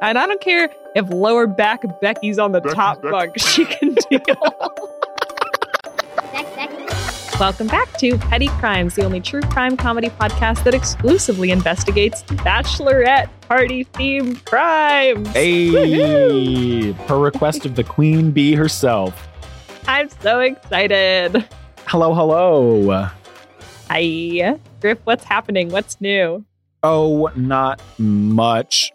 And 0.00 0.16
I 0.16 0.26
don't 0.26 0.40
care 0.40 0.70
if 0.94 1.08
lower 1.10 1.46
back 1.48 1.82
Becky's 2.00 2.38
on 2.38 2.52
the 2.52 2.60
Becky, 2.60 2.74
top 2.74 3.02
Becky. 3.02 3.10
bunk, 3.10 3.38
she 3.40 3.64
can 3.64 3.94
deal. 4.08 4.20
Welcome 7.40 7.66
back 7.66 7.92
to 7.98 8.16
Petty 8.18 8.48
Crimes, 8.48 8.94
the 8.94 9.04
only 9.04 9.20
true 9.20 9.40
crime 9.42 9.76
comedy 9.76 10.08
podcast 10.08 10.62
that 10.64 10.74
exclusively 10.74 11.50
investigates 11.50 12.22
bachelorette 12.22 13.28
party 13.42 13.84
themed 13.86 14.44
crimes. 14.44 15.26
Hey, 15.28 15.66
Woohoo! 15.68 17.06
per 17.06 17.18
request 17.18 17.64
of 17.66 17.74
the 17.74 17.84
queen 17.84 18.30
bee 18.30 18.54
herself. 18.54 19.28
I'm 19.88 20.08
so 20.08 20.40
excited. 20.40 21.44
Hello, 21.86 22.14
hello. 22.14 23.08
Hi. 23.88 24.58
Griff, 24.80 24.98
what's 25.04 25.24
happening? 25.24 25.70
What's 25.70 26.00
new? 26.00 26.44
Oh, 26.84 27.30
not 27.34 27.80
much. 27.98 28.92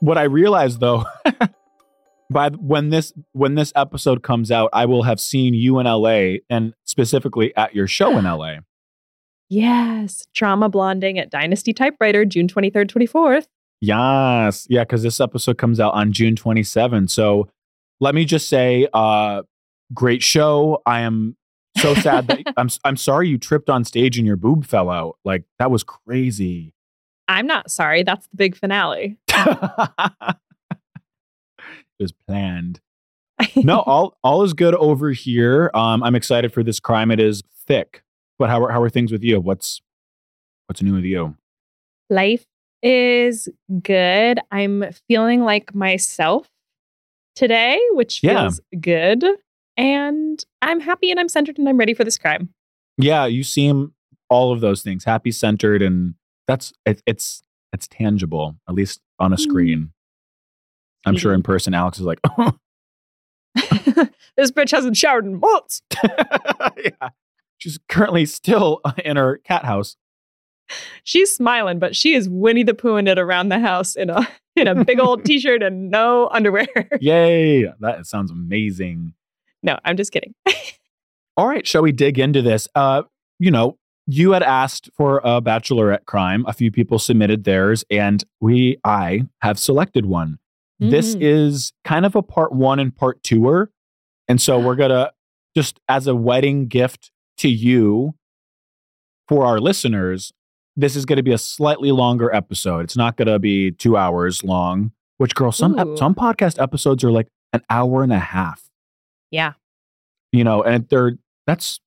What 0.00 0.18
I 0.18 0.24
realized 0.24 0.80
though, 0.80 1.04
by 2.30 2.50
when 2.50 2.90
this 2.90 3.12
when 3.32 3.54
this 3.54 3.72
episode 3.76 4.22
comes 4.22 4.50
out, 4.50 4.70
I 4.72 4.86
will 4.86 5.02
have 5.04 5.20
seen 5.20 5.54
you 5.54 5.78
in 5.78 5.86
LA 5.86 6.38
and 6.50 6.74
specifically 6.84 7.54
at 7.56 7.74
your 7.74 7.86
show 7.86 8.16
in 8.18 8.24
LA. 8.24 8.56
Yes, 9.50 10.24
Trauma 10.34 10.70
Blonding 10.70 11.18
at 11.18 11.30
Dynasty 11.30 11.74
Typewriter, 11.74 12.24
June 12.24 12.48
23rd, 12.48 12.90
24th. 12.90 13.46
Yes, 13.80 14.66
yeah, 14.70 14.82
because 14.82 15.02
this 15.02 15.20
episode 15.20 15.58
comes 15.58 15.78
out 15.78 15.92
on 15.92 16.12
June 16.12 16.34
27. 16.34 17.08
So 17.08 17.50
let 18.00 18.14
me 18.14 18.24
just 18.24 18.48
say, 18.48 18.88
uh, 18.94 19.42
great 19.92 20.22
show. 20.22 20.82
I 20.86 21.00
am 21.00 21.36
so 21.76 21.94
sad 21.94 22.26
that 22.28 22.40
I'm 22.56 22.68
I'm 22.84 22.96
sorry 22.96 23.28
you 23.28 23.38
tripped 23.38 23.68
on 23.68 23.84
stage 23.84 24.18
and 24.18 24.26
your 24.26 24.36
boob 24.36 24.64
fell 24.64 24.90
out. 24.90 25.18
Like 25.24 25.44
that 25.58 25.70
was 25.70 25.84
crazy. 25.84 26.72
I'm 27.28 27.46
not 27.46 27.70
sorry. 27.70 28.02
That's 28.02 28.26
the 28.26 28.36
big 28.36 28.56
finale. 28.56 29.16
it 30.28 30.36
was 32.00 32.12
planned. 32.26 32.80
No, 33.56 33.80
all 33.80 34.16
all 34.22 34.42
is 34.42 34.52
good 34.52 34.74
over 34.74 35.10
here. 35.10 35.70
Um, 35.74 36.02
I'm 36.02 36.14
excited 36.14 36.52
for 36.52 36.62
this 36.62 36.80
crime. 36.80 37.10
It 37.10 37.20
is 37.20 37.42
thick. 37.66 38.02
But 38.38 38.48
how 38.50 38.62
are 38.64 38.70
how 38.70 38.80
are 38.82 38.90
things 38.90 39.12
with 39.12 39.22
you? 39.22 39.40
What's 39.40 39.80
what's 40.66 40.82
new 40.82 40.94
with 40.94 41.04
you? 41.04 41.36
Life 42.10 42.44
is 42.82 43.48
good. 43.82 44.38
I'm 44.50 44.84
feeling 45.08 45.42
like 45.42 45.74
myself 45.74 46.48
today, 47.34 47.80
which 47.92 48.22
Yeah. 48.22 48.42
feels 48.42 48.60
good. 48.80 49.24
And 49.76 50.42
I'm 50.62 50.80
happy 50.80 51.10
and 51.10 51.18
I'm 51.18 51.28
centered 51.28 51.58
and 51.58 51.68
I'm 51.68 51.76
ready 51.76 51.94
for 51.94 52.04
this 52.04 52.16
crime. 52.18 52.50
Yeah, 52.98 53.26
you 53.26 53.42
seem 53.42 53.92
all 54.30 54.52
of 54.52 54.60
those 54.60 54.82
things. 54.82 55.04
Happy, 55.04 55.32
centered, 55.32 55.82
and 55.82 56.14
that's 56.46 56.72
it, 56.86 57.02
it's 57.06 57.42
it's 57.72 57.88
tangible, 57.88 58.54
at 58.68 58.74
least 58.74 59.00
on 59.18 59.32
a 59.32 59.36
Mm. 59.36 59.40
screen. 59.40 59.92
I'm 61.06 61.16
sure 61.16 61.32
in 61.34 61.42
person, 61.42 61.74
Alex 61.74 61.98
is 61.98 62.04
like, 62.06 62.20
this 64.36 64.50
bitch 64.50 64.70
hasn't 64.70 64.96
showered 64.96 65.24
in 65.26 65.38
months. 65.38 65.82
yeah. 66.04 67.10
She's 67.58 67.78
currently 67.88 68.26
still 68.26 68.80
in 69.04 69.16
her 69.16 69.38
cat 69.38 69.64
house. 69.64 69.96
She's 71.04 71.30
smiling, 71.34 71.78
but 71.78 71.94
she 71.94 72.14
is 72.14 72.28
Winnie 72.28 72.62
the 72.62 72.72
Poohing 72.72 73.08
it 73.08 73.18
around 73.18 73.50
the 73.50 73.58
house 73.58 73.94
in 73.96 74.08
a 74.10 74.26
in 74.56 74.66
a 74.66 74.84
big 74.84 74.98
old 74.98 75.24
t-shirt 75.24 75.62
and 75.62 75.90
no 75.90 76.28
underwear. 76.28 76.66
Yay! 77.00 77.64
That 77.80 78.06
sounds 78.06 78.30
amazing. 78.30 79.12
no, 79.62 79.78
I'm 79.84 79.96
just 79.96 80.10
kidding. 80.10 80.34
All 81.36 81.46
right, 81.48 81.66
shall 81.66 81.82
we 81.82 81.92
dig 81.92 82.18
into 82.18 82.40
this? 82.42 82.66
Uh, 82.74 83.02
you 83.38 83.50
know, 83.50 83.76
you 84.06 84.32
had 84.32 84.42
asked 84.42 84.90
for 84.96 85.18
a 85.24 85.40
bachelorette 85.40 86.04
crime. 86.06 86.44
A 86.46 86.52
few 86.52 86.70
people 86.70 86.98
submitted 86.98 87.44
theirs, 87.44 87.84
and 87.90 88.22
we, 88.40 88.78
I, 88.84 89.22
have 89.40 89.58
selected 89.58 90.06
one. 90.06 90.38
This 90.80 91.14
Mhm. 91.14 91.22
is 91.22 91.72
kind 91.84 92.04
of 92.04 92.14
a 92.14 92.22
part 92.22 92.52
one 92.52 92.78
and 92.80 92.94
part 92.94 93.22
twoer, 93.22 93.68
and 94.28 94.40
so 94.40 94.58
we're 94.58 94.74
gonna 94.76 95.12
just 95.56 95.78
as 95.88 96.06
a 96.06 96.14
wedding 96.14 96.66
gift 96.66 97.10
to 97.38 97.48
you 97.48 98.14
for 99.28 99.46
our 99.46 99.60
listeners. 99.60 100.32
This 100.76 100.96
is 100.96 101.06
going 101.06 101.18
to 101.18 101.22
be 101.22 101.32
a 101.32 101.38
slightly 101.38 101.92
longer 101.92 102.34
episode. 102.34 102.80
It's 102.80 102.96
not 102.96 103.16
going 103.16 103.28
to 103.28 103.38
be 103.38 103.70
two 103.70 103.96
hours 103.96 104.42
long. 104.42 104.90
Which, 105.18 105.36
girl, 105.36 105.52
some 105.52 105.78
ep- 105.78 105.96
some 105.96 106.16
podcast 106.16 106.60
episodes 106.60 107.04
are 107.04 107.12
like 107.12 107.28
an 107.52 107.62
hour 107.70 108.02
and 108.02 108.12
a 108.12 108.18
half 108.18 108.68
Yeah. 109.30 109.52
you 110.32 110.42
know, 110.42 110.62
and 110.64 110.88
they're 110.88 111.12
that's 111.46 111.78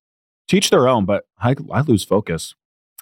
teach 0.48 0.70
their 0.70 0.88
own, 0.88 1.04
but 1.04 1.26
I, 1.40 1.54
I 1.72 1.80
lose 1.82 2.04
focus. 2.04 2.54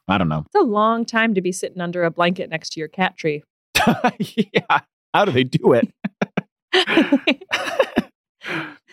I 0.09 0.19
don't 0.19 0.29
know. 0.29 0.45
It's 0.47 0.55
a 0.55 0.67
long 0.67 1.05
time 1.05 1.35
to 1.35 1.41
be 1.41 1.53
sitting 1.53 1.81
under 1.81 2.05
a 2.05 2.11
blanket 2.11 2.49
next 2.51 2.71
to 2.71 2.81
your 2.81 2.89
cat 2.89 3.17
tree. 3.17 3.43
yeah. 4.19 4.81
How 5.13 5.25
do 5.25 5.33
they 5.33 5.45
do 5.45 5.73
it? 5.73 5.89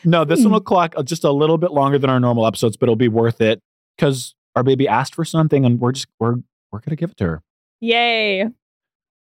no, 0.06 0.26
this 0.26 0.44
one 0.44 0.54
will 0.54 0.62
clock 0.62 0.94
uh, 0.98 1.04
just 1.04 1.24
a 1.24 1.32
little 1.32 1.58
bit 1.58 1.72
longer 1.72 2.00
than 2.00 2.10
our 2.10 2.20
normal 2.20 2.48
episodes, 2.48 2.78
but 2.78 2.86
it'll 2.86 2.96
be 2.96 3.08
worth 3.08 3.42
it 3.42 3.60
because 3.98 4.34
our 4.56 4.64
baby 4.64 4.88
asked 4.88 5.16
for 5.16 5.26
something 5.26 5.66
and 5.66 5.80
we're 5.80 5.92
just 5.92 6.08
we're 6.20 6.36
we're 6.72 6.80
gonna 6.80 6.96
give 6.96 7.12
it 7.12 7.18
to 7.18 7.26
her. 7.26 7.42
Yay. 7.82 8.48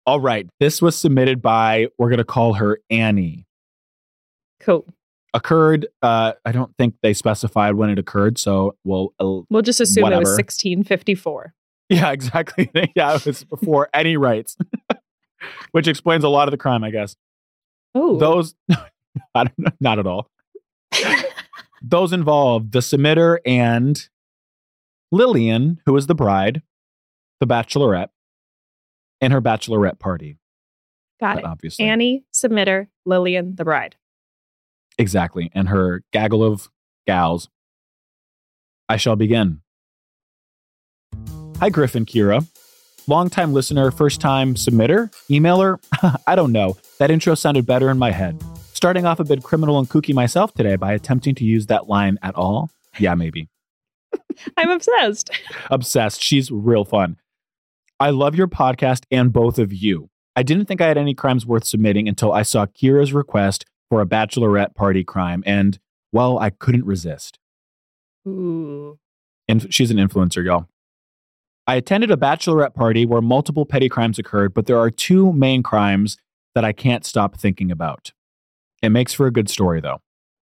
All 0.05 0.19
right. 0.19 0.47
This 0.59 0.81
was 0.81 0.95
submitted 0.95 1.41
by 1.41 1.87
we're 1.97 2.09
gonna 2.09 2.23
call 2.23 2.53
her 2.53 2.79
Annie. 2.89 3.45
Cool. 4.59 4.85
Occurred, 5.35 5.87
uh, 6.03 6.33
I 6.45 6.51
don't 6.51 6.75
think 6.77 6.95
they 7.01 7.13
specified 7.13 7.73
when 7.73 7.89
it 7.89 7.97
occurred, 7.97 8.37
so 8.37 8.75
we'll 8.83 9.13
uh, 9.19 9.41
We'll 9.49 9.63
just 9.63 9.81
assume 9.81 10.05
it 10.05 10.19
was 10.19 10.29
1654. 10.29 11.53
Yeah, 11.89 12.11
exactly. 12.11 12.69
yeah, 12.95 13.15
it 13.15 13.25
was 13.25 13.43
before 13.43 13.89
any 13.93 14.15
rights, 14.15 14.57
which 15.71 15.87
explains 15.87 16.23
a 16.23 16.29
lot 16.29 16.47
of 16.47 16.51
the 16.51 16.57
crime, 16.57 16.83
I 16.83 16.91
guess. 16.91 17.15
Oh. 17.95 18.17
Those, 18.17 18.55
I 19.35 19.45
don't 19.45 19.59
know, 19.59 19.71
not 19.79 19.99
at 19.99 20.07
all. 20.07 20.29
Those 21.81 22.13
involved 22.13 22.71
the 22.71 22.79
submitter 22.79 23.39
and 23.45 24.07
Lillian, 25.11 25.81
who 25.85 25.97
is 25.97 26.07
the 26.07 26.15
bride, 26.15 26.61
the 27.39 27.47
bachelorette, 27.47 28.09
and 29.19 29.33
her 29.33 29.41
bachelorette 29.41 29.99
party. 29.99 30.37
Got 31.19 31.35
But 31.35 31.43
it. 31.43 31.47
Obviously, 31.47 31.85
Annie, 31.85 32.23
submitter, 32.33 32.87
Lillian, 33.05 33.55
the 33.55 33.65
bride. 33.65 33.95
Exactly, 34.97 35.51
and 35.53 35.69
her 35.69 36.03
gaggle 36.11 36.43
of 36.43 36.69
gals. 37.07 37.49
I 38.89 38.97
shall 38.97 39.15
begin. 39.15 39.61
Hi, 41.59 41.69
Griffin 41.69 42.05
Ceara. 42.05 42.41
Longtime 43.07 43.53
listener, 43.53 43.91
first 43.91 44.21
time 44.21 44.55
submitter, 44.55 45.13
emailer? 45.29 45.79
I 46.27 46.35
don't 46.35 46.51
know. 46.51 46.77
That 46.99 47.11
intro 47.11 47.35
sounded 47.35 47.65
better 47.65 47.89
in 47.89 47.97
my 47.97 48.11
head. 48.11 48.41
Starting 48.73 49.05
off 49.05 49.19
a 49.19 49.23
bit 49.23 49.43
criminal 49.43 49.79
and 49.79 49.89
kooky 49.89 50.13
myself 50.13 50.53
today 50.53 50.75
by 50.75 50.93
attempting 50.93 51.35
to 51.35 51.45
use 51.45 51.67
that 51.67 51.87
line 51.87 52.17
at 52.21 52.35
all? 52.35 52.69
Yeah, 52.99 53.15
maybe. 53.15 53.49
I'm 54.57 54.69
obsessed. 54.69 55.31
Obsessed. 55.71 56.21
She's 56.21 56.51
real 56.51 56.85
fun. 56.85 57.17
I 57.99 58.09
love 58.09 58.35
your 58.35 58.47
podcast 58.47 59.05
and 59.11 59.31
both 59.31 59.59
of 59.59 59.73
you. 59.73 60.09
I 60.35 60.43
didn't 60.43 60.65
think 60.65 60.81
I 60.81 60.87
had 60.87 60.97
any 60.97 61.13
crimes 61.13 61.45
worth 61.45 61.65
submitting 61.65 62.07
until 62.07 62.31
I 62.31 62.41
saw 62.41 62.65
Ceara's 62.65 63.13
request 63.13 63.65
for 63.93 64.01
a 64.01 64.07
bachelorette 64.07 64.73
party 64.73 65.03
crime, 65.03 65.43
and, 65.45 65.77
well, 66.11 66.39
I 66.39 66.49
couldn't 66.49 66.83
resist. 66.83 67.37
Ooh. 68.27 68.97
And 69.47 69.71
she's 69.71 69.91
an 69.91 69.97
influencer, 69.97 70.43
y'all. 70.43 70.65
I 71.67 71.75
attended 71.75 72.09
a 72.09 72.17
bachelorette 72.17 72.73
party 72.73 73.05
where 73.05 73.21
multiple 73.21 73.67
petty 73.67 73.89
crimes 73.89 74.17
occurred, 74.17 74.55
but 74.55 74.65
there 74.65 74.79
are 74.79 74.89
two 74.89 75.31
main 75.31 75.61
crimes 75.61 76.17
that 76.55 76.65
I 76.65 76.71
can't 76.71 77.05
stop 77.05 77.37
thinking 77.37 77.69
about. 77.69 78.13
It 78.81 78.89
makes 78.89 79.13
for 79.13 79.27
a 79.27 79.31
good 79.31 79.47
story, 79.47 79.79
though. 79.79 80.01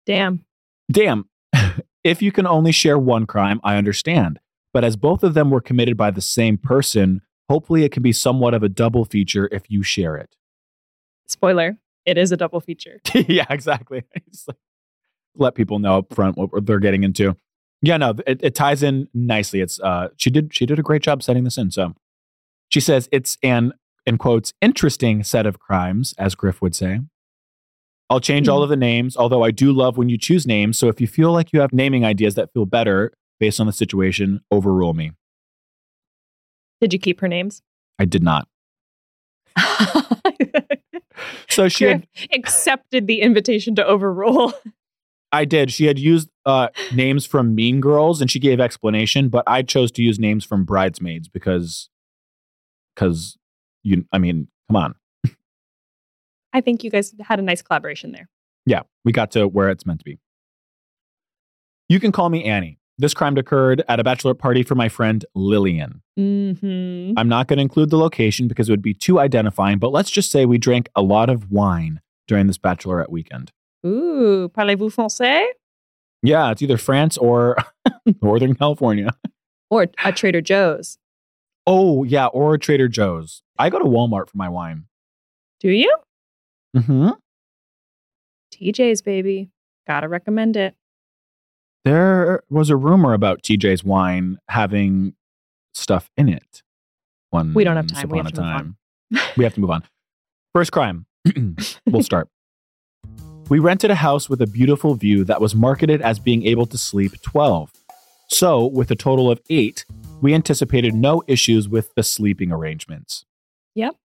Damn. 0.07 0.45
Damn, 0.89 1.29
if 2.05 2.23
you 2.23 2.31
can 2.31 2.47
only 2.47 2.71
share 2.71 2.97
one 2.97 3.27
crime, 3.27 3.61
I 3.65 3.75
understand. 3.75 4.39
But 4.73 4.85
as 4.85 4.95
both 4.95 5.25
of 5.25 5.35
them 5.35 5.51
were 5.51 5.61
committed 5.61 5.97
by 5.97 6.13
the 6.13 6.21
same 6.21 6.59
person, 6.59 7.23
hopefully 7.49 7.83
it 7.83 7.91
can 7.91 8.05
be 8.05 8.13
somewhat 8.13 8.55
of 8.55 8.63
a 8.63 8.69
double 8.69 9.05
feature 9.05 9.49
if 9.51 9.69
you 9.69 9.83
share 9.83 10.15
it. 10.15 10.37
Spoiler. 11.27 11.79
It 12.04 12.19
is 12.19 12.32
a 12.32 12.37
double 12.37 12.60
feature. 12.60 13.00
yeah, 13.14 13.46
exactly. 13.50 14.04
Like, 14.49 14.56
let 15.37 15.54
people 15.54 15.78
know 15.78 15.99
up 15.99 16.14
front 16.14 16.37
what 16.37 16.66
they're 16.66 16.78
getting 16.78 17.04
into. 17.04 17.37
Yeah, 17.81 17.96
no, 17.96 18.14
it, 18.26 18.40
it 18.43 18.54
ties 18.54 18.82
in 18.82 19.08
nicely. 19.14 19.60
It's 19.60 19.81
uh 19.81 20.08
she 20.19 20.31
did 20.31 20.54
she 20.54 20.66
did 20.66 20.78
a 20.78 20.82
great 20.82 21.02
job 21.02 21.22
setting 21.22 21.44
this 21.44 21.56
in. 21.56 21.70
So 21.70 21.94
she 22.69 22.81
says 22.81 23.08
it's 23.12 23.38
an 23.43 23.72
in 24.04 24.19
quotes 24.19 24.52
interesting 24.60 25.25
set 25.25 25.46
of 25.46 25.58
crimes, 25.58 26.14
as 26.19 26.34
Griff 26.34 26.60
would 26.60 26.75
say. 26.75 27.00
I'll 28.10 28.20
change 28.20 28.46
all 28.46 28.62
of 28.62 28.69
the 28.69 28.76
names, 28.76 29.16
although 29.16 29.43
I 29.43 29.50
do 29.50 29.72
love 29.72 29.96
when 29.96 30.10
you 30.10 30.19
choose 30.19 30.46
names. 30.46 30.78
So 30.78 30.88
if 30.88 31.00
you 31.00 31.06
feel 31.06 31.32
like 31.32 31.50
you 31.52 31.60
have 31.60 31.72
naming 31.72 32.04
ideas 32.04 32.34
that 32.34 32.52
feel 32.52 32.66
better 32.66 33.12
based 33.40 33.58
on 33.58 33.66
the 33.66 33.72
situation, 33.72 34.40
overrule 34.50 34.93
me. 34.93 35.12
Did 36.81 36.93
you 36.93 36.99
keep 36.99 37.20
her 37.20 37.28
names? 37.28 37.62
I 37.99 38.04
did 38.04 38.22
not. 38.22 38.49
So 41.50 41.69
she 41.69 41.85
had 41.85 42.06
accepted 42.32 43.06
the 43.06 43.20
invitation 43.20 43.75
to 43.75 43.87
overrule. 43.87 44.55
I 45.32 45.44
did. 45.44 45.73
She 45.73 45.87
had 45.87 45.99
used 45.99 46.29
uh, 46.44 46.69
names 46.94 47.25
from 47.25 47.55
Mean 47.55 47.81
Girls, 47.81 48.20
and 48.20 48.31
she 48.31 48.38
gave 48.38 48.61
explanation. 48.61 49.29
But 49.29 49.44
I 49.47 49.62
chose 49.62 49.91
to 49.93 50.03
use 50.03 50.19
names 50.19 50.44
from 50.44 50.64
Bridesmaids 50.64 51.29
because, 51.29 51.88
because 52.94 53.38
you. 53.82 54.05
I 54.12 54.19
mean, 54.19 54.49
come 54.69 54.76
on. 54.76 54.94
I 56.53 56.61
think 56.61 56.85
you 56.85 56.91
guys 56.91 57.14
had 57.20 57.38
a 57.38 57.43
nice 57.43 57.62
collaboration 57.62 58.12
there. 58.12 58.29
Yeah, 58.67 58.82
we 59.05 59.12
got 59.12 59.31
to 59.32 59.49
where 59.49 59.70
it's 59.70 59.87
meant 59.87 60.00
to 60.00 60.05
be. 60.05 60.19
You 61.88 61.99
can 61.99 62.12
call 62.12 62.29
me 62.29 62.44
Annie. 62.44 62.79
This 63.02 63.14
crime 63.14 63.37
occurred 63.37 63.82
at 63.88 63.99
a 63.99 64.04
bachelorette 64.04 64.38
party 64.38 64.62
for 64.62 64.76
my 64.76 64.88
friend 64.88 65.25
Lillian. 65.34 66.02
Mm-hmm. 66.16 67.19
I'm 67.19 67.28
not 67.28 67.49
going 67.49 67.56
to 67.56 67.62
include 67.62 67.90
the 67.90 67.99
location 67.99 68.46
because 68.46 68.69
it 68.69 68.72
would 68.72 68.81
be 68.81 68.94
too 68.94 69.19
identifying, 69.19 69.81
but 69.81 69.90
let's 69.90 70.08
just 70.08 70.31
say 70.31 70.46
we 70.46 70.56
drank 70.56 70.88
a 70.94 71.02
lot 71.02 71.28
of 71.28 71.50
wine 71.50 72.00
during 72.28 72.46
this 72.46 72.58
bachelorette 72.58 73.10
weekend. 73.10 73.50
Ooh, 73.84 74.49
parlez-vous 74.56 74.90
français? 74.90 75.44
Yeah, 76.22 76.52
it's 76.52 76.62
either 76.62 76.76
France 76.76 77.19
or 77.19 77.56
Northern 78.22 78.54
California. 78.54 79.10
Or 79.69 79.88
a 80.04 80.12
Trader 80.12 80.40
Joe's. 80.40 80.96
Oh, 81.66 82.04
yeah, 82.04 82.26
or 82.26 82.54
a 82.54 82.58
Trader 82.58 82.87
Joe's. 82.87 83.43
I 83.58 83.69
go 83.69 83.81
to 83.81 83.84
Walmart 83.84 84.31
for 84.31 84.37
my 84.37 84.49
wine. 84.49 84.84
Do 85.58 85.70
you? 85.70 85.93
Mm-hmm. 86.76 87.08
TJ's, 88.54 89.02
baby. 89.02 89.50
Gotta 89.88 90.06
recommend 90.06 90.56
it. 90.56 90.76
There 91.84 92.43
was 92.49 92.70
a 92.70 92.76
rumor 92.76 93.12
about 93.12 93.43
TJ's 93.43 93.82
wine 93.82 94.38
having 94.49 95.14
stuff 95.75 96.11
in 96.17 96.29
it. 96.29 96.62
Once 97.32 97.55
We 97.55 97.64
don't 97.64 97.76
have 97.76 97.87
time. 97.88 98.08
We 98.08 98.19
have 98.19 98.26
a 98.26 98.31
to 98.32 98.40
move 98.43 98.50
on. 98.50 98.55
time. 98.55 98.76
we 99.37 99.44
have 99.44 99.55
to 99.55 99.61
move 99.61 99.70
on. 99.70 99.82
First 100.55 100.70
crime. 100.73 101.06
we'll 101.87 102.02
start. 102.02 102.29
We 103.49 103.58
rented 103.58 103.90
a 103.90 103.96
house 103.96 104.29
with 104.31 104.40
a 104.40 104.46
beautiful 104.46 104.94
view 104.94 105.25
that 105.25 105.40
was 105.40 105.55
marketed 105.55 106.00
as 106.02 106.19
being 106.19 106.46
able 106.46 106.67
to 106.67 106.79
sleep 106.79 107.20
12. 107.23 107.70
So, 108.28 108.64
with 108.67 108.90
a 108.90 108.94
total 108.96 109.31
of 109.31 109.40
eight, 109.50 109.85
we 110.23 110.32
anticipated 110.32 110.94
no 110.94 111.23
issues 111.26 111.69
with 111.69 111.94
the 111.94 112.02
sleeping 112.02 112.50
arrangements. 112.52 113.25
Yep. 113.75 113.96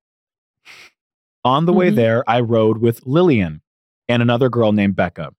On 1.46 1.66
the 1.66 1.72
way 1.74 1.92
Mhm. 1.92 1.96
there, 1.96 2.30
I 2.30 2.42
rode 2.42 2.80
with 2.80 3.06
Lillian 3.06 3.62
and 4.10 4.22
another 4.22 4.50
girl 4.50 4.74
named 4.74 4.96
Becca. 4.98 5.34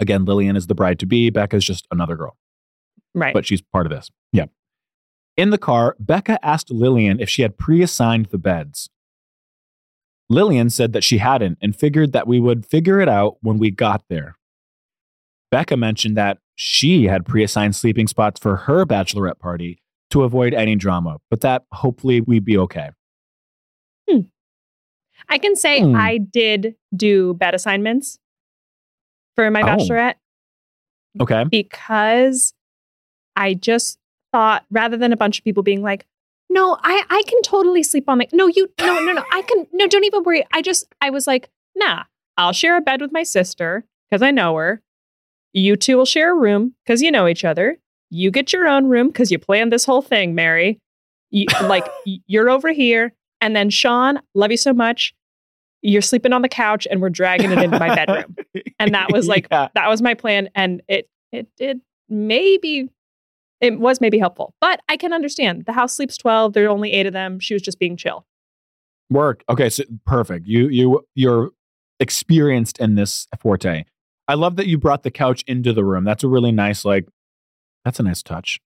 Again, 0.00 0.24
Lillian 0.24 0.56
is 0.56 0.66
the 0.66 0.74
bride 0.74 0.98
to 1.00 1.06
be, 1.06 1.30
Becca 1.30 1.56
is 1.56 1.64
just 1.64 1.86
another 1.90 2.16
girl 2.16 2.36
Right. 3.14 3.34
but 3.34 3.44
she's 3.46 3.60
part 3.60 3.86
of 3.86 3.90
this. 3.92 4.10
Yeah. 4.32 4.46
In 5.36 5.50
the 5.50 5.58
car, 5.58 5.94
Becca 6.00 6.44
asked 6.44 6.70
Lillian 6.70 7.20
if 7.20 7.28
she 7.28 7.42
had 7.42 7.56
pre 7.58 7.82
assigned 7.82 8.26
the 8.26 8.38
beds. 8.38 8.88
Lillian 10.28 10.70
said 10.70 10.92
that 10.92 11.02
she 11.04 11.18
hadn't 11.18 11.58
and 11.60 11.74
figured 11.74 12.12
that 12.12 12.26
we 12.26 12.38
would 12.40 12.64
figure 12.64 13.00
it 13.00 13.08
out 13.08 13.36
when 13.42 13.58
we 13.58 13.70
got 13.70 14.04
there. 14.08 14.36
Becca 15.50 15.76
mentioned 15.76 16.16
that 16.16 16.38
she 16.54 17.06
had 17.06 17.26
pre 17.26 17.42
assigned 17.42 17.74
sleeping 17.74 18.06
spots 18.06 18.38
for 18.40 18.56
her 18.56 18.86
bachelorette 18.86 19.38
party 19.38 19.82
to 20.10 20.22
avoid 20.22 20.54
any 20.54 20.76
drama, 20.76 21.18
but 21.30 21.40
that 21.40 21.64
hopefully 21.72 22.20
we'd 22.20 22.44
be 22.44 22.56
okay. 22.58 22.90
Hmm. 24.08 24.20
I 25.28 25.38
can 25.38 25.56
say 25.56 25.80
Hmm. 25.80 25.94
I 25.96 26.18
did 26.18 26.76
do 26.94 27.34
bed 27.34 27.54
assignments 27.54 28.18
for 29.36 29.50
my 29.50 29.62
Oh. 29.62 29.64
bachelorette 29.66 30.14
Okay. 31.20 31.44
because 31.44 32.54
I 33.36 33.54
just 33.54 33.98
thought 34.32 34.64
rather 34.70 34.96
than 34.96 35.12
a 35.12 35.16
bunch 35.16 35.38
of 35.38 35.44
people 35.44 35.62
being 35.62 35.82
like, 35.82 36.06
no, 36.48 36.76
I, 36.82 37.04
I 37.10 37.22
can 37.26 37.42
totally 37.42 37.82
sleep 37.82 38.08
on 38.08 38.18
the 38.18 38.26
no, 38.32 38.46
you 38.48 38.68
no, 38.80 38.98
no, 39.00 39.12
no, 39.12 39.24
I 39.32 39.42
can 39.42 39.66
no, 39.72 39.86
don't 39.86 40.04
even 40.04 40.22
worry. 40.24 40.44
I 40.52 40.62
just 40.62 40.86
I 41.00 41.10
was 41.10 41.26
like, 41.26 41.48
nah, 41.76 42.04
I'll 42.36 42.52
share 42.52 42.76
a 42.76 42.80
bed 42.80 43.00
with 43.00 43.12
my 43.12 43.22
sister 43.22 43.84
because 44.10 44.22
I 44.22 44.30
know 44.30 44.56
her. 44.56 44.82
You 45.52 45.76
two 45.76 45.96
will 45.96 46.04
share 46.06 46.32
a 46.32 46.38
room 46.38 46.74
because 46.84 47.02
you 47.02 47.10
know 47.10 47.26
each 47.28 47.44
other. 47.44 47.78
You 48.10 48.30
get 48.32 48.52
your 48.52 48.66
own 48.66 48.86
room 48.86 49.08
because 49.08 49.30
you 49.30 49.38
planned 49.38 49.72
this 49.72 49.84
whole 49.84 50.02
thing, 50.02 50.34
Mary. 50.34 50.78
You, 51.30 51.46
like 51.62 51.86
you're 52.26 52.50
over 52.50 52.72
here, 52.72 53.12
and 53.40 53.54
then 53.54 53.70
Sean, 53.70 54.20
love 54.34 54.50
you 54.50 54.56
so 54.56 54.72
much. 54.72 55.14
You're 55.82 56.02
sleeping 56.02 56.32
on 56.32 56.42
the 56.42 56.48
couch, 56.48 56.86
and 56.90 57.00
we're 57.00 57.10
dragging 57.10 57.50
it 57.50 57.58
into 57.58 57.78
my 57.78 57.94
bedroom. 57.94 58.36
And 58.78 58.94
that 58.94 59.12
was 59.12 59.28
like 59.28 59.46
Yeah. 59.50 59.68
that 59.74 59.88
was 59.88 60.00
my 60.00 60.14
plan, 60.14 60.48
and 60.54 60.80
it 60.88 61.08
it 61.32 61.48
did 61.56 61.80
maybe 62.08 62.88
it 63.60 63.78
was 63.78 64.00
maybe 64.00 64.18
helpful, 64.18 64.54
but 64.60 64.80
I 64.88 64.96
can 64.96 65.12
understand. 65.12 65.64
The 65.66 65.72
house 65.72 65.94
sleeps 65.96 66.16
twelve. 66.16 66.54
There 66.54 66.64
are 66.64 66.70
only 66.70 66.92
eight 66.92 67.06
of 67.06 67.12
them. 67.12 67.40
She 67.40 67.52
was 67.54 67.62
just 67.62 67.78
being 67.78 67.96
chill. 67.96 68.24
Work. 69.10 69.44
Okay, 69.50 69.68
so 69.68 69.84
perfect. 70.06 70.46
You 70.46 70.68
you 70.68 71.06
you're 71.14 71.50
experienced 72.00 72.78
in 72.80 72.94
this 72.94 73.26
forte. 73.38 73.84
I 74.28 74.34
love 74.34 74.56
that 74.56 74.66
you 74.66 74.78
brought 74.78 75.02
the 75.02 75.10
couch 75.10 75.44
into 75.46 75.72
the 75.74 75.84
room. 75.84 76.04
That's 76.04 76.24
a 76.24 76.28
really 76.28 76.52
nice 76.52 76.84
like 76.84 77.06
that's 77.84 78.00
a 78.00 78.02
nice 78.02 78.22
touch. 78.22 78.60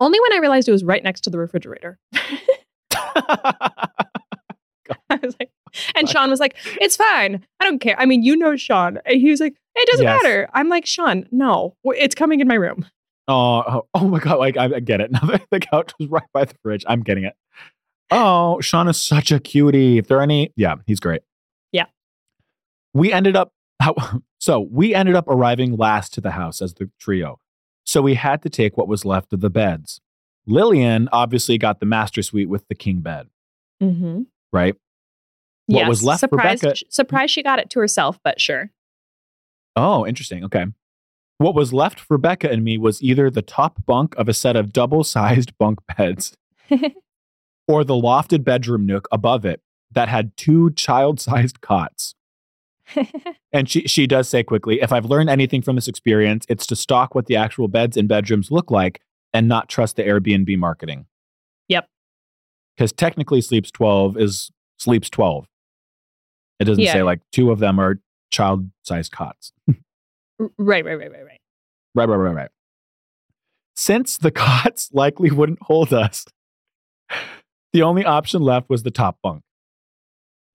Only 0.00 0.18
when 0.18 0.32
I 0.32 0.38
realized 0.38 0.68
it 0.68 0.72
was 0.72 0.82
right 0.82 1.04
next 1.04 1.20
to 1.22 1.30
the 1.30 1.38
refrigerator. 1.38 1.98
I 5.10 5.18
was 5.22 5.34
like, 5.40 5.50
and 5.94 6.08
Sean 6.08 6.30
was 6.30 6.40
like, 6.40 6.56
"It's 6.80 6.96
fine. 6.96 7.44
I 7.60 7.64
don't 7.64 7.78
care. 7.78 7.94
I 7.98 8.06
mean, 8.06 8.22
you 8.22 8.36
know 8.36 8.56
Sean." 8.56 8.98
And 9.04 9.20
he 9.20 9.30
was 9.30 9.40
like, 9.40 9.54
"It 9.76 9.88
doesn't 9.90 10.04
Yes. 10.04 10.22
matter." 10.22 10.48
I'm 10.52 10.68
like, 10.68 10.86
"Sean, 10.86 11.26
no, 11.30 11.76
it's 11.84 12.14
coming 12.14 12.40
in 12.40 12.48
my 12.48 12.54
room." 12.56 12.86
oh, 13.28 13.62
oh, 13.66 13.86
oh 13.94 14.08
my 14.08 14.18
god, 14.18 14.38
like 14.38 14.56
I, 14.56 14.64
I 14.64 14.80
get 14.80 15.00
it. 15.00 15.10
Now 15.12 15.20
that 15.20 15.42
the 15.50 15.60
couch 15.60 15.92
was 15.98 16.08
right 16.08 16.24
by 16.32 16.44
the 16.46 16.54
fridge. 16.62 16.84
I'm 16.88 17.02
getting 17.02 17.24
it. 17.24 17.34
Oh, 18.10 18.60
Sean 18.60 18.88
is 18.88 19.00
such 19.00 19.30
a 19.30 19.38
cutie. 19.38 19.98
If 19.98 20.08
there 20.08 20.18
are 20.18 20.22
any, 20.22 20.52
yeah, 20.56 20.76
he's 20.86 20.98
great. 20.98 21.22
Yeah. 21.70 21.84
We 22.92 23.12
ended 23.12 23.36
up 23.36 23.52
how 23.80 23.94
so 24.38 24.66
we 24.70 24.94
ended 24.94 25.14
up 25.14 25.28
arriving 25.28 25.76
last 25.76 26.12
to 26.14 26.20
the 26.20 26.32
house 26.32 26.60
as 26.60 26.74
the 26.74 26.90
trio. 26.98 27.38
So 27.84 28.02
we 28.02 28.14
had 28.14 28.42
to 28.42 28.48
take 28.50 28.76
what 28.76 28.88
was 28.88 29.04
left 29.04 29.32
of 29.32 29.40
the 29.40 29.50
beds. 29.50 30.00
Lillian 30.46 31.08
obviously 31.12 31.56
got 31.58 31.78
the 31.80 31.86
master 31.86 32.22
suite 32.22 32.48
with 32.48 32.66
the 32.68 32.74
king 32.74 33.00
bed, 33.00 33.28
Mm-hmm. 33.82 34.22
Right? 34.52 34.74
What 35.66 35.88
was 35.88 36.02
left 36.02 36.20
for 36.20 36.28
surprised, 36.28 36.62
Becca- 36.62 36.84
Surprised 36.88 37.32
she 37.32 37.42
got 37.42 37.58
it 37.58 37.70
to 37.70 37.80
herself, 37.80 38.18
but 38.24 38.40
sure. 38.40 38.70
Oh, 39.76 40.06
interesting. 40.06 40.44
Okay. 40.44 40.66
What 41.38 41.54
was 41.54 41.72
left 41.72 42.00
for 42.00 42.18
Becca 42.18 42.50
and 42.50 42.64
me 42.64 42.76
was 42.76 43.02
either 43.02 43.30
the 43.30 43.40
top 43.40 43.84
bunk 43.86 44.14
of 44.16 44.28
a 44.28 44.34
set 44.34 44.56
of 44.56 44.72
double 44.72 45.04
sized 45.04 45.56
bunk 45.58 45.78
beds 45.96 46.36
or 47.68 47.84
the 47.84 47.94
lofted 47.94 48.44
bedroom 48.44 48.84
nook 48.84 49.08
above 49.12 49.44
it 49.44 49.62
that 49.92 50.08
had 50.08 50.36
two 50.36 50.70
child 50.72 51.20
sized 51.20 51.60
cots. 51.60 52.14
And 53.52 53.68
she, 53.68 53.80
she 53.88 54.06
does 54.06 54.28
say 54.28 54.44
quickly 54.44 54.80
if 54.80 54.92
I've 54.92 55.06
learned 55.06 55.28
anything 55.28 55.60
from 55.60 55.74
this 55.74 55.88
experience, 55.88 56.46
it's 56.48 56.66
to 56.66 56.76
stalk 56.76 57.16
what 57.16 57.26
the 57.26 57.34
actual 57.34 57.66
beds 57.66 57.96
and 57.96 58.08
bedrooms 58.08 58.52
look 58.52 58.70
like 58.70 59.00
and 59.32 59.48
not 59.48 59.68
trust 59.68 59.96
the 59.96 60.04
Airbnb 60.04 60.56
marketing. 60.56 61.06
Because 62.80 62.92
technically, 62.92 63.42
Sleeps 63.42 63.70
12 63.72 64.16
is 64.16 64.50
Sleeps 64.78 65.10
12. 65.10 65.46
It 66.60 66.64
doesn't 66.64 66.82
Yeah. 66.82 66.94
say 66.94 67.02
like 67.02 67.20
two 67.30 67.50
of 67.50 67.58
them 67.58 67.78
are 67.78 68.00
child 68.30 68.70
sized 68.84 69.12
cots. 69.12 69.52
Right, 70.56 70.82
right, 70.82 70.96
right, 70.98 71.12
right, 71.12 71.12
right. 71.26 71.40
Right, 71.94 72.08
right, 72.08 72.16
right, 72.16 72.34
right. 72.34 72.48
Since 73.76 74.16
the 74.16 74.30
cots 74.30 74.88
likely 74.94 75.30
wouldn't 75.30 75.58
hold 75.64 75.92
us, 75.92 76.24
the 77.74 77.82
only 77.82 78.02
option 78.02 78.40
left 78.40 78.70
was 78.70 78.82
the 78.82 78.90
top 78.90 79.18
bunk. 79.22 79.42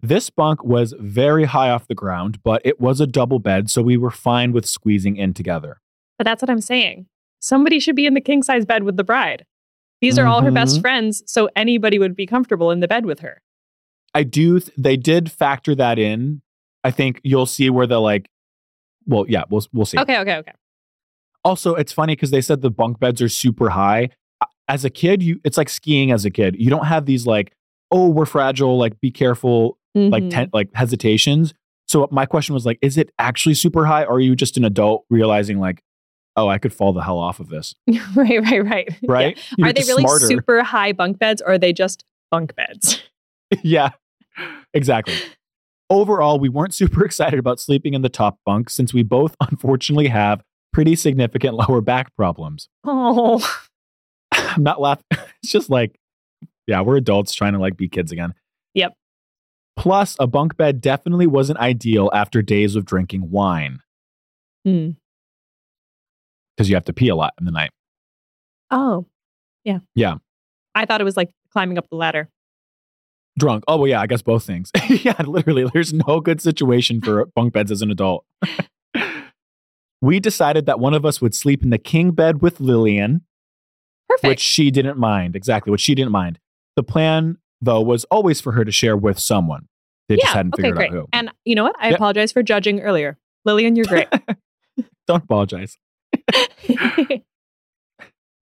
This 0.01 0.32
bunk 0.32 0.63
was 0.63 0.96
very 1.00 1.44
high 1.44 1.70
off 1.70 1.88
the 1.88 1.94
ground, 1.94 2.41
but 2.41 2.60
it 2.65 2.79
was 2.82 3.00
a 3.00 3.05
double 3.05 3.38
bed, 3.38 3.70
so 3.70 3.84
we 3.84 3.98
were 3.98 4.10
fine 4.10 4.51
with 4.51 4.65
squeezing 4.65 5.15
in 5.15 5.36
together. 5.36 5.79
But 6.17 6.25
that's 6.25 6.41
what 6.41 6.50
I'm 6.50 6.60
saying. 6.60 7.05
Somebody 7.39 7.79
should 7.79 7.96
be 7.96 8.08
in 8.08 8.15
the 8.15 8.22
king 8.22 8.41
size 8.41 8.65
bed 8.65 8.82
with 8.82 8.98
the 8.98 9.03
bride. 9.03 9.46
These 10.02 10.20
are 10.20 10.25
all 10.28 10.42
her 10.42 10.52
best 10.52 10.78
Mhm. 10.78 10.82
friends, 10.82 11.24
so 11.25 11.50
anybody 11.56 11.98
would 12.00 12.16
be 12.16 12.25
comfortable 12.25 12.70
in 12.72 12.80
the 12.80 12.88
bed 12.88 13.06
with 13.06 13.20
her. 13.22 13.42
I 14.14 14.24
do, 14.24 14.60
th- 14.60 14.72
they 14.78 14.98
did 14.98 15.32
factor 15.32 15.74
that 15.75 15.98
in. 16.00 16.42
I 16.84 16.92
think 16.92 17.20
you'll 17.24 17.46
see 17.46 17.70
where 17.70 17.88
the 17.88 18.00
like, 18.00 18.30
well, 19.08 19.25
yeah, 19.28 19.44
we'll, 19.50 19.66
we'll 19.74 19.86
see. 19.86 19.98
Okay, 20.00 20.18
okay, 20.20 20.38
okay. 20.38 20.52
Also, 21.44 21.75
it's 21.75 21.92
funny 21.94 22.14
because 22.16 22.32
they 22.32 22.42
said 22.42 22.62
the 22.62 22.72
bunk 22.72 23.00
beds 23.00 23.22
are 23.22 23.30
super 23.30 23.70
high. 23.70 24.10
As 24.68 24.84
a 24.84 24.90
kid, 24.90 25.22
you 25.22 25.40
it's 25.44 25.58
like 25.58 25.70
skiing 25.70 26.12
as 26.12 26.25
a 26.25 26.32
kid. 26.32 26.56
You 26.58 26.70
don't 26.72 26.86
have 26.86 27.06
these 27.06 27.28
like, 27.28 27.54
oh, 27.92 28.10
we're 28.10 28.25
fragile, 28.25 28.78
like 28.80 29.00
be 29.00 29.12
careful, 29.12 29.78
like 29.94 30.24
Mhm. 30.24 30.30
ten, 30.32 30.50
like 30.54 30.70
hesitations. 30.74 31.54
So 31.88 32.08
my 32.12 32.25
question 32.25 32.54
was 32.56 32.66
like, 32.66 32.80
is 32.82 32.98
it 32.98 33.12
actually 33.20 33.54
super 33.54 33.86
high, 33.86 34.06
or 34.06 34.16
are 34.16 34.20
you 34.20 34.36
just 34.36 34.58
an 34.58 34.66
adult 34.66 35.06
realizing 35.12 35.60
like, 35.60 35.84
oh, 36.36 36.48
I 36.48 36.58
could 36.58 36.74
fall 36.74 36.94
the 36.94 37.04
hell 37.04 37.18
off 37.20 37.39
of 37.39 37.50
this, 37.50 37.75
right, 38.15 38.42
right, 38.42 38.63
right. 38.65 38.89
Right? 39.08 39.39
You're 39.58 39.74
they 39.74 39.84
really 39.84 40.04
smarter. 40.04 40.27
super 40.27 40.63
high 40.63 40.92
bunk 40.92 41.20
beds 41.20 41.42
or 41.42 41.54
are 41.54 41.58
they 41.58 41.74
just 41.74 42.04
bunk 42.32 42.56
beds? 42.56 43.04
yeah, 43.63 43.92
exactly. 44.74 45.15
Overall, 45.89 46.39
we 46.39 46.50
weren't 46.50 46.74
super 46.74 47.06
excited 47.06 47.38
about 47.39 47.60
sleeping 47.60 47.94
in 47.94 48.01
the 48.01 48.10
top 48.10 48.39
bunk 48.46 48.70
since 48.70 48.94
we 48.94 49.04
both 49.04 49.36
unfortunately 49.39 50.08
have 50.08 50.42
pretty 50.74 50.96
significant 50.96 51.56
lower 51.56 51.80
back 51.82 52.13
problems. 52.15 52.68
Oh, 52.84 53.46
I'm 54.32 54.63
not 54.63 54.82
laughing. 54.82 55.04
It's 55.12 55.51
just 55.51 55.70
like, 55.70 55.98
yeah, 56.68 56.82
we're 56.82 56.98
adults 56.98 57.34
trying 57.34 57.54
to 57.54 57.60
like 57.60 57.77
be 57.77 57.88
kids 57.88 58.12
again. 58.12 58.34
Yep. 58.74 58.94
Plus, 59.77 60.15
a 60.20 60.25
bunk 60.25 60.58
bed 60.58 60.82
definitely 60.82 61.27
wasn't 61.27 61.60
ideal 61.60 62.10
after 62.13 62.42
days 62.42 62.75
of 62.75 62.86
drinking 62.86 63.30
wine 63.30 63.80
Hmm. 64.65 64.92
Because 66.55 66.69
you 66.69 66.75
have 66.75 66.85
to 66.85 66.93
pee 66.93 67.09
a 67.09 67.15
lot 67.15 67.33
in 67.39 67.45
the 67.45 67.51
night. 67.51 67.71
Oh, 68.71 69.05
yeah. 69.63 69.79
Yeah. 69.95 70.15
I 70.74 70.85
thought 70.85 71.01
it 71.01 71.05
was 71.05 71.17
like 71.17 71.29
climbing 71.51 71.77
up 71.77 71.89
the 71.89 71.95
ladder. 71.95 72.29
Drunk. 73.38 73.63
Oh, 73.67 73.77
well, 73.77 73.88
yeah, 73.88 74.00
I 74.01 74.07
guess 74.07 74.21
both 74.21 74.43
things. 74.45 74.71
yeah, 74.89 75.21
literally, 75.25 75.69
there's 75.74 75.91
no 75.93 76.19
good 76.21 76.39
situation 76.41 77.01
for 77.01 77.25
bunk 77.35 77.53
beds 77.53 77.71
as 77.71 77.81
an 77.81 77.91
adult. 77.91 78.25
we 80.01 80.19
decided 80.19 80.65
that 80.67 80.79
one 80.79 80.93
of 80.93 81.05
us 81.05 81.21
would 81.21 81.35
sleep 81.35 81.63
in 81.63 81.69
the 81.69 81.77
king 81.77 82.12
bed 82.12 82.41
with 82.41 82.59
Lillian, 82.59 83.21
Perfect. 84.07 84.27
which 84.29 84.39
she 84.39 84.71
didn't 84.71 84.97
mind. 84.97 85.35
Exactly, 85.35 85.71
which 85.71 85.81
she 85.81 85.95
didn't 85.95 86.12
mind. 86.12 86.39
The 86.75 86.83
plan, 86.83 87.38
though, 87.62 87.81
was 87.81 88.05
always 88.05 88.39
for 88.39 88.53
her 88.53 88.63
to 88.63 88.71
share 88.71 88.95
with 88.95 89.19
someone. 89.19 89.67
They 90.07 90.17
just 90.17 90.27
hadn't 90.33 90.53
Okay, 90.53 90.62
figured 90.63 90.75
great. 90.77 90.91
out 90.91 90.93
who. 90.93 91.07
And 91.13 91.31
you 91.45 91.55
know 91.55 91.63
what? 91.63 91.75
I 91.79 91.88
Yep. 91.89 91.95
apologize 91.95 92.31
for 92.31 92.43
judging 92.43 92.79
earlier. 92.81 93.17
Lillian, 93.43 93.75
you're 93.75 93.85
great. 93.85 94.07
Don't 95.07 95.24
apologize. 95.24 95.77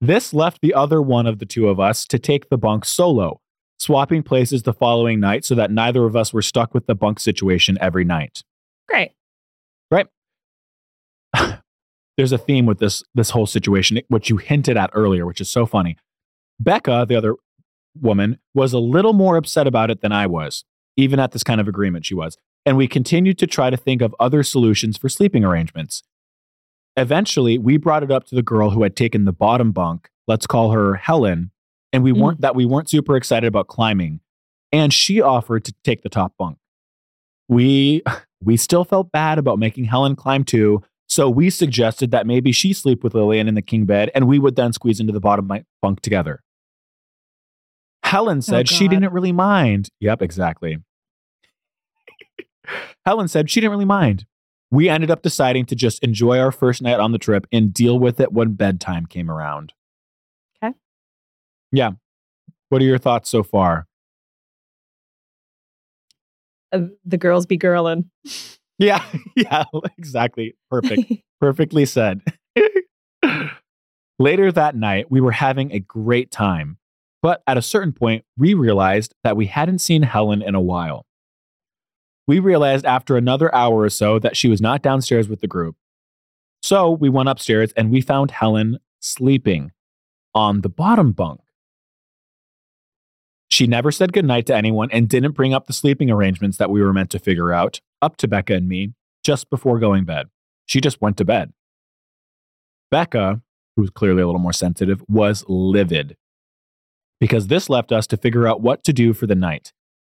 This 0.03 0.33
left 0.33 0.59
the 0.61 0.73
other 0.73 1.01
one 1.01 1.25
of 1.25 1.39
the 1.39 1.45
two 1.45 1.69
of 1.69 1.79
us 1.79 2.05
to 2.07 2.19
take 2.19 2.49
the 2.49 2.57
bunk 2.57 2.83
solo, 2.83 3.39
swapping 3.79 4.21
places 4.21 4.63
the 4.63 4.73
following 4.73 5.21
night 5.21 5.45
so 5.45 5.55
that 5.55 5.71
neither 5.71 6.03
of 6.03 6.13
us 6.13 6.33
were 6.33 6.41
stuck 6.41 6.73
with 6.73 6.87
the 6.87 6.93
bunk 6.95 7.21
situation 7.21 7.77
every 7.79 8.03
night. 8.03 8.43
great. 8.89 9.11
Right. 9.89 10.07
There's 12.17 12.33
a 12.33 12.37
theme 12.37 12.65
with 12.65 12.79
this 12.79 13.01
this 13.15 13.29
whole 13.29 13.45
situation, 13.45 14.01
which 14.09 14.29
you 14.29 14.35
hinted 14.35 14.75
at 14.75 14.89
earlier, 14.91 15.25
which 15.25 15.39
is 15.39 15.49
so 15.49 15.65
funny. 15.65 15.95
Becca, 16.59 17.05
the 17.07 17.15
other 17.15 17.35
woman, 17.97 18.39
was 18.53 18.73
a 18.73 18.79
little 18.79 19.13
more 19.13 19.37
upset 19.37 19.67
about 19.67 19.89
it 19.89 20.01
than 20.01 20.11
I 20.11 20.27
was, 20.27 20.65
even 20.97 21.17
at 21.17 21.31
this 21.31 21.45
kind 21.45 21.61
of 21.61 21.69
agreement 21.69 22.05
she 22.05 22.13
was. 22.13 22.35
And 22.65 22.75
we 22.75 22.89
continued 22.89 23.37
to 23.37 23.47
try 23.47 23.69
to 23.69 23.77
think 23.77 24.01
of 24.01 24.13
other 24.19 24.43
solutions 24.43 24.97
for 24.97 25.07
sleeping 25.07 25.45
arrangements. 25.45 26.03
Eventually, 26.95 27.57
we 27.57 27.77
brought 27.77 28.03
it 28.03 28.11
up 28.11 28.25
to 28.25 28.35
the 28.35 28.43
girl 28.43 28.69
who 28.69 28.83
had 28.83 28.95
taken 28.95 29.25
the 29.25 29.33
bottom 29.33 29.71
bunk, 29.71 30.09
let's 30.27 30.45
call 30.45 30.71
her 30.71 30.95
Helen, 30.95 31.51
and 31.91 32.03
we 32.03 32.11
Mm. 32.11 32.19
weren't 32.21 32.41
that 32.41 32.55
we 32.55 32.65
weren't 32.65 32.89
super 32.89 33.15
excited 33.15 33.47
about 33.47 33.67
climbing, 33.67 34.19
and 34.71 34.93
she 34.93 35.19
offered 35.21 35.65
to 35.65 35.73
take 35.83 36.03
the 36.03 36.09
top 36.09 36.33
bunk. 36.37 36.57
We 37.49 38.03
we 38.43 38.57
still 38.57 38.83
felt 38.83 39.11
bad 39.11 39.37
about 39.37 39.57
making 39.57 39.85
Helen 39.85 40.15
climb 40.15 40.43
too, 40.43 40.83
so 41.07 41.29
we 41.29 41.49
suggested 41.49 42.11
that 42.11 42.27
maybe 42.27 42.51
she 42.51 42.73
sleep 42.73 43.03
with 43.03 43.13
Lillian 43.15 43.47
in 43.47 43.55
the 43.55 43.61
king 43.61 43.85
bed 43.85 44.11
and 44.13 44.27
we 44.27 44.37
would 44.37 44.55
then 44.55 44.73
squeeze 44.73 44.99
into 44.99 45.13
the 45.13 45.19
bottom 45.19 45.49
bunk 45.81 46.01
together. 46.01 46.41
Helen 48.03 48.41
said 48.41 48.67
she 48.69 48.87
didn't 48.87 49.13
really 49.13 49.31
mind. 49.31 49.89
Yep, 49.99 50.21
exactly. 50.21 50.77
Helen 53.05 53.27
said 53.27 53.49
she 53.49 53.59
didn't 53.59 53.71
really 53.71 53.85
mind. 53.85 54.25
We 54.73 54.89
ended 54.89 55.11
up 55.11 55.21
deciding 55.21 55.67
to 55.67 55.75
just 55.75 56.03
enjoy 56.03 56.39
our 56.39 56.51
first 56.51 56.81
night 56.81 56.99
on 56.99 57.11
the 57.11 57.19
trip 57.19 57.45
and 57.51 57.71
deal 57.71 57.99
with 57.99 58.19
it 58.19 58.33
when 58.33 58.53
bedtime 58.53 59.05
came 59.05 59.29
around. 59.29 59.71
Okay. 60.63 60.73
Yeah. 61.71 61.91
What 62.69 62.81
are 62.81 62.85
your 62.85 62.97
thoughts 62.97 63.29
so 63.29 63.43
far? 63.43 63.85
Uh, 66.71 66.87
the 67.05 67.19
girls 67.19 67.45
be 67.45 67.55
girling. 67.55 68.05
Yeah, 68.79 69.05
yeah, 69.35 69.65
exactly. 69.95 70.55
Perfect. 70.71 71.03
Perfectly 71.39 71.85
said. 71.85 72.21
Later 74.17 74.51
that 74.51 74.75
night, 74.75 75.11
we 75.11 75.21
were 75.21 75.33
having 75.33 75.71
a 75.71 75.81
great 75.81 76.31
time, 76.31 76.79
but 77.21 77.43
at 77.45 77.57
a 77.59 77.61
certain 77.61 77.93
point, 77.93 78.25
we 78.39 78.55
realized 78.55 79.13
that 79.23 79.37
we 79.37 79.45
hadn't 79.45 79.81
seen 79.81 80.01
Helen 80.01 80.41
in 80.41 80.55
a 80.55 80.61
while. 80.61 81.05
We 82.27 82.39
realized 82.39 82.85
after 82.85 83.17
another 83.17 83.53
hour 83.53 83.81
or 83.81 83.89
so 83.89 84.19
that 84.19 84.37
she 84.37 84.47
was 84.47 84.61
not 84.61 84.81
downstairs 84.81 85.27
with 85.27 85.41
the 85.41 85.47
group. 85.47 85.75
So 86.61 86.91
we 86.91 87.09
went 87.09 87.29
upstairs 87.29 87.73
and 87.75 87.91
we 87.91 87.99
found 87.99 88.31
Helen 88.31 88.79
sleeping 89.01 89.71
on 90.33 90.61
the 90.61 90.69
bottom 90.69 91.11
bunk. 91.11 91.41
She 93.49 93.67
never 93.67 93.91
said 93.91 94.13
goodnight 94.13 94.47
to 94.47 94.55
anyone 94.55 94.89
and 94.91 95.07
didn't 95.07 95.33
bring 95.33 95.53
up 95.53 95.67
the 95.67 95.73
sleeping 95.73 96.09
arrangements 96.09 96.57
that 96.57 96.69
we 96.69 96.81
were 96.81 96.93
meant 96.93 97.09
to 97.11 97.19
figure 97.19 97.51
out 97.51 97.81
up 98.01 98.17
to 98.17 98.27
Becca 98.27 98.55
and 98.55 98.67
me 98.67 98.93
just 99.23 99.49
before 99.49 99.77
going 99.77 100.05
bed. 100.05 100.29
She 100.65 100.81
just 100.81 101.01
went 101.01 101.17
to 101.17 101.25
bed. 101.25 101.53
Becca, 102.89 103.41
who 103.75 103.81
was 103.81 103.91
clearly 103.91 104.21
a 104.21 104.25
little 104.25 104.41
more 104.41 104.53
sensitive, 104.53 105.03
was 105.07 105.43
livid 105.47 106.15
because 107.19 107.47
this 107.47 107.69
left 107.69 107.91
us 107.91 108.07
to 108.07 108.17
figure 108.17 108.47
out 108.47 108.61
what 108.61 108.83
to 108.83 108.93
do 108.93 109.13
for 109.13 109.27
the 109.27 109.35
night. 109.35 109.71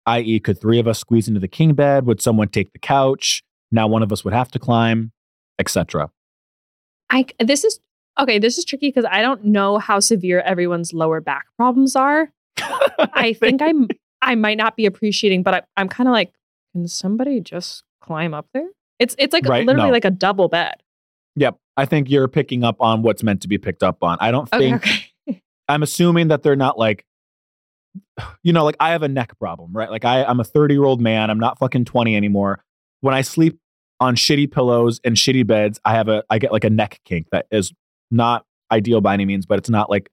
I.e., 0.05 0.39
could 0.39 0.59
three 0.59 0.79
of 0.79 0.87
us 0.87 0.99
squeeze 0.99 1.27
into 1.27 1.39
the 1.39 1.47
king 1.47 1.73
bed? 1.73 2.05
Would 2.05 2.21
someone 2.21 2.47
take 2.49 2.71
the 2.73 2.79
couch? 2.79 3.43
Now 3.71 3.87
one 3.87 4.03
of 4.03 4.11
us 4.11 4.23
would 4.23 4.33
have 4.33 4.51
to 4.51 4.59
climb, 4.59 5.11
etc. 5.59 6.11
I 7.09 7.25
this 7.39 7.63
is 7.63 7.79
okay. 8.19 8.39
This 8.39 8.57
is 8.57 8.65
tricky 8.65 8.89
because 8.89 9.05
I 9.09 9.21
don't 9.21 9.45
know 9.45 9.77
how 9.77 9.99
severe 9.99 10.41
everyone's 10.41 10.93
lower 10.93 11.21
back 11.21 11.45
problems 11.57 11.95
are. 11.95 12.31
I 13.13 13.33
think 13.39 13.61
I'm 13.61 13.87
I 14.21 14.35
might 14.35 14.57
not 14.57 14.75
be 14.75 14.85
appreciating, 14.85 15.43
but 15.43 15.53
I, 15.53 15.61
I'm 15.77 15.89
kind 15.89 16.07
of 16.07 16.13
like, 16.13 16.31
can 16.73 16.87
somebody 16.87 17.39
just 17.41 17.83
climb 18.01 18.33
up 18.33 18.47
there? 18.53 18.67
It's 18.99 19.15
it's 19.19 19.33
like 19.33 19.45
Right, 19.45 19.65
literally 19.65 19.89
no. 19.89 19.93
like 19.93 20.05
a 20.05 20.11
double 20.11 20.47
bed. 20.47 20.75
Yep. 21.35 21.57
I 21.77 21.85
think 21.85 22.09
you're 22.09 22.29
picking 22.29 22.63
up 22.63 22.77
on 22.79 23.01
what's 23.01 23.21
meant 23.23 23.41
to 23.41 23.47
be 23.49 23.57
picked 23.57 23.83
up 23.83 24.01
on. 24.03 24.17
I 24.21 24.31
don't 24.31 24.47
Okay, 24.53 24.69
think 24.79 24.87
okay. 25.27 25.41
I'm 25.67 25.83
assuming 25.83 26.29
that 26.29 26.43
they're 26.43 26.55
not 26.55 26.77
like, 26.77 27.05
you 28.43 28.53
know, 28.53 28.63
like 28.63 28.75
I 28.79 28.91
have 28.91 29.03
a 29.03 29.07
neck 29.07 29.37
problem, 29.39 29.71
right? 29.73 29.89
Like 29.89 30.05
I, 30.05 30.23
I'm 30.23 30.39
a 30.39 30.43
30 30.43 30.73
year 30.73 30.83
old 30.83 31.01
man. 31.01 31.29
I'm 31.29 31.39
not 31.39 31.59
fucking 31.59 31.85
20 31.85 32.15
anymore. 32.15 32.63
When 33.01 33.13
I 33.13 33.21
sleep 33.21 33.59
on 33.99 34.15
shitty 34.15 34.51
pillows 34.51 34.99
and 35.03 35.15
shitty 35.15 35.45
beds, 35.47 35.79
I 35.85 35.93
have 35.93 36.07
a, 36.07 36.23
I 36.29 36.39
get 36.39 36.51
like 36.51 36.63
a 36.63 36.69
neck 36.69 36.99
kink 37.05 37.27
that 37.31 37.45
is 37.51 37.73
not 38.11 38.45
ideal 38.71 39.01
by 39.01 39.13
any 39.13 39.25
means, 39.25 39.45
but 39.45 39.57
it's 39.59 39.69
not 39.69 39.89
like, 39.89 40.09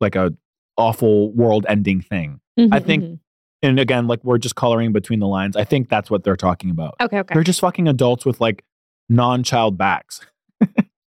like 0.00 0.16
a 0.16 0.32
awful 0.76 1.32
world 1.32 1.66
ending 1.68 2.00
thing. 2.00 2.40
I 2.58 2.62
Mhm, 2.62 2.84
think- 2.84 3.04
mhm. 3.04 3.18
And 3.64 3.78
again, 3.78 4.08
like 4.08 4.24
we're 4.24 4.38
just 4.38 4.56
coloring 4.56 4.92
between 4.92 5.20
the 5.20 5.28
lines. 5.28 5.54
I 5.56 5.62
think 5.62 5.88
that's 5.88 6.10
what 6.10 6.24
they're 6.24 6.36
talking 6.36 6.68
about. 6.70 6.94
Okay, 7.00 7.20
okay. 7.20 7.32
They're 7.34 7.44
just 7.44 7.60
fucking 7.60 7.86
adults 7.86 8.26
with 8.26 8.40
like 8.40 8.64
non 9.08 9.42
child 9.44 9.78
backs. 9.78 10.20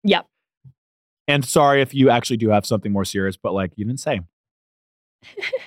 Yep. 0.05 0.25
And 1.27 1.45
sorry 1.45 1.83
if 1.83 1.93
you 1.93 2.11
actually 2.11 2.37
do 2.37 2.51
have 2.51 2.65
something 2.65 2.93
more 2.93 3.05
serious, 3.05 3.37
but 3.37 3.53
like 3.53 3.73
you 3.75 3.85
didn't 3.85 3.99
say. 3.99 4.21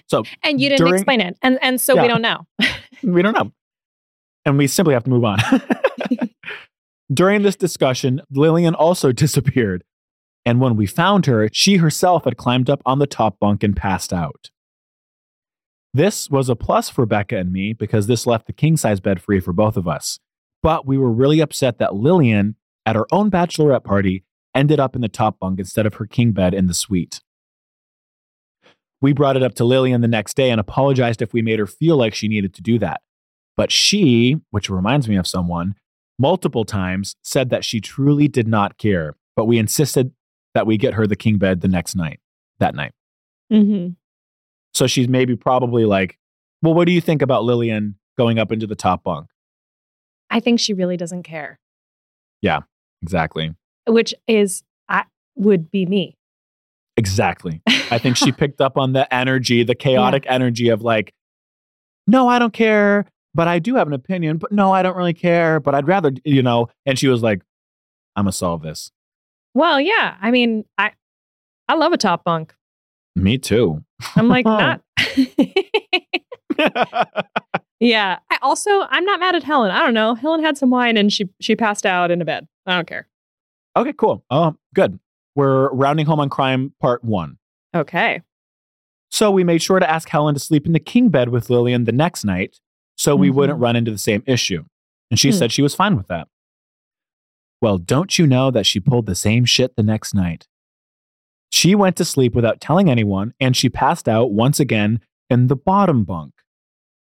So 0.08 0.24
And 0.44 0.60
you 0.62 0.70
didn't 0.70 0.79
during- 0.79 0.94
explain 0.96 1.22
it, 1.22 1.38
and 1.41 1.60
and 1.62 1.79
so 1.79 1.96
Yeah. 1.96 2.01
we 2.03 2.08
don't 2.08 2.22
know. 2.22 2.46
we 3.03 3.22
don't 3.22 3.34
know. 3.38 3.51
And 4.46 4.58
we 4.58 4.68
simply 4.68 4.94
have 4.94 5.03
to 5.03 5.10
move 5.10 5.25
on. 5.25 5.39
During 7.13 7.41
this 7.41 7.56
discussion, 7.56 8.22
Lillian 8.32 8.75
also 8.75 9.12
disappeared. 9.12 9.84
And 10.46 10.60
when 10.62 10.75
we 10.75 10.86
found 10.86 11.25
her, 11.25 11.50
she 11.51 11.77
herself 11.77 12.24
had 12.24 12.38
climbed 12.38 12.70
up 12.70 12.82
on 12.86 13.00
the 13.00 13.08
top 13.08 13.39
bunk 13.39 13.63
and 13.63 13.75
passed 13.75 14.13
out. 14.13 14.50
This 15.94 16.29
was 16.29 16.50
a 16.50 16.56
plus 16.56 16.89
for 16.89 17.06
Becca 17.06 17.36
and 17.38 17.51
me 17.51 17.74
because 17.74 18.08
this 18.08 18.27
left 18.27 18.46
the 18.48 18.53
king 18.53 18.77
size 18.77 19.00
bed 19.00 19.22
free 19.22 19.39
for 19.39 19.53
both 19.53 19.75
of 19.75 19.88
us. 19.88 20.20
But 20.62 20.86
we 20.86 20.98
were 20.98 21.12
really 21.12 21.39
upset 21.39 21.79
that 21.79 21.96
Lillian, 21.96 22.56
at 22.86 22.96
her 22.96 23.06
own 23.12 23.32
bachelorette 23.32 23.84
party, 23.84 24.24
ended 24.56 24.79
up 24.79 24.96
in 24.96 25.01
the 25.01 25.10
top 25.10 25.39
bunk 25.39 25.60
instead 25.60 25.86
of 25.86 25.96
her 25.96 26.06
king 26.06 26.32
bed 26.32 26.53
in 26.53 26.68
the 26.68 26.74
suite. 26.74 27.22
We 29.01 29.13
brought 29.13 29.38
it 29.38 29.44
up 29.44 29.53
to 29.56 29.63
Lillian 29.63 30.01
the 30.01 30.08
next 30.08 30.36
day 30.36 30.50
and 30.51 30.60
apologized 30.60 31.22
if 31.22 31.34
we 31.34 31.41
made 31.41 31.60
her 31.60 31.68
feel 31.68 31.96
like 31.98 32.13
she 32.13 32.27
needed 32.27 32.53
to 32.56 32.62
do 32.62 32.77
that. 32.79 33.01
But 33.56 33.72
she, 33.72 34.38
which 34.51 34.70
reminds 34.70 35.08
me 35.08 35.15
of 35.15 35.25
someone, 35.27 35.75
multiple 36.18 36.65
times 36.65 37.15
said 37.24 37.50
that 37.50 37.63
she 37.63 37.79
truly 37.79 38.27
did 38.27 38.48
not 38.48 38.77
care, 38.77 39.15
but 39.36 39.46
we 39.46 39.58
insisted 39.58 40.12
that 40.53 40.68
we 40.68 40.77
get 40.77 40.96
her 40.96 41.08
the 41.08 41.15
king 41.15 41.38
bed 41.38 41.62
the 41.62 41.68
next 41.68 41.96
night, 41.96 42.20
that 42.60 42.75
night. 42.75 42.91
Mhm. 43.51 43.96
So 44.74 44.86
she's 44.88 45.08
maybe 45.08 45.36
probably 45.36 45.86
like, 45.86 46.18
well, 46.62 46.74
what 46.74 46.86
do 46.86 46.91
you 46.91 47.01
think 47.01 47.22
about 47.22 47.44
Lillian 47.46 47.96
going 48.18 48.38
up 48.38 48.51
into 48.51 48.68
the 48.68 48.75
top 48.75 49.03
bunk? 49.03 49.27
I 50.29 50.39
think 50.39 50.60
she 50.60 50.74
really 50.74 50.98
doesn't 50.98 51.24
care, 51.24 51.60
Yeah, 52.41 52.62
Exactly. 53.01 53.56
which 53.88 54.13
is 54.27 54.63
I 54.89 55.06
would 55.36 55.72
be 55.72 55.86
me. 55.86 56.18
Exactly. 56.98 57.62
I 57.91 57.98
think 57.98 58.17
she 58.17 58.31
picked 58.34 58.62
up 58.62 58.77
on 58.77 58.93
the 58.93 59.12
energy, 59.13 59.63
the 59.63 59.75
chaotic 59.75 60.25
energy 60.27 60.69
of 60.69 60.81
like, 60.81 61.13
no, 62.08 62.27
I 62.27 62.39
don't 62.39 62.53
care, 62.53 63.05
but 63.34 63.48
I 63.48 63.60
do 63.60 63.75
have 63.75 63.88
an 63.88 63.93
opinion, 63.93 64.38
but 64.38 64.51
no, 64.51 64.72
I 64.72 64.81
don't 64.81 64.98
really 64.98 65.13
care, 65.13 65.60
but 65.60 65.75
I'd 65.75 65.88
rather, 65.88 66.12
you 66.25 66.41
know. 66.41 66.67
And 66.86 66.98
she 66.98 67.08
was 67.08 67.22
like, 67.22 67.41
I'm 68.15 68.25
going 68.25 68.31
to 68.31 68.38
solve 68.38 68.62
this. 68.63 68.91
Well, 69.53 69.79
yeah. 69.81 70.15
I 70.22 70.31
mean, 70.31 70.65
I 70.77 70.91
I 71.67 71.75
love 71.75 71.91
a 71.93 71.98
top 71.98 72.24
bunk. 72.24 72.53
Me 73.15 73.38
too. 73.38 73.84
I'm 74.15 74.27
like 74.27 74.46
not. 74.46 74.81
yeah. 77.79 78.19
I 78.29 78.38
also 78.41 78.69
I'm 78.89 79.05
not 79.05 79.19
mad 79.19 79.36
at 79.36 79.43
Helen. 79.43 79.72
I 79.72 79.79
don't 79.79 79.93
know. 79.93 80.15
Helen 80.15 80.43
had 80.43 80.58
some 80.58 80.69
wine 80.69 80.98
and 80.98 81.12
she 81.12 81.29
she 81.39 81.55
passed 81.55 81.86
out 81.86 82.12
in 82.12 82.22
a 82.22 82.25
bed. 82.25 82.48
I 82.65 82.75
don't 82.75 82.88
care. 82.88 83.08
okay, 83.75 83.93
cool. 83.93 84.24
Oh, 84.29 84.55
good. 84.75 85.00
We're 85.36 85.69
rounding 85.72 86.05
home 86.05 86.19
on 86.19 86.29
crime 86.29 86.74
part 86.79 87.03
one. 87.03 87.38
Okay. 87.76 88.22
So 89.12 89.32
we 89.32 89.44
made 89.44 89.62
sure 89.62 89.80
to 89.80 89.90
ask 89.90 90.10
Helen 90.10 90.36
to 90.36 90.40
sleep 90.40 90.66
in 90.66 90.74
the 90.74 90.80
king 90.80 91.10
bed 91.10 91.30
with 91.30 91.50
Lillian 91.50 91.86
the 91.86 91.92
next 91.92 92.24
night 92.24 92.60
so 92.98 93.16
we 93.16 93.30
Mhm. 93.30 93.34
wouldn't 93.36 93.60
run 93.60 93.76
into 93.76 93.92
the 93.92 93.98
same 93.98 94.24
issue. 94.26 94.66
And 95.10 95.20
she 95.20 95.30
Hmm. 95.32 95.36
said 95.38 95.52
she 95.52 95.62
was 95.62 95.74
fine 95.76 95.96
with 95.96 96.08
that. 96.08 96.28
Well, 97.62 97.78
don't 97.78 98.18
you 98.18 98.28
know 98.28 98.52
that 98.52 98.66
she 98.66 98.80
pulled 98.80 99.06
the 99.06 99.16
same 99.16 99.46
shit 99.46 99.76
the 99.76 99.84
next 99.84 100.14
night? 100.14 100.48
She 101.52 101.76
went 101.76 101.96
to 101.98 102.06
sleep 102.06 102.36
without 102.36 102.62
telling 102.62 102.90
anyone 102.90 103.34
and 103.40 103.56
she 103.58 103.70
passed 103.70 104.08
out 104.08 104.32
once 104.32 104.60
again 104.60 105.02
in 105.30 105.48
the 105.48 105.56
bottom 105.56 106.04
bunk. 106.04 106.34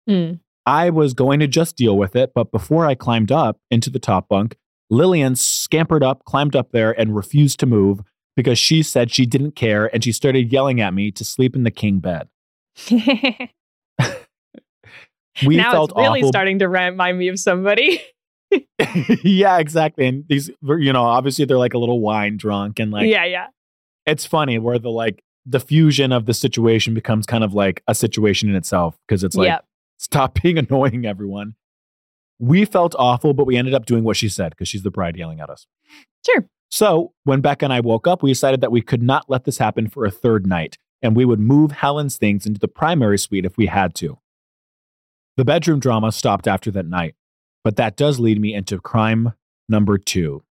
Hmm. 0.08 0.34
I 0.66 0.90
was 0.90 1.14
going 1.14 1.40
to 1.40 1.48
just 1.48 1.76
deal 1.76 1.98
with 1.98 2.16
it, 2.16 2.32
but 2.34 2.52
before 2.52 2.86
I 2.86 2.96
climbed 2.96 3.32
up 3.32 3.60
into 3.72 3.90
the 3.90 4.00
top 4.00 4.28
bunk, 4.30 4.58
Lillian 4.90 5.36
scampered 5.36 6.04
up, 6.04 6.24
climbed 6.26 6.56
up 6.56 6.72
there, 6.72 6.92
and 7.00 7.16
refused 7.16 7.60
to 7.62 7.66
move 7.66 8.02
because 8.36 8.58
she 8.58 8.84
said 8.84 9.12
she 9.12 9.26
didn't 9.26 9.56
care 9.56 9.94
and 9.94 10.04
she 10.04 10.12
started 10.12 10.52
yelling 10.52 10.82
at 10.82 10.94
me 10.94 11.12
to 11.12 11.24
sleep 11.24 11.56
in 11.56 11.64
the 11.64 11.72
king 11.72 12.00
bed. 12.00 12.28
We 15.46 15.58
now 15.58 15.72
felt 15.72 15.92
it's 15.92 15.98
really 15.98 16.22
awful. 16.22 16.30
starting 16.30 16.60
to 16.60 16.68
remind 16.70 17.18
me 17.18 17.28
of 17.28 17.40
somebody. 17.40 18.02
yeah, 19.24 19.58
exactly. 19.58 20.06
And 20.06 20.26
these, 20.28 20.50
you 20.62 20.94
know, 20.94 21.04
obviously 21.04 21.46
they're 21.46 21.58
like 21.58 21.74
a 21.74 21.80
little 21.80 22.00
wine 22.00 22.38
drunk 22.38 22.80
and 22.80 22.92
like 22.92 23.08
yeah, 23.10 23.26
yeah. 23.26 23.48
it's 24.06 24.26
funny 24.26 24.60
where 24.60 24.78
the 24.78 24.92
like 24.92 25.24
the 25.46 25.60
fusion 25.60 26.12
of 26.12 26.26
the 26.26 26.34
situation 26.34 26.94
becomes 26.94 27.26
kind 27.26 27.44
of 27.44 27.54
like 27.54 27.82
a 27.88 27.96
situation 27.96 28.50
in 28.50 28.56
itself 28.56 28.98
because 29.08 29.24
it's 29.24 29.36
like 29.36 29.48
Yep. 29.48 29.66
stop 29.98 30.40
being 30.42 30.58
annoying 30.58 31.06
everyone. 31.06 31.56
We 32.40 32.66
felt 32.66 32.96
awful, 33.00 33.34
but 33.34 33.46
we 33.48 33.58
ended 33.58 33.74
up 33.74 33.86
doing 33.86 34.04
what 34.04 34.18
she 34.18 34.30
said 34.30 34.52
because 34.52 34.68
she's 34.68 34.84
the 34.84 34.92
bride 34.92 35.16
yelling 35.16 35.40
at 35.40 35.50
us. 35.50 35.66
Sure. 36.26 36.46
So 36.74 37.14
when 37.24 37.42
Becca 37.42 37.66
and 37.66 37.72
I 37.72 37.82
woke 37.82 38.08
up, 38.08 38.24
we 38.24 38.32
decided 38.32 38.62
that 38.62 38.72
we 38.72 38.82
could 38.82 39.04
not 39.04 39.30
let 39.30 39.44
this 39.44 39.60
happen 39.60 39.88
for 39.88 40.06
a 40.06 40.10
third 40.12 40.48
night, 40.48 40.80
and 41.04 41.16
we 41.16 41.24
would 41.24 41.40
move 41.40 41.72
Helen's 41.72 42.18
things 42.18 42.48
into 42.48 42.60
the 42.60 42.68
primary 42.68 43.20
suite 43.20 43.46
if 43.46 43.58
we 43.58 43.68
had 43.68 43.94
to. 43.98 44.18
The 45.38 45.46
bedroom 45.46 45.80
drama 45.80 46.12
stopped 46.12 46.48
after 46.48 46.72
that 46.72 46.88
night, 46.88 47.14
but 47.64 47.76
that 47.76 47.96
does 47.96 48.20
lead 48.20 48.42
me 48.42 48.56
into 48.56 48.80
crime 48.80 49.34
number 49.70 50.00
two. 50.00 50.42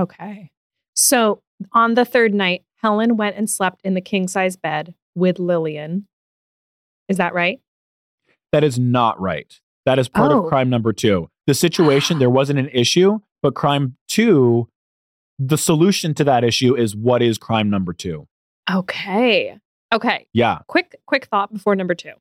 Okay. 0.00 0.50
So 0.96 1.42
on 1.72 1.92
the 1.92 2.06
third 2.06 2.32
night, 2.32 2.64
Helen 2.76 3.18
went 3.18 3.36
and 3.36 3.50
slept 3.50 3.82
in 3.84 3.92
the 3.92 4.00
king 4.00 4.28
size 4.28 4.56
bed 4.56 4.94
with 5.14 5.38
Lillian. 5.38 6.08
Is 7.10 7.18
that 7.18 7.34
right? 7.34 7.60
That 8.50 8.64
is 8.64 8.78
not 8.78 9.20
right. 9.20 9.60
That 9.84 9.98
is 9.98 10.08
part 10.08 10.32
Oh. 10.32 10.44
of 10.44 10.48
crime 10.48 10.70
number 10.70 10.94
two. 10.94 11.28
The 11.46 11.52
situation, 11.52 12.18
there 12.18 12.30
wasn't 12.30 12.60
an 12.60 12.70
issue, 12.72 13.18
but 13.42 13.54
crime 13.54 13.98
two, 14.08 14.68
the 15.46 15.58
solution 15.58 16.14
to 16.14 16.24
that 16.24 16.44
issue 16.44 16.76
is 16.76 16.94
what 16.94 17.22
is 17.22 17.38
crime 17.38 17.68
number 17.68 17.92
two? 17.92 18.28
Okay. 18.70 19.58
Okay. 19.92 20.26
Yeah. 20.32 20.58
Quick, 20.68 20.96
quick 21.06 21.26
thought 21.26 21.52
before 21.52 21.74
number 21.74 21.94
two. 21.94 22.12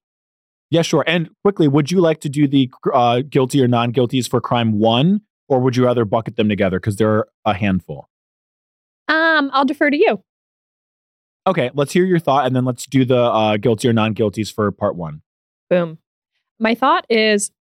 Yeah, 0.69 0.81
sure. 0.81 1.03
And 1.05 1.29
quickly, 1.43 1.67
would 1.67 1.91
you 1.91 1.99
like 1.99 2.21
to 2.21 2.29
do 2.29 2.47
the 2.47 2.69
uh, 2.93 3.21
guilty 3.27 3.61
or 3.61 3.67
non 3.67 3.91
guilties 3.91 4.29
for 4.29 4.39
crime 4.39 4.79
one, 4.79 5.21
or 5.49 5.59
would 5.59 5.75
you 5.75 5.85
rather 5.85 6.05
bucket 6.05 6.37
them 6.37 6.47
together? 6.47 6.79
Because 6.79 6.95
there 6.95 7.09
are 7.09 7.27
a 7.45 7.53
handful. 7.53 8.09
Um, 9.07 9.51
I'll 9.53 9.65
defer 9.65 9.89
to 9.89 9.97
you. 9.97 10.23
Okay, 11.45 11.71
let's 11.73 11.91
hear 11.91 12.05
your 12.05 12.19
thought 12.19 12.45
and 12.45 12.55
then 12.55 12.65
let's 12.65 12.85
do 12.85 13.03
the 13.03 13.19
uh, 13.19 13.57
guilty 13.57 13.89
or 13.89 13.93
non 13.93 14.15
guilties 14.15 14.53
for 14.53 14.71
part 14.71 14.95
one. 14.95 15.21
Boom. 15.69 15.97
My 16.59 16.73
thought 16.75 17.05
is 17.09 17.51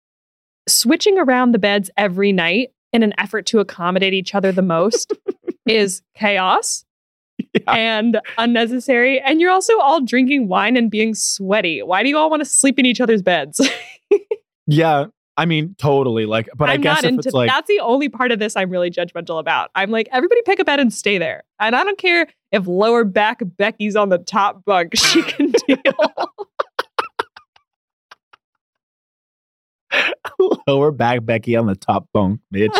switching 0.68 1.18
around 1.18 1.52
the 1.52 1.58
beds 1.58 1.90
every 1.96 2.30
night 2.32 2.70
in 2.92 3.02
an 3.02 3.12
effort 3.18 3.46
to 3.46 3.58
accommodate 3.58 4.14
each 4.14 4.34
other 4.34 4.52
the 4.52 4.62
most 4.62 5.12
is 5.66 6.02
chaos 6.16 6.84
Yeah. 7.54 7.72
and 7.72 8.20
unnecessary. 8.38 9.18
And 9.20 9.40
you're 9.40 9.50
also 9.50 9.78
all 9.80 10.02
drinking 10.02 10.48
wine 10.48 10.76
and 10.76 10.90
being 10.90 11.14
sweaty. 11.14 11.82
Why 11.82 12.02
do 12.02 12.08
you 12.10 12.18
all 12.18 12.28
want 12.28 12.40
to 12.40 12.44
sleep 12.44 12.78
in 12.78 12.84
each 12.86 13.00
other's 13.00 13.22
beds? 13.22 13.60
Yeah, 14.66 15.06
I 15.36 15.46
mean, 15.46 15.74
totally. 15.78 16.26
Like, 16.26 16.48
but 16.56 16.68
I 16.68 16.74
I'm 16.74 16.80
guess 16.80 16.98
not 16.98 17.04
if 17.04 17.08
into 17.10 17.28
it's 17.28 17.34
like, 17.34 17.50
that's 17.50 17.66
the 17.66 17.80
only 17.80 18.08
part 18.08 18.30
of 18.30 18.38
this 18.38 18.56
I'm 18.56 18.70
really 18.70 18.88
judgmental 18.90 19.40
about. 19.40 19.70
I'm 19.74 19.90
like, 19.90 20.08
everybody 20.12 20.42
pick 20.42 20.60
a 20.60 20.64
bed 20.64 20.78
and 20.78 20.92
stay 20.94 21.18
there. 21.18 21.42
And 21.58 21.74
I 21.74 21.82
don't 21.82 21.98
care 21.98 22.28
if 22.52 22.68
lower 22.68 23.02
back 23.04 23.40
Becky's 23.56 23.96
on 23.96 24.10
the 24.10 24.18
top 24.18 24.64
bunk. 24.64 24.96
She 24.96 25.22
can 25.24 25.52
deal. 25.66 25.78
lower 30.66 30.90
back 30.90 31.24
Becky 31.24 31.56
on 31.56 31.66
the 31.66 31.74
top 31.74 32.08
bunk, 32.12 32.40
bitch. 32.54 32.74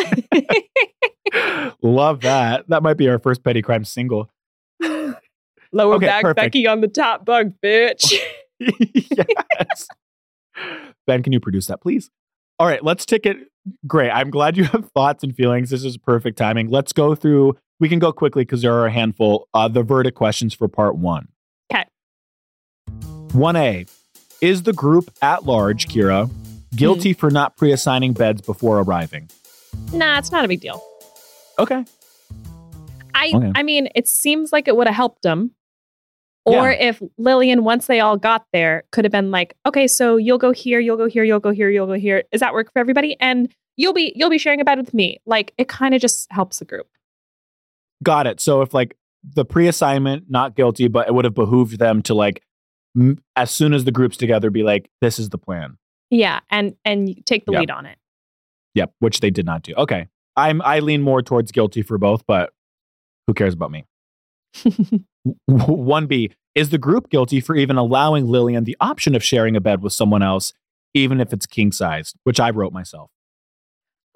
Love 1.83 2.21
that. 2.21 2.69
That 2.69 2.83
might 2.83 2.97
be 2.97 3.09
our 3.09 3.19
first 3.19 3.43
petty 3.43 3.63
crime 3.63 3.85
single. 3.85 4.31
lower 4.83 5.95
Okay, 5.95 6.07
back 6.07 6.23
perfect. 6.23 6.37
Becky 6.37 6.67
on 6.67 6.81
the 6.81 6.89
top 6.89 7.25
bunk, 7.25 7.55
bitch. 7.65 8.15
yes. 8.59 9.89
Ben, 11.07 11.23
can 11.23 11.33
you 11.33 11.41
produce 11.41 11.67
that, 11.67 11.81
please? 11.81 12.11
All 12.59 12.67
right, 12.67 12.85
let's 12.85 13.07
take 13.07 13.25
it. 13.25 13.39
Great. 13.87 14.11
I'm 14.11 14.31
glad 14.31 14.57
you 14.57 14.65
have 14.65 14.91
thoughts 14.93 15.23
and 15.25 15.35
feelings. 15.35 15.71
This 15.71 15.85
is 15.85 15.97
perfect 15.97 16.39
timing. 16.39 16.69
Let's 16.69 16.93
go 16.93 17.15
through. 17.15 17.57
We 17.79 17.89
can 17.89 17.99
go 17.99 18.13
quickly 18.13 18.43
because 18.43 18.63
there 18.63 18.75
are 18.75 18.87
a 18.87 18.91
handful. 18.91 19.49
Uh, 19.55 19.69
the 19.69 19.83
verdict 19.83 20.17
questions 20.17 20.53
for 20.55 20.69
part 20.69 20.97
one. 20.97 21.29
Okay. 21.73 21.85
1A. 23.29 23.89
Is 24.41 24.63
the 24.63 24.73
group 24.73 25.11
at 25.21 25.45
large, 25.45 25.89
Ceara, 25.89 26.29
Hmm. 26.71 26.77
guilty 26.77 27.13
for 27.13 27.31
not 27.31 27.57
pre 27.57 27.73
assigning 27.73 28.13
beds 28.13 28.41
before 28.41 28.79
arriving? 28.81 29.29
nah, 29.93 30.19
it's 30.19 30.33
not 30.33 30.45
a 30.45 30.49
big 30.49 30.61
deal. 30.61 30.83
Okay. 31.59 31.85
I 33.15 33.33
Okay. 33.35 33.53
I 33.55 33.63
mean, 33.63 33.89
it 33.95 34.09
seems 34.09 34.53
like 34.53 34.67
it 34.69 34.77
would 34.77 34.87
have 34.87 34.97
helped 34.97 35.23
them. 35.23 35.53
Or 36.47 36.71
if 36.71 37.01
Lillian, 37.17 37.63
once 37.63 37.87
they 37.87 38.01
all 38.01 38.17
got 38.17 38.45
there, 38.53 38.83
could 38.91 39.05
have 39.05 39.13
been 39.13 39.31
like, 39.31 39.55
okay, 39.67 39.87
so 39.87 40.17
you'll 40.17 40.39
go 40.39 40.51
here, 40.51 40.81
you'll 40.81 40.97
go 40.97 41.07
here, 41.07 41.23
you'll 41.23 41.39
go 41.39 41.51
here, 41.51 41.71
you'll 41.71 41.87
go 41.87 41.93
here. 41.93 42.25
Does 42.33 42.41
that 42.41 42.55
work 42.55 42.73
for 42.73 42.81
everybody? 42.81 43.17
And 43.21 43.53
you'll 43.77 43.93
be 43.93 44.13
you'll 44.17 44.31
be 44.31 44.39
sharing 44.39 44.61
a 44.61 44.65
bed 44.65 44.79
with 44.79 44.93
me. 44.93 45.21
Like 45.27 45.53
it 45.59 45.69
kind 45.69 45.95
of 45.95 46.01
just 46.01 46.27
helps 46.33 46.59
the 46.59 46.65
group. 46.65 46.89
Got 48.03 48.27
it. 48.27 48.41
So 48.41 48.63
if 48.63 48.75
like 48.75 48.97
the 49.23 49.45
pre 49.45 49.69
assignment, 49.69 50.25
not 50.29 50.57
guilty, 50.57 50.89
but 50.89 51.07
it 51.07 51.15
would 51.15 51.25
have 51.25 51.35
behooved 51.35 51.79
them 51.79 52.03
to 52.03 52.15
like, 52.15 52.43
m- 52.97 53.23
as 53.37 53.51
soon 53.51 53.73
as 53.73 53.85
the 53.85 53.93
group's 53.93 54.17
together, 54.17 54.51
be 54.51 54.63
like, 54.63 54.91
this 55.01 55.19
is 55.21 55.29
the 55.29 55.39
plan. 55.39 55.77
Yeah, 56.11 56.41
and 56.51 56.75
and 56.85 57.25
take 57.27 57.45
the 57.47 57.53
Yep. 57.53 57.61
lead 57.61 57.71
on 57.71 57.87
it. 57.87 57.97
Yep, 58.75 58.93
which 58.99 59.21
they 59.21 59.31
did 59.31 59.47
not 59.47 59.63
do. 59.63 59.75
Okay. 59.75 60.09
I'm 60.37 60.61
I 60.63 60.81
lean 60.81 61.03
more 61.03 61.23
towards 61.23 61.53
guilty 61.53 61.83
for 61.83 61.99
both, 61.99 62.25
but 62.27 62.53
who 63.27 63.35
cares 63.35 63.55
about 63.55 63.71
me? 63.71 63.85
1B, 65.49 66.33
is 66.55 66.71
the 66.71 66.79
group 66.79 67.11
guilty 67.11 67.41
for 67.41 67.55
even 67.55 67.77
allowing 67.77 68.27
Lillian 68.27 68.65
the 68.65 68.77
option 68.81 69.15
of 69.15 69.23
sharing 69.23 69.57
a 69.57 69.61
bed 69.61 69.83
with 69.83 69.93
someone 69.93 70.23
else, 70.23 70.53
even 70.95 71.21
if 71.21 71.33
it's 71.33 71.47
king 71.47 71.73
sized, 71.73 72.17
which 72.25 72.41
I 72.41 72.51
wrote 72.51 72.73
myself? 72.73 73.11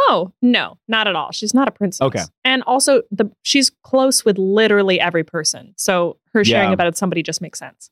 oh 0.06 0.32
no, 0.42 0.76
not 0.88 1.06
at 1.06 1.14
all. 1.14 1.30
She's 1.30 1.54
not 1.54 1.68
a 1.68 1.70
princess. 1.70 2.02
Okay. 2.04 2.24
and 2.44 2.62
also 2.64 3.02
the 3.12 3.30
she's 3.42 3.70
close 3.84 4.24
with 4.24 4.36
literally 4.38 4.98
every 5.00 5.22
person, 5.24 5.72
so 5.76 6.18
her 6.32 6.44
sharing 6.44 6.70
Yeah. 6.70 6.74
a 6.74 6.76
bed 6.76 6.86
with 6.86 6.96
somebody 6.96 7.22
just 7.22 7.40
makes 7.40 7.58
sense. 7.60 7.90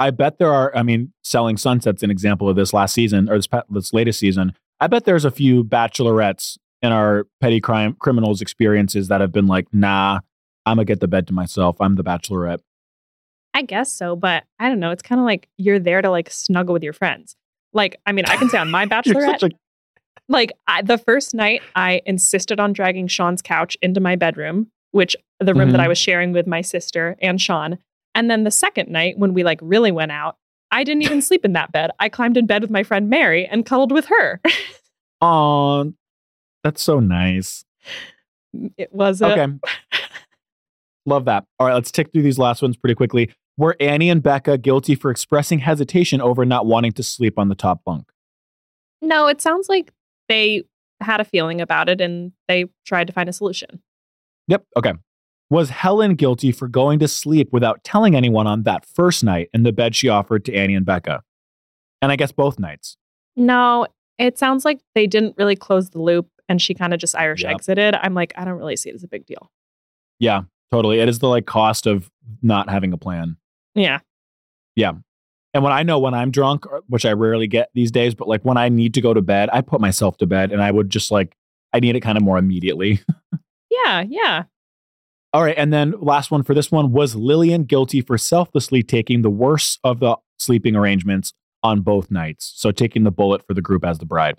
I 0.00 0.10
bet 0.10 0.38
there 0.38 0.52
are, 0.52 0.74
I 0.76 0.82
mean, 0.82 1.12
Selling 1.22 1.56
Sunset's 1.56 2.02
an 2.02 2.10
example 2.10 2.48
of 2.48 2.56
this 2.56 2.72
last 2.72 2.94
season 2.94 3.28
or 3.30 3.36
this, 3.38 3.48
this 3.70 3.92
latest 3.92 4.18
season. 4.18 4.52
I 4.80 4.86
bet 4.88 5.04
there's 5.04 5.24
a 5.24 5.30
few 5.30 5.62
bachelorettes 5.64 6.58
in 6.82 6.92
our 6.92 7.26
petty 7.40 7.60
crime 7.60 7.96
criminals 8.00 8.42
experiences 8.42 9.08
that 9.08 9.20
have 9.20 9.32
been 9.32 9.46
like, 9.46 9.66
nah, 9.72 10.18
I'm 10.66 10.76
gonna 10.76 10.84
get 10.84 11.00
the 11.00 11.08
bed 11.08 11.26
to 11.28 11.32
myself. 11.32 11.76
I'm 11.80 11.94
the 11.94 12.04
bachelorette. 12.04 12.58
I 13.54 13.62
guess 13.62 13.92
so, 13.92 14.16
but 14.16 14.44
I 14.58 14.68
don't 14.68 14.80
know. 14.80 14.90
It's 14.90 15.02
kind 15.02 15.20
of 15.20 15.24
like 15.24 15.48
you're 15.58 15.78
there 15.78 16.02
to 16.02 16.10
like 16.10 16.28
snuggle 16.30 16.72
with 16.72 16.82
your 16.82 16.92
friends. 16.92 17.36
Like, 17.72 17.96
I 18.04 18.12
mean, 18.12 18.24
I 18.26 18.36
can 18.36 18.48
say 18.50 18.58
on 18.58 18.70
my 18.70 18.86
bachelorette, 18.86 19.42
a 19.44 19.50
like 20.28 20.52
I, 20.66 20.82
the 20.82 20.98
first 20.98 21.34
night, 21.34 21.62
I 21.76 22.00
insisted 22.04 22.58
on 22.58 22.72
dragging 22.72 23.06
Sean's 23.06 23.42
couch 23.42 23.76
into 23.80 24.00
my 24.00 24.16
bedroom, 24.16 24.68
which 24.90 25.14
the 25.38 25.54
room 25.54 25.70
that 25.70 25.78
Mhm. 25.80 25.84
I 25.84 25.88
was 25.88 25.98
sharing 25.98 26.32
with 26.32 26.46
my 26.46 26.62
sister 26.62 27.16
and 27.22 27.40
Sean. 27.40 27.78
And 28.14 28.30
then 28.30 28.44
the 28.44 28.50
second 28.50 28.88
night, 28.90 29.18
when 29.18 29.34
we 29.34 29.44
like 29.44 29.58
really 29.62 29.92
went 29.92 30.12
out, 30.12 30.36
I 30.70 30.84
didn't 30.84 31.02
even 31.02 31.22
sleep 31.28 31.44
in 31.44 31.52
that 31.54 31.72
bed. 31.72 31.90
I 31.98 32.08
climbed 32.08 32.36
in 32.36 32.46
bed 32.46 32.62
with 32.62 32.70
my 32.70 32.82
friend 32.82 33.08
Mary 33.08 33.46
and 33.46 33.64
cuddled 33.66 33.92
with 33.92 34.06
her. 34.06 34.40
Aw, 35.20 35.84
that's 36.62 36.82
so 36.82 37.00
nice. 37.00 37.64
it 38.76 38.92
was 38.92 39.20
a, 39.20 39.32
Okay. 39.32 39.52
Love 41.06 41.26
that. 41.26 41.44
All 41.58 41.66
right, 41.66 41.74
let's 41.74 41.90
tick 41.90 42.12
through 42.12 42.22
these 42.22 42.38
last 42.38 42.62
ones 42.62 42.76
pretty 42.76 42.94
quickly. 42.94 43.30
Were 43.56 43.76
Annie 43.78 44.10
and 44.10 44.22
Becca 44.22 44.58
guilty 44.58 44.94
for 44.94 45.10
expressing 45.10 45.60
hesitation 45.60 46.20
over 46.20 46.44
not 46.44 46.66
wanting 46.66 46.92
to 46.92 47.02
sleep 47.02 47.38
on 47.38 47.48
the 47.48 47.54
top 47.54 47.84
bunk? 47.84 48.10
no. 49.02 49.26
It 49.26 49.42
sounds 49.42 49.68
like 49.68 49.92
they 50.30 50.64
had 51.00 51.20
a 51.20 51.24
feeling 51.24 51.60
about 51.60 51.90
it 51.90 52.00
and 52.00 52.32
they 52.48 52.66
tried 52.86 53.06
to 53.06 53.12
find 53.12 53.28
a 53.28 53.32
solution. 53.34 53.82
Yep. 54.48 54.64
Okay. 54.78 54.92
Was 55.50 55.70
Helen 55.70 56.14
guilty 56.14 56.52
for 56.52 56.68
going 56.68 56.98
to 57.00 57.08
sleep 57.08 57.50
without 57.52 57.84
telling 57.84 58.14
anyone 58.16 58.46
on 58.46 58.62
that 58.64 58.86
first 58.86 59.22
night 59.22 59.50
in 59.52 59.62
the 59.62 59.72
bed 59.72 59.94
she 59.94 60.08
offered 60.08 60.44
to 60.46 60.54
Annie 60.54 60.74
and 60.74 60.86
Becca? 60.86 61.22
And 62.02 62.10
I 62.10 62.16
guess 62.16 62.32
both 62.32 62.58
nights. 62.58 62.96
No, 63.36 63.86
it 64.18 64.38
sounds 64.38 64.64
like 64.64 64.80
they 64.94 65.06
didn't 65.06 65.34
really 65.36 65.56
close 65.56 65.90
the 65.90 66.00
loop 66.00 66.28
and 66.48 66.60
she 66.60 66.74
kind 66.74 66.92
of 66.94 67.00
just 67.00 67.14
Irish 67.16 67.42
Yep. 67.42 67.50
exited. 67.52 67.94
I'm 67.96 68.14
like, 68.14 68.32
I 68.36 68.44
don't 68.44 68.58
really 68.58 68.76
see 68.76 68.90
it 68.90 68.94
as 68.94 69.04
a 69.04 69.08
big 69.08 69.26
deal. 69.26 69.50
Yeah, 70.18 70.42
totally. 70.72 71.00
It 71.00 71.08
is 71.08 71.18
the 71.18 71.28
like 71.28 71.46
cost 71.46 71.86
of 71.86 72.10
not 72.42 72.68
having 72.70 72.92
a 72.92 72.98
plan. 72.98 73.36
Yeah. 73.74 74.00
Yeah. 74.76 74.92
And 75.52 75.62
when 75.62 75.72
I 75.72 75.82
know 75.84 75.98
when 75.98 76.14
I'm 76.14 76.30
drunk, 76.30 76.66
uh, 76.66 76.80
which 76.88 77.04
I 77.04 77.12
rarely 77.12 77.46
get 77.46 77.70
these 77.74 77.90
days, 77.90 78.14
but 78.14 78.28
like 78.28 78.42
when 78.44 78.56
I 78.56 78.68
need 78.68 78.94
to 78.94 79.00
go 79.00 79.14
to 79.14 79.22
bed, 79.22 79.50
I 79.52 79.60
put 79.60 79.80
myself 79.80 80.16
to 80.18 80.26
bed 80.26 80.52
and 80.52 80.60
I 80.62 80.70
would 80.70 80.90
just 80.90 81.10
like, 81.10 81.36
I 81.72 81.80
need 81.80 81.96
it 81.96 82.00
kind 82.00 82.16
of 82.16 82.24
more 82.24 82.38
immediately. 82.38 83.00
Yeah. 83.70 84.04
Yeah. 84.08 84.44
All 85.34 85.42
right. 85.42 85.56
And 85.58 85.72
then 85.72 85.94
last 86.00 86.30
one 86.30 86.42
for 86.44 86.54
this 86.54 86.70
one 86.70 86.92
was 86.92 87.14
Lillian 87.16 87.64
guilty 87.64 88.00
for 88.00 88.16
selflessly 88.16 88.82
taking 88.84 89.22
the 89.22 89.30
worst 89.30 89.80
of 89.84 89.98
the 90.00 90.16
sleeping 90.38 90.76
arrangements 90.76 91.32
on 91.64 91.80
both 91.80 92.08
nights. 92.10 92.52
So 92.56 92.70
taking 92.70 93.02
the 93.02 93.10
bullet 93.10 93.44
for 93.46 93.52
the 93.52 93.60
group 93.60 93.84
as 93.84 93.98
the 93.98 94.06
bride. 94.06 94.36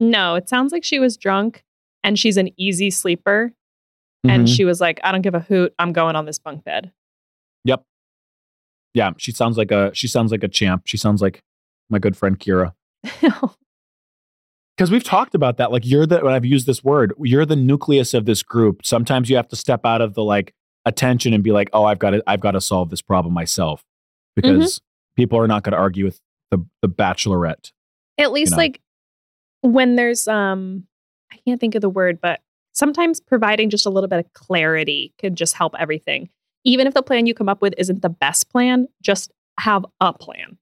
No, 0.00 0.34
it 0.34 0.48
sounds 0.48 0.72
like 0.72 0.82
she 0.84 0.98
was 0.98 1.16
drunk 1.16 1.62
and 2.02 2.18
she's 2.18 2.36
an 2.36 2.50
easy 2.58 2.90
sleeper. 2.90 3.52
And 4.28 4.46
Mhm. 4.48 4.56
she 4.56 4.64
was 4.64 4.80
like, 4.80 4.98
I 5.04 5.12
don't 5.12 5.22
give 5.22 5.34
a 5.36 5.40
hoot. 5.40 5.72
I'm 5.78 5.92
going 5.92 6.16
on 6.16 6.24
this 6.26 6.40
bunk 6.40 6.64
bed. 6.64 6.90
Yep. 7.64 7.84
Yeah, 8.94 9.12
she 9.18 9.30
sounds 9.30 9.56
like 9.56 9.70
a 9.70 9.92
she 9.94 10.08
sounds 10.08 10.32
like 10.32 10.42
a 10.42 10.48
champ. 10.48 10.82
She 10.86 10.96
sounds 10.96 11.22
like 11.22 11.40
my 11.88 12.00
good 12.00 12.16
friend 12.16 12.36
Ceara. 12.40 12.74
Because 14.76 14.90
we've 14.90 15.04
talked 15.04 15.34
about 15.34 15.56
that. 15.56 15.72
Like 15.72 15.86
you're 15.86 16.06
the 16.06 16.20
when 16.20 16.34
I've 16.34 16.44
used 16.44 16.66
this 16.66 16.84
word, 16.84 17.14
you're 17.18 17.46
the 17.46 17.56
nucleus 17.56 18.12
of 18.12 18.26
this 18.26 18.42
group. 18.42 18.84
Sometimes 18.84 19.30
you 19.30 19.36
have 19.36 19.48
to 19.48 19.56
step 19.56 19.86
out 19.86 20.02
of 20.02 20.14
the 20.14 20.22
like 20.22 20.54
attention 20.84 21.32
and 21.32 21.42
be 21.42 21.50
like, 21.50 21.70
oh, 21.72 21.84
I've 21.84 21.98
got 21.98 22.10
to 22.10 22.22
I've 22.26 22.40
got 22.40 22.52
to 22.52 22.60
solve 22.60 22.90
this 22.90 23.02
problem 23.02 23.32
myself. 23.32 23.84
Because 24.34 24.82
people 25.16 25.38
are 25.38 25.48
not 25.48 25.62
going 25.62 25.72
to 25.72 25.78
argue 25.78 26.04
with 26.04 26.20
the 26.50 26.64
the 26.82 26.88
bachelorette. 26.88 27.72
At 28.18 28.32
least 28.32 28.52
know. 28.52 28.58
like 28.58 28.80
when 29.62 29.96
there's 29.96 30.28
um 30.28 30.84
I 31.32 31.36
can't 31.46 31.60
think 31.60 31.74
of 31.74 31.80
the 31.80 31.88
word, 31.88 32.20
but 32.20 32.40
sometimes 32.72 33.20
providing 33.20 33.70
just 33.70 33.86
a 33.86 33.90
little 33.90 34.08
bit 34.08 34.18
of 34.18 34.32
clarity 34.34 35.14
could 35.18 35.36
just 35.36 35.54
help 35.54 35.74
everything. 35.78 36.28
Even 36.64 36.86
if 36.86 36.94
the 36.94 37.02
plan 37.02 37.26
you 37.26 37.34
come 37.34 37.48
up 37.48 37.62
with 37.62 37.74
isn't 37.78 38.02
the 38.02 38.08
best 38.10 38.50
plan, 38.50 38.88
just 39.00 39.32
have 39.58 39.86
a 40.00 40.12
plan. 40.12 40.58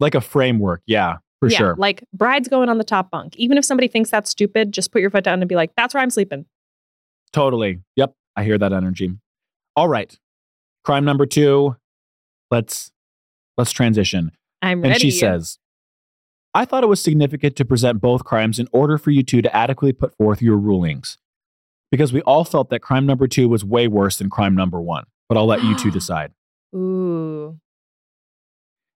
Like 0.00 0.14
a 0.14 0.20
framework. 0.20 0.82
Yeah, 0.86 1.18
for 1.46 1.52
yeah, 1.52 1.58
sure. 1.58 1.76
Like 1.76 2.04
bride's 2.12 2.48
going 2.48 2.68
on 2.68 2.78
the 2.78 2.84
top 2.84 3.10
bunk. 3.10 3.36
Even 3.36 3.56
if 3.58 3.64
somebody 3.64 3.88
thinks 3.88 4.10
that's 4.10 4.30
stupid, 4.30 4.72
just 4.72 4.90
put 4.92 5.00
your 5.00 5.10
foot 5.10 5.24
down 5.24 5.40
and 5.40 5.48
be 5.48 5.54
like, 5.54 5.70
that's 5.76 5.94
where 5.94 6.02
I'm 6.02 6.10
sleeping. 6.10 6.46
Totally. 7.32 7.80
Yep. 7.96 8.14
I 8.36 8.44
hear 8.44 8.58
that 8.58 8.72
energy. 8.72 9.12
All 9.76 9.88
right. 9.88 10.18
Crime 10.84 11.04
number 11.04 11.26
two. 11.26 11.76
Let's 12.50 12.90
let's 13.56 13.72
transition. 13.72 14.32
I'm 14.62 14.78
And 14.78 14.82
ready. 14.82 14.92
And 14.94 15.00
she 15.00 15.10
says, 15.10 15.58
I 16.54 16.64
thought 16.64 16.82
it 16.82 16.88
was 16.88 17.02
significant 17.02 17.56
to 17.56 17.64
present 17.64 18.00
both 18.00 18.24
crimes 18.24 18.58
in 18.58 18.68
order 18.72 18.98
for 18.98 19.10
you 19.10 19.22
two 19.22 19.42
to 19.42 19.54
adequately 19.54 19.92
put 19.92 20.16
forth 20.16 20.40
your 20.40 20.56
rulings. 20.56 21.18
Because 21.90 22.12
we 22.12 22.22
all 22.22 22.44
felt 22.44 22.70
that 22.70 22.80
crime 22.80 23.06
number 23.06 23.28
two 23.28 23.48
was 23.48 23.64
way 23.64 23.86
worse 23.86 24.16
than 24.16 24.30
crime 24.30 24.54
number 24.54 24.80
one. 24.80 25.04
But 25.28 25.38
I'll 25.38 25.46
let 25.46 25.62
you 25.62 25.76
two 25.76 25.90
decide. 25.92 26.32
Ooh. 26.74 27.58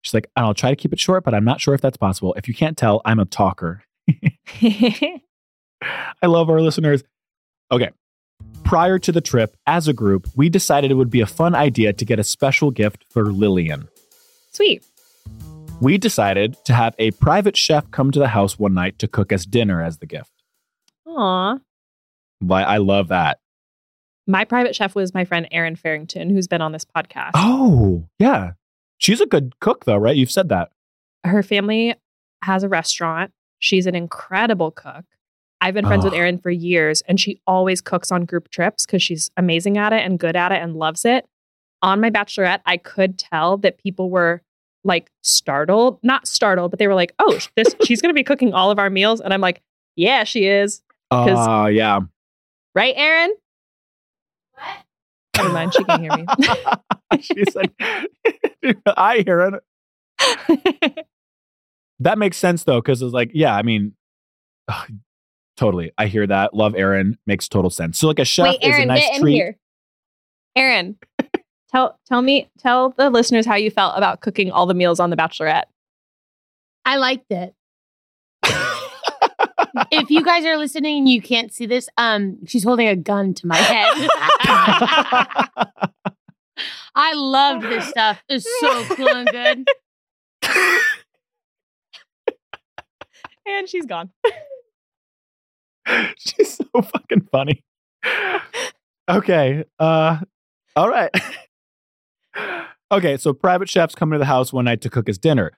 She's 0.03 0.15
like, 0.15 0.31
I'll 0.37 0.55
try 0.55 0.71
to 0.71 0.77
keep 0.77 0.93
it 0.93 1.01
short, 1.01 1.25
but 1.25 1.35
I'm 1.35 1.45
not 1.45 1.61
sure 1.61 1.75
if 1.75 1.81
that's 1.81 1.97
possible. 1.97 2.35
If 2.35 2.49
you 2.49 2.55
can't 2.55 2.77
tell, 2.77 3.03
I'm 3.05 3.19
a 3.19 3.25
talker. 3.25 3.83
I 4.63 6.27
love 6.27 6.51
our 6.51 6.61
listeners. 6.61 7.05
Okay. 7.71 7.91
Prior 8.65 8.99
to 8.99 9.13
the 9.13 9.21
trip, 9.21 9.57
as 9.67 9.89
a 9.89 9.93
group, 9.93 10.29
we 10.37 10.49
decided 10.49 10.91
it 10.91 10.95
would 10.95 11.11
be 11.11 11.21
a 11.21 11.27
fun 11.27 11.55
idea 11.55 11.93
to 11.93 12.05
get 12.05 12.19
a 12.19 12.25
special 12.25 12.71
gift 12.71 13.05
for 13.11 13.33
Lillian. 13.33 13.89
Sweet. 14.53 14.85
We 15.81 15.99
decided 15.99 16.57
to 16.65 16.75
have 16.75 16.95
a 16.99 17.13
private 17.13 17.57
chef 17.57 17.91
come 17.91 18.11
to 18.11 18.19
the 18.19 18.29
house 18.29 18.59
one 18.59 18.75
night 18.75 18.99
to 19.01 19.09
cook 19.09 19.33
us 19.33 19.45
dinner 19.45 19.83
as 19.83 19.99
the 19.99 20.07
gift. 20.07 20.33
Aw. 21.07 21.59
Like, 22.41 22.67
I 22.67 22.79
love 22.79 23.09
that. 23.09 23.39
My 24.27 24.45
private 24.45 24.77
chef 24.77 24.95
was 24.95 25.15
my 25.15 25.25
friend 25.25 25.49
Erin 25.51 25.77
Farrington, 25.77 26.31
who's 26.31 26.49
been 26.49 26.61
on 26.61 26.73
this 26.73 26.85
podcast. 26.85 27.31
Oh, 27.35 28.09
yeah. 28.19 28.53
She's 28.99 29.21
a 29.21 29.27
good 29.27 29.59
cook, 29.61 29.85
though, 29.85 29.97
right? 29.97 30.17
You've 30.17 30.31
said 30.31 30.49
that. 30.51 30.71
Her 31.25 31.43
family 31.43 31.95
has 32.43 32.63
a 32.63 32.69
restaurant. 32.69 33.33
She's 33.59 33.87
an 33.87 33.95
incredible 33.95 34.71
cook. 34.71 35.05
I've 35.61 35.75
been 35.75 35.87
friends 35.87 36.05
with 36.05 36.15
Oh. 36.15 36.17
Erin 36.17 36.39
for 36.39 36.51
years, 36.51 37.01
and 37.09 37.19
she 37.19 37.41
always 37.47 37.81
cooks 37.81 38.13
on 38.13 38.25
group 38.25 38.49
trips 38.51 38.87
because 38.87 39.03
she's 39.03 39.31
amazing 39.37 39.77
at 39.77 39.93
it 39.93 40.05
and 40.05 40.19
good 40.19 40.37
at 40.37 40.53
it 40.53 40.63
and 40.63 40.77
loves 40.77 41.05
it. 41.05 41.27
On 41.83 42.01
my 42.01 42.11
bachelorette, 42.11 42.61
I 42.67 42.77
could 42.77 43.19
tell 43.19 43.57
that 43.59 43.79
people 43.79 44.11
were 44.11 44.43
like 44.85 45.11
startled, 45.25 45.99
not 46.05 46.29
startled, 46.29 46.71
but 46.71 46.79
they 46.79 46.87
were 46.87 46.95
like, 46.95 47.13
"Oh, 47.19 47.39
this 47.57 47.75
she's 47.85 48.01
going 48.01 48.11
to 48.11 48.15
be 48.19 48.23
cooking 48.25 48.53
all 48.55 48.71
of 48.71 48.79
our 48.79 48.89
meals," 48.91 49.21
and 49.21 49.35
I'm 49.35 49.41
like, 49.41 49.61
"Yeah, 49.97 50.23
she 50.25 50.47
is." 50.47 50.83
Oh, 51.11 51.25
'Cause- 51.27 51.37
ah, 51.39 51.67
yeah. 51.67 52.01
Right, 52.77 52.95
Erin? 52.97 53.35
What? 55.39 55.43
Never 55.45 55.55
mind. 55.55 55.75
She 55.75 55.85
can 55.85 56.03
hear 56.03 56.17
me. 56.17 56.27
She's 57.21 57.55
like, 57.55 57.73
I 58.97 59.23
hear 59.25 59.61
it. 60.21 61.07
That 62.01 62.17
makes 62.17 62.37
sense, 62.37 62.63
though, 62.63 62.81
because 62.81 63.03
it's 63.03 63.13
like, 63.13 63.33
yeah, 63.35 63.53
I 63.57 63.63
mean, 63.63 63.93
ugh, 64.69 64.89
totally. 65.57 65.91
I 65.99 66.07
hear 66.07 66.25
that. 66.29 66.55
Love 66.55 66.77
Erin. 66.77 67.19
Makes 67.27 67.49
total 67.49 67.71
sense. 67.71 67.99
So, 67.99 68.07
like, 68.07 68.21
a 68.21 68.25
chef 68.25 68.47
Wait, 68.47 68.63
is 68.63 68.79
a 68.79 68.85
nice 68.87 69.01
get 69.01 69.17
in 69.17 69.21
treat. 69.23 69.35
here. 69.35 69.57
Erin, 70.55 70.97
tell 71.73 71.99
tell 72.07 72.23
me 72.23 72.49
tell 72.59 72.91
the 72.91 73.11
listeners 73.11 73.47
how 73.47 73.57
you 73.57 73.71
felt 73.73 73.97
about 73.97 74.21
cooking 74.21 74.53
all 74.53 74.67
the 74.67 74.75
meals 74.75 75.01
on 75.01 75.11
The 75.11 75.17
Bachelorette. 75.17 75.65
I 76.85 76.99
liked 76.99 77.31
it. 77.33 77.53
If 79.91 80.11
you 80.11 80.25
guys 80.25 80.45
are 80.45 80.57
listening 80.57 80.99
and 80.99 81.09
you 81.09 81.23
can't 81.23 81.53
see 81.53 81.67
this, 81.67 81.89
um, 81.97 82.45
she's 82.47 82.65
holding 82.65 82.89
a 82.89 82.97
gun 82.97 83.35
to 83.35 83.47
my 83.47 83.57
head. 83.57 84.09
I 86.95 87.13
loved 87.15 87.65
this 87.65 87.89
stuff. 87.89 88.23
It's 88.29 88.47
so 88.61 88.85
cool 88.95 89.09
and 89.09 89.29
good. 89.29 89.69
And 93.47 93.69
she's 93.69 93.87
gone. 93.87 94.11
She's 96.19 96.59
so 96.59 96.83
fucking 96.83 97.29
funny. 97.33 97.65
Okay. 99.09 99.65
Uh 99.79 100.19
all 100.77 100.89
right. 100.89 101.11
okay, 102.93 103.17
so 103.17 103.33
private 103.33 103.69
chefs 103.69 103.95
come 103.95 104.11
to 104.11 104.19
the 104.19 104.27
house 104.27 104.53
one 104.53 104.67
night 104.67 104.81
to 104.83 104.91
cook 104.91 105.07
his 105.07 105.19
dinner. 105.19 105.53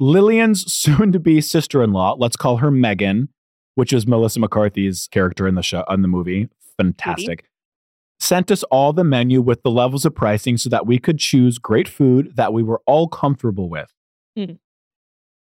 Lillian's 0.00 0.72
soon 0.72 1.12
to 1.12 1.20
be 1.20 1.40
sister-in-law, 1.40 2.16
let's 2.18 2.34
call 2.34 2.56
her 2.56 2.70
Megan, 2.70 3.28
which 3.74 3.92
is 3.92 4.06
Melissa 4.06 4.40
McCarthy's 4.40 5.08
character 5.10 5.46
in 5.46 5.54
the 5.54 5.62
show 5.62 5.84
on 5.88 6.02
the 6.02 6.08
movie. 6.08 6.48
Fantastic. 6.76 7.44
Sent 8.20 8.50
us 8.50 8.62
all 8.64 8.92
the 8.92 9.04
menu 9.04 9.40
with 9.42 9.62
the 9.62 9.70
levels 9.70 10.04
of 10.04 10.14
pricing 10.14 10.56
so 10.56 10.68
that 10.70 10.86
we 10.86 10.98
could 10.98 11.18
choose 11.18 11.58
great 11.58 11.88
food 11.88 12.36
that 12.36 12.52
we 12.52 12.62
were 12.62 12.80
all 12.86 13.08
comfortable 13.08 13.68
with. 13.68 13.92
Mhm. 14.38 14.58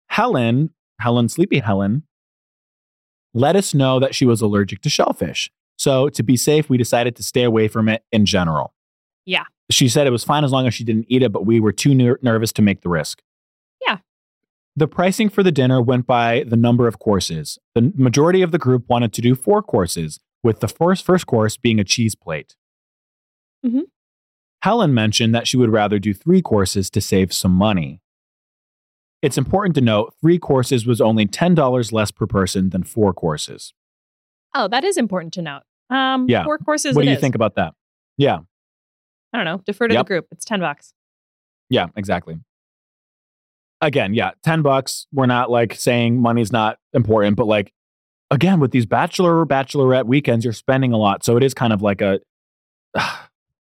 Helen, 0.09 0.69
Helen, 0.99 1.27
sleepy 1.29 1.59
Helen, 1.59 2.03
let 3.33 3.55
us 3.55 3.73
know 3.73 3.99
that 3.99 4.15
she 4.15 4.25
was 4.25 4.41
allergic 4.41 4.81
to 4.81 4.89
shellfish. 4.89 5.49
So, 5.77 6.07
to 6.09 6.23
be 6.23 6.37
safe, 6.37 6.69
we 6.69 6.77
decided 6.77 7.15
to 7.15 7.23
stay 7.23 7.43
away 7.43 7.67
from 7.67 7.89
it 7.89 8.03
in 8.11 8.25
general. 8.25 8.73
Yeah. 9.25 9.45
She 9.71 9.89
said 9.89 10.05
it 10.05 10.11
was 10.11 10.23
fine 10.23 10.43
as 10.43 10.51
long 10.51 10.67
as 10.67 10.73
she 10.73 10.83
didn't 10.83 11.05
eat 11.09 11.23
it, 11.23 11.31
but 11.31 11.45
we 11.45 11.59
were 11.59 11.71
too 11.71 11.95
ner- 11.95 12.19
nervous 12.21 12.51
to 12.53 12.61
make 12.61 12.81
the 12.81 12.89
risk. 12.89 13.21
Yeah. 13.85 13.97
The 14.75 14.87
pricing 14.87 15.29
for 15.29 15.43
the 15.43 15.51
dinner 15.51 15.81
went 15.81 16.07
by 16.07 16.43
the 16.47 16.55
number 16.55 16.87
of 16.87 16.97
courses. 16.99 17.59
The 17.75 17.91
majority 17.95 18.41
of 18.41 18.51
the 18.51 18.57
group 18.57 18.89
wanted 18.89 19.13
to 19.13 19.21
do 19.21 19.35
four 19.35 19.61
courses, 19.61 20.19
with 20.43 20.59
the 20.61 20.67
first, 20.67 21.05
first 21.05 21.27
course 21.27 21.57
being 21.57 21.79
a 21.79 21.83
cheese 21.83 22.15
plate. 22.15 22.55
Mhm. 23.65 23.83
Helen 24.63 24.93
mentioned 24.93 25.33
that 25.35 25.47
she 25.47 25.57
would 25.57 25.69
rather 25.69 25.99
do 25.99 26.13
three 26.13 26.41
courses 26.41 26.89
to 26.89 27.01
save 27.01 27.31
some 27.33 27.51
money. 27.51 28.01
It's 29.21 29.37
important 29.37 29.75
to 29.75 29.81
note 29.81 30.15
three 30.19 30.37
courses 30.39 30.85
was 30.85 30.99
only 30.99 31.25
$10 31.27 31.91
less 31.93 32.11
per 32.11 32.25
person 32.27 32.69
than 32.71 32.83
four 32.83 33.13
courses. 33.13 33.73
Oh, 34.53 34.67
that 34.67 34.83
is 34.83 34.97
important 34.97 35.33
to 35.35 35.41
note. 35.41 35.63
Um, 35.89 36.27
Yeah. 36.27 36.43
four 36.43 36.57
courses. 36.57 36.95
what 36.95 37.03
do 37.03 37.07
you 37.09 37.15
is. 37.15 37.21
think 37.21 37.35
about 37.35 37.55
that? 37.55 37.73
Yeah, 38.17 38.39
I 39.31 39.37
don't 39.37 39.45
know. 39.45 39.57
Defer 39.65 39.87
to 39.87 39.93
Yep. 39.93 40.05
the 40.05 40.07
group. 40.07 40.27
It's 40.31 40.45
ten 40.45 40.59
bucks. 40.59 40.93
yeah, 41.69 41.87
exactly. 41.95 42.35
Again, 43.83 44.13
yeah, 44.13 44.31
10 44.43 44.61
bucks. 44.61 45.07
We're 45.11 45.25
not 45.25 45.51
like 45.51 45.75
saying 45.75 46.21
money's 46.21 46.51
not 46.51 46.77
important, 46.93 47.35
but 47.35 47.47
like, 47.47 47.73
again, 48.31 48.59
with 48.59 48.71
these 48.71 48.85
bachelor 48.85 49.39
or 49.39 49.45
bachelorette 49.45 50.05
weekends, 50.05 50.45
you're 50.45 50.53
spending 50.53 50.93
a 50.93 50.97
lot. 50.97 51.23
So 51.23 51.35
it 51.37 51.43
is 51.43 51.53
kind 51.53 51.73
of 51.73 51.81
like 51.81 52.01
a, 52.01 52.19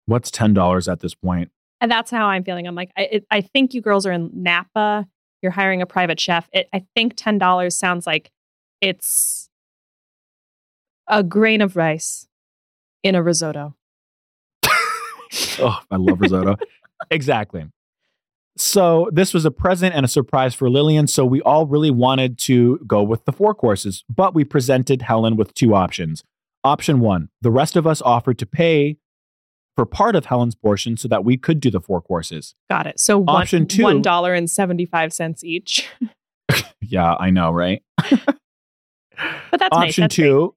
what's 0.06 0.30
$10 0.30 0.92
at 0.92 1.00
this 1.00 1.14
point? 1.14 1.50
And 1.80 1.90
that's 1.90 2.10
how 2.10 2.26
I'm 2.26 2.44
feeling. 2.44 2.66
I'm 2.66 2.74
like, 2.74 2.90
I, 2.96 3.02
it, 3.02 3.26
I 3.30 3.40
think 3.40 3.72
you 3.72 3.80
girls 3.80 4.04
are 4.04 4.12
in 4.12 4.30
Napa. 4.34 5.06
You're 5.42 5.52
hiring 5.52 5.80
a 5.80 5.86
private 5.86 6.20
chef. 6.20 6.48
It, 6.52 6.68
I 6.74 6.84
think 6.94 7.14
ten 7.16 7.38
dollars 7.38 7.74
sounds 7.74 8.06
like 8.06 8.30
it's 8.82 9.48
a 11.08 11.22
grain 11.22 11.62
of 11.62 11.76
rice 11.76 12.28
in 13.02 13.14
a 13.14 13.22
risotto. 13.22 13.74
Oh, 15.62 15.78
I 15.90 15.96
love 15.96 16.20
risotto. 16.20 16.56
exactly. 17.10 17.64
So 18.56 19.08
this 19.12 19.32
was 19.32 19.44
a 19.44 19.50
present 19.50 19.94
and 19.94 20.04
a 20.04 20.08
surprise 20.08 20.54
for 20.54 20.68
Lillian. 20.68 21.06
So 21.06 21.24
we 21.24 21.40
all 21.42 21.66
really 21.66 21.90
wanted 21.90 22.36
to 22.40 22.78
go 22.86 23.02
with 23.02 23.24
the 23.24 23.32
four 23.32 23.54
courses, 23.54 24.04
but 24.14 24.34
we 24.34 24.44
presented 24.44 25.02
Helen 25.02 25.36
with 25.36 25.54
two 25.54 25.74
options. 25.74 26.24
Option 26.62 27.00
one, 27.00 27.30
the 27.40 27.50
rest 27.50 27.74
of 27.76 27.86
us 27.86 28.02
offered 28.02 28.38
to 28.38 28.46
pay 28.46 28.98
for 29.76 29.86
part 29.86 30.14
of 30.14 30.26
Helen's 30.26 30.54
portion 30.54 30.96
so 30.98 31.08
that 31.08 31.24
we 31.24 31.38
could 31.38 31.58
do 31.60 31.70
the 31.70 31.80
four 31.80 32.02
courses. 32.02 32.54
Got 32.68 32.86
it. 32.86 33.00
So 33.00 33.18
one, 33.18 33.42
Option 33.42 33.66
two- 33.66 33.82
one 33.84 34.02
dollar 34.02 34.34
and 34.34 34.50
seventy 34.50 34.84
five 34.84 35.12
cents 35.12 35.42
each. 35.44 35.88
Yeah, 36.82 37.14
I 37.20 37.30
know, 37.30 37.50
right? 37.52 37.82
But 37.98 39.60
that's 39.60 39.70
nice. 39.72 39.90
Option 39.90 40.02
great. 40.04 40.10
two, 40.10 40.54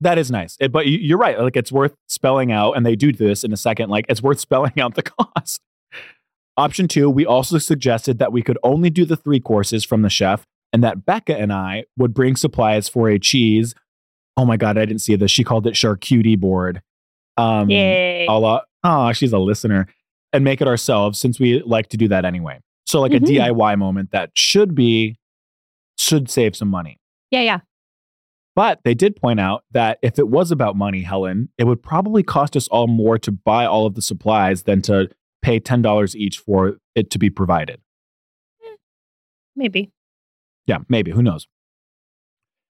that 0.00 0.16
is 0.16 0.30
nice. 0.30 0.56
It- 0.60 0.72
but 0.72 0.86
you- 0.86 0.98
you're 0.98 1.18
right. 1.18 1.38
Like 1.38 1.56
it's 1.56 1.70
worth 1.72 1.94
spelling 2.08 2.50
out, 2.52 2.72
and 2.72 2.86
they 2.86 2.96
do 2.96 3.12
this 3.12 3.44
in 3.44 3.52
a 3.52 3.56
second. 3.56 3.90
Like 3.90 4.06
it's 4.08 4.22
worth 4.22 4.40
spelling 4.40 4.80
out 4.80 4.94
the 4.94 5.02
cost. 5.36 5.60
Option 6.56 6.88
two, 6.88 7.10
we 7.10 7.26
also 7.26 7.58
suggested 7.58 8.18
that 8.18 8.32
we 8.32 8.42
could 8.42 8.58
only 8.62 8.88
do 8.90 9.04
the 9.04 9.16
three 9.16 9.40
courses 9.40 9.84
from 9.84 10.02
the 10.02 10.08
chef 10.10 10.44
and 10.72 10.82
that 10.82 11.04
Becca 11.04 11.36
and 11.36 11.52
I 11.52 11.84
would 11.98 12.14
bring 12.14 12.34
supplies 12.36 12.88
for 12.88 13.08
a 13.08 13.18
cheese. 13.18 13.74
Oh 14.36 14.44
my 14.46 14.56
God, 14.56 14.78
I 14.78 14.84
didn't 14.86 15.00
see 15.02 15.16
this. 15.16 15.30
She 15.30 15.44
called 15.44 15.66
it 15.66 15.74
charcuterie 15.74 16.38
board. 16.38 16.82
Um, 17.36 17.68
Yay. 17.68 18.26
a 18.26 18.32
la, 18.32 18.62
oh, 18.84 19.12
she's 19.12 19.32
a 19.34 19.38
listener, 19.38 19.86
and 20.32 20.42
make 20.44 20.60
it 20.62 20.68
ourselves 20.68 21.20
since 21.20 21.38
we 21.38 21.62
like 21.62 21.88
to 21.90 21.98
do 21.98 22.08
that 22.08 22.24
anyway. 22.24 22.60
So, 22.86 23.00
like 23.00 23.12
Mhm. 23.12 23.16
a 23.16 23.20
DIY 23.52 23.76
moment 23.76 24.10
that 24.12 24.30
should 24.34 24.74
be, 24.74 25.16
should 25.98 26.30
save 26.30 26.56
some 26.56 26.68
money. 26.68 26.98
Yeah, 27.30 27.40
yeah. 27.42 27.58
But 28.54 28.80
they 28.84 28.94
did 28.94 29.16
point 29.16 29.38
out 29.40 29.64
that 29.72 29.98
if 30.02 30.18
it 30.18 30.28
was 30.28 30.50
about 30.50 30.76
money, 30.76 31.02
Helen, 31.02 31.50
it 31.58 31.64
would 31.64 31.82
probably 31.82 32.22
cost 32.22 32.56
us 32.56 32.68
all 32.68 32.86
more 32.86 33.18
to 33.18 33.30
buy 33.30 33.66
all 33.66 33.84
of 33.84 33.94
the 33.94 34.02
supplies 34.02 34.62
than 34.62 34.80
to 34.82 35.10
pay 35.42 35.60
$10 35.60 36.14
each 36.14 36.38
for 36.38 36.78
it 36.94 37.10
to 37.10 37.18
be 37.18 37.30
provided. 37.30 37.80
Maybe. 39.54 39.90
Yeah, 40.66 40.78
maybe. 40.88 41.10
Who 41.12 41.22
knows? 41.22 41.46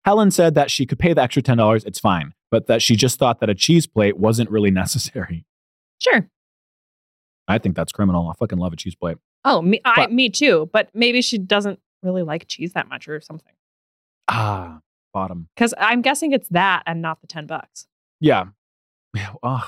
Helen 0.06 0.32
said 0.32 0.56
that 0.56 0.72
she 0.72 0.86
could 0.86 0.98
pay 0.98 1.14
the 1.14 1.22
extra 1.22 1.44
$10, 1.44 1.86
it's 1.86 2.00
fine, 2.00 2.34
but 2.50 2.68
that 2.68 2.82
she 2.82 2.96
just 2.96 3.20
thought 3.20 3.40
that 3.40 3.50
a 3.50 3.56
cheese 3.56 3.86
plate 3.86 4.18
wasn't 4.18 4.50
really 4.50 4.72
necessary. 4.84 5.46
Sure. 6.00 6.28
I 7.48 7.58
think 7.58 7.76
that's 7.76 7.92
criminal. 7.92 8.28
I 8.30 8.34
fucking 8.34 8.58
love 8.58 8.74
a 8.74 8.76
cheese 8.78 8.96
plate. 8.96 9.18
Oh, 9.46 9.62
me, 9.62 9.82
I, 9.86 9.94
But- 9.96 10.12
me 10.12 10.30
too. 10.30 10.70
But 10.74 10.90
maybe 10.94 11.22
she 11.22 11.38
doesn't 11.38 11.80
really 12.02 12.24
like 12.24 12.48
cheese 12.48 12.74
that 12.74 12.88
much 12.88 13.08
or 13.08 13.22
something. 13.22 13.54
Ah, 14.28 14.80
bottom. 15.14 15.50
Because 15.56 15.74
I'm 15.78 16.02
guessing 16.02 16.32
it's 16.32 16.48
that 16.50 16.84
and 16.88 17.02
not 17.02 17.22
the 17.22 17.28
10 17.28 17.46
bucks. 17.46 17.88
Yeah. 18.20 18.46
Ugh, 19.44 19.64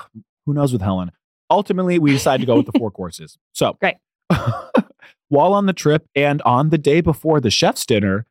who 0.46 0.54
knows 0.54 0.72
with 0.72 0.82
Helen? 0.82 1.12
Ultimately, 1.54 1.98
we 2.00 2.10
decided 2.10 2.40
to 2.42 2.46
go 2.46 2.56
with 2.56 2.66
the 2.66 2.76
four 2.78 2.90
courses. 3.00 3.38
So, 3.52 3.76
Great. 3.80 3.96
while 5.28 5.52
on 5.52 5.66
the 5.66 5.72
trip 5.72 6.06
and 6.14 6.42
on 6.42 6.70
the 6.70 6.78
day 6.78 7.00
before 7.00 7.40
the 7.40 7.50
chef's 7.50 7.86
dinner, 7.86 8.26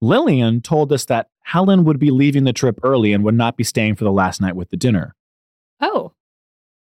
Lillian 0.00 0.60
told 0.60 0.92
us 0.92 1.04
that 1.06 1.28
Helen 1.44 1.84
would 1.84 1.98
be 1.98 2.10
leaving 2.10 2.44
the 2.44 2.52
trip 2.52 2.78
early 2.82 3.12
and 3.12 3.22
would 3.24 3.34
not 3.36 3.56
be 3.56 3.64
staying 3.64 3.94
for 3.94 4.04
the 4.04 4.12
last 4.12 4.40
night 4.40 4.56
with 4.56 4.70
the 4.70 4.76
dinner. 4.76 5.14
Oh, 5.80 6.12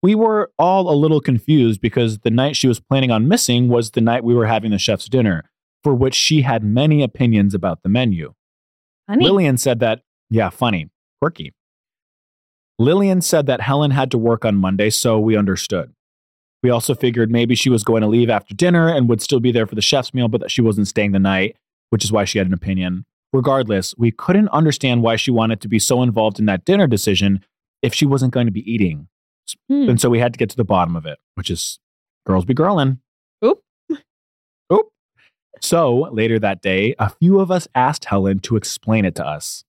We 0.01 0.15
were 0.15 0.51
all 0.57 0.89
a 0.91 0.95
little 0.95 1.21
confused 1.21 1.81
because 1.81 2.19
the 2.19 2.31
night 2.31 2.55
she 2.55 2.67
was 2.67 2.79
planning 2.79 3.11
on 3.11 3.27
missing 3.27 3.67
was 3.69 3.91
the 3.91 4.01
night 4.01 4.23
we 4.23 4.33
were 4.35 4.47
having 4.47 4.71
the 4.71 4.77
chef's 4.79 5.07
dinner, 5.09 5.49
for 5.83 5.93
which 5.95 6.15
she 6.15 6.41
had 6.41 6.63
many 6.63 7.01
opinions 7.03 7.53
about 7.53 7.83
the 7.83 7.89
menu. 7.89 8.33
honey. 9.09 9.25
Lillian 9.25 9.57
said 9.57 9.79
that, 9.79 10.01
yeah, 10.29 10.49
funny, 10.49 10.89
quirky. 11.21 11.53
Lillian 12.77 13.21
said 13.21 13.45
that 13.45 13.61
Helen 13.61 13.91
had 13.91 14.11
to 14.11 14.17
work 14.17 14.43
on 14.43 14.55
Monday, 14.55 14.89
so 14.89 15.19
we 15.19 15.37
understood. 15.37 15.93
We 16.61 16.69
also 16.69 16.95
figured 16.95 17.31
maybe 17.31 17.55
she 17.55 17.69
was 17.69 17.83
going 17.83 18.01
to 18.01 18.07
leave 18.07 18.29
after 18.29 18.55
dinner 18.55 18.89
and 18.89 19.07
would 19.07 19.21
still 19.21 19.39
be 19.39 19.51
there 19.51 19.67
for 19.67 19.75
the 19.75 19.81
chef's 19.81 20.13
meal, 20.13 20.27
but 20.27 20.41
that 20.41 20.51
she 20.51 20.61
wasn't 20.61 20.87
staying 20.87 21.11
the 21.11 21.19
night, 21.19 21.57
which 21.89 22.03
is 22.03 22.11
why 22.11 22.25
she 22.25 22.37
had 22.37 22.47
an 22.47 22.53
opinion. 22.53 23.05
Regardless, 23.31 23.93
we 23.97 24.11
couldn't 24.11 24.49
understand 24.49 25.03
why 25.03 25.15
she 25.15 25.29
wanted 25.29 25.61
to 25.61 25.67
be 25.67 25.77
so 25.77 26.01
involved 26.01 26.39
in 26.39 26.45
that 26.45 26.65
dinner 26.65 26.87
decision 26.87 27.43
if 27.81 27.93
she 27.93 28.05
wasn't 28.05 28.33
going 28.33 28.47
to 28.47 28.51
be 28.51 28.69
eating. 28.71 29.07
Hmm. 29.69 29.89
And 29.89 30.01
so 30.01 30.09
we 30.09 30.19
had 30.19 30.33
to 30.33 30.37
get 30.37 30.49
to 30.51 30.57
the 30.57 30.63
bottom 30.63 30.95
of 30.95 31.05
it, 31.05 31.19
which 31.35 31.51
is 31.51 31.77
girls 32.25 32.45
be 32.45 32.53
girlin'. 32.53 32.99
Oop. 33.43 33.61
Oop. 34.73 34.87
So 35.61 36.09
later 36.11 36.39
that 36.39 36.61
day, 36.61 36.95
a 36.97 37.09
few 37.09 37.39
of 37.39 37.51
us 37.51 37.67
asked 37.75 38.05
Helen 38.05 38.39
to 38.39 38.55
explain 38.55 39.05
it 39.05 39.15
to 39.15 39.25
us. 39.25 39.64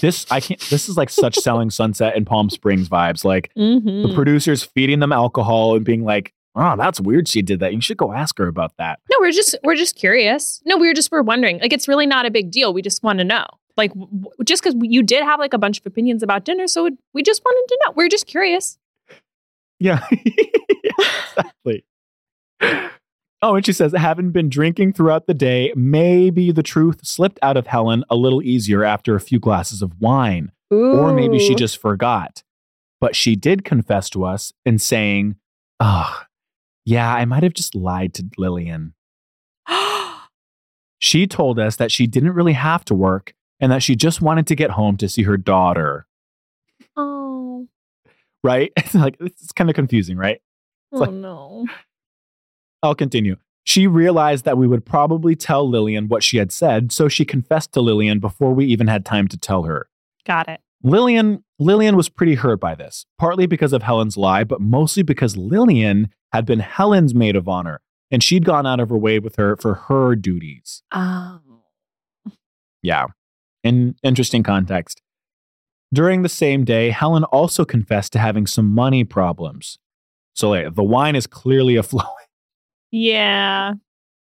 This 0.00 0.26
I 0.30 0.40
can't 0.40 0.60
this 0.68 0.88
is 0.88 0.96
like 0.96 1.08
such 1.10 1.36
selling 1.36 1.70
sunset 1.70 2.14
and 2.16 2.26
Palm 2.26 2.50
Springs 2.50 2.88
vibes. 2.88 3.24
Like 3.24 3.50
Mhm. 3.56 4.08
the 4.08 4.14
producers 4.14 4.62
feeding 4.62 4.98
them 5.00 5.12
alcohol 5.12 5.74
and 5.76 5.84
being 5.84 6.04
like, 6.04 6.32
Oh, 6.56 6.74
that's 6.76 7.00
weird 7.00 7.28
she 7.28 7.42
did 7.42 7.60
that. 7.60 7.72
You 7.72 7.80
should 7.80 7.96
go 7.96 8.12
ask 8.12 8.36
her 8.38 8.46
about 8.48 8.76
that. 8.78 8.98
No, 9.10 9.18
we're 9.20 9.30
just 9.32 9.54
we're 9.62 9.76
just 9.76 9.96
curious. 9.96 10.60
No, 10.66 10.76
we 10.76 10.86
were 10.88 10.94
just 10.94 11.10
we're 11.10 11.22
wondering. 11.22 11.60
Like 11.60 11.72
it's 11.72 11.88
really 11.88 12.06
not 12.06 12.26
a 12.26 12.30
big 12.30 12.50
deal. 12.50 12.74
We 12.74 12.82
just 12.82 13.02
want 13.02 13.20
to 13.20 13.24
know. 13.24 13.46
Like 13.76 13.94
w- 13.94 14.28
just 14.44 14.62
because 14.62 14.76
you 14.82 15.02
did 15.02 15.22
have 15.22 15.38
like 15.40 15.54
a 15.54 15.58
bunch 15.58 15.78
of 15.80 15.86
opinions 15.86 16.22
about 16.22 16.44
dinner, 16.44 16.66
so 16.66 16.86
it, 16.86 16.94
we 17.14 17.22
just 17.22 17.40
wanted 17.44 17.68
to 17.68 17.78
know. 17.86 17.92
We're 17.96 18.08
just 18.08 18.26
curious. 18.26 18.78
Yeah. 19.78 20.04
exactly. 21.36 21.84
Oh, 23.42 23.54
and 23.54 23.64
she 23.64 23.72
says, 23.72 23.92
having 23.96 24.32
been 24.32 24.50
drinking 24.50 24.92
throughout 24.92 25.26
the 25.26 25.32
day, 25.34 25.72
maybe 25.74 26.52
the 26.52 26.62
truth 26.62 27.06
slipped 27.06 27.38
out 27.40 27.56
of 27.56 27.66
Helen 27.66 28.04
a 28.10 28.16
little 28.16 28.42
easier 28.42 28.84
after 28.84 29.14
a 29.14 29.20
few 29.20 29.38
glasses 29.38 29.80
of 29.80 29.98
wine. 30.00 30.52
Or 30.70 31.12
maybe 31.12 31.38
she 31.38 31.54
just 31.54 31.78
forgot. 31.78 32.42
But 33.00 33.16
she 33.16 33.34
did 33.34 33.64
confess 33.64 34.10
to 34.10 34.24
us 34.24 34.52
in 34.66 34.78
saying, 34.78 35.36
Oh, 35.80 36.22
yeah, 36.84 37.12
I 37.14 37.24
might 37.24 37.42
have 37.42 37.54
just 37.54 37.74
lied 37.74 38.14
to 38.14 38.24
Lillian. 38.36 38.94
She 41.02 41.26
told 41.26 41.58
us 41.58 41.76
that 41.76 41.90
she 41.90 42.06
didn't 42.06 42.34
really 42.34 42.52
have 42.52 42.84
to 42.84 42.94
work 42.94 43.32
and 43.58 43.72
that 43.72 43.82
she 43.82 43.96
just 43.96 44.20
wanted 44.20 44.46
to 44.48 44.54
get 44.54 44.72
home 44.72 44.98
to 44.98 45.08
see 45.08 45.22
her 45.22 45.38
daughter. 45.38 46.06
oh, 46.94 47.68
Right? 48.44 48.70
It's 48.76 48.94
like, 48.94 49.16
it's 49.18 49.50
kind 49.52 49.70
of 49.70 49.74
confusing, 49.74 50.18
right? 50.18 50.42
oh 50.92 50.98
like- 50.98 51.10
no. 51.10 51.66
I'll 52.82 52.94
continue. 52.94 53.36
She 53.64 53.86
realized 53.86 54.44
that 54.46 54.58
we 54.58 54.66
would 54.66 54.84
probably 54.84 55.36
tell 55.36 55.68
Lillian 55.68 56.08
what 56.08 56.24
she 56.24 56.38
had 56.38 56.50
said, 56.50 56.92
so 56.92 57.08
she 57.08 57.24
confessed 57.24 57.72
to 57.72 57.80
Lillian 57.80 58.18
before 58.18 58.54
we 58.54 58.64
even 58.66 58.86
had 58.86 59.04
time 59.04 59.28
to 59.28 59.36
tell 59.36 59.64
her. 59.64 59.88
Got 60.26 60.48
it. 60.48 60.60
Lillian 60.82 61.44
Lillian 61.58 61.94
was 61.94 62.08
pretty 62.08 62.36
hurt 62.36 62.58
by 62.58 62.74
this, 62.74 63.04
partly 63.18 63.46
because 63.46 63.74
of 63.74 63.82
Helen's 63.82 64.16
lie, 64.16 64.44
but 64.44 64.62
mostly 64.62 65.02
because 65.02 65.36
Lillian 65.36 66.08
had 66.32 66.46
been 66.46 66.60
Helen's 66.60 67.14
maid 67.14 67.36
of 67.36 67.48
honor, 67.48 67.80
and 68.10 68.22
she'd 68.22 68.46
gone 68.46 68.66
out 68.66 68.80
of 68.80 68.88
her 68.88 68.96
way 68.96 69.18
with 69.18 69.36
her 69.36 69.56
for 69.56 69.74
her 69.74 70.16
duties. 70.16 70.82
Oh. 70.90 71.40
Yeah. 72.82 73.06
In 73.62 73.94
interesting 74.02 74.42
context. 74.42 75.02
During 75.92 76.22
the 76.22 76.28
same 76.28 76.64
day, 76.64 76.90
Helen 76.90 77.24
also 77.24 77.64
confessed 77.64 78.12
to 78.14 78.18
having 78.18 78.46
some 78.46 78.72
money 78.72 79.04
problems. 79.04 79.78
So 80.34 80.50
like, 80.50 80.74
the 80.74 80.82
wine 80.82 81.16
is 81.16 81.26
clearly 81.26 81.76
a 81.76 81.82
flowing, 81.82 82.06
Yeah. 82.90 83.74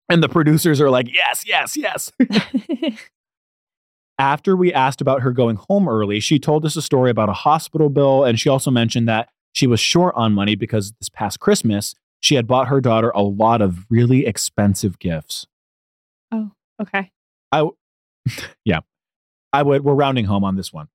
and 0.10 0.24
the 0.24 0.30
producers 0.30 0.82
are 0.82 0.90
like, 0.90 1.14
yes, 1.14 1.44
yes, 1.46 1.78
yes. 1.78 2.12
After 4.18 4.56
we 4.56 4.74
asked 4.74 5.02
about 5.02 5.22
her 5.22 5.32
going 5.32 5.58
home 5.58 5.90
early, 5.90 6.20
she 6.20 6.40
told 6.40 6.66
us 6.66 6.76
a 6.76 6.82
story 6.82 7.12
about 7.12 7.30
a 7.30 7.34
hospital 7.34 7.90
bill, 7.90 8.24
and 8.24 8.40
she 8.40 8.48
also 8.48 8.72
mentioned 8.72 9.10
that 9.10 9.30
she 9.52 9.68
was 9.68 9.80
short 9.80 10.14
on 10.16 10.34
money 10.34 10.56
because 10.56 10.94
this 11.00 11.10
past 11.10 11.40
Christmas, 11.40 11.96
she 12.22 12.36
had 12.36 12.48
bought 12.48 12.68
her 12.70 12.80
daughter 12.80 13.12
a 13.14 13.22
lot 13.22 13.62
of 13.62 13.86
really 13.90 14.26
expensive 14.26 15.00
gifts. 15.00 15.48
Oh, 16.32 16.52
okay. 16.82 17.12
I 17.52 17.70
Yeah. 18.66 18.80
I 19.54 19.64
would, 19.64 19.84
we're 19.84 19.94
rounding 19.94 20.26
home 20.26 20.44
on 20.44 20.56
this 20.56 20.74
one. 20.74 20.88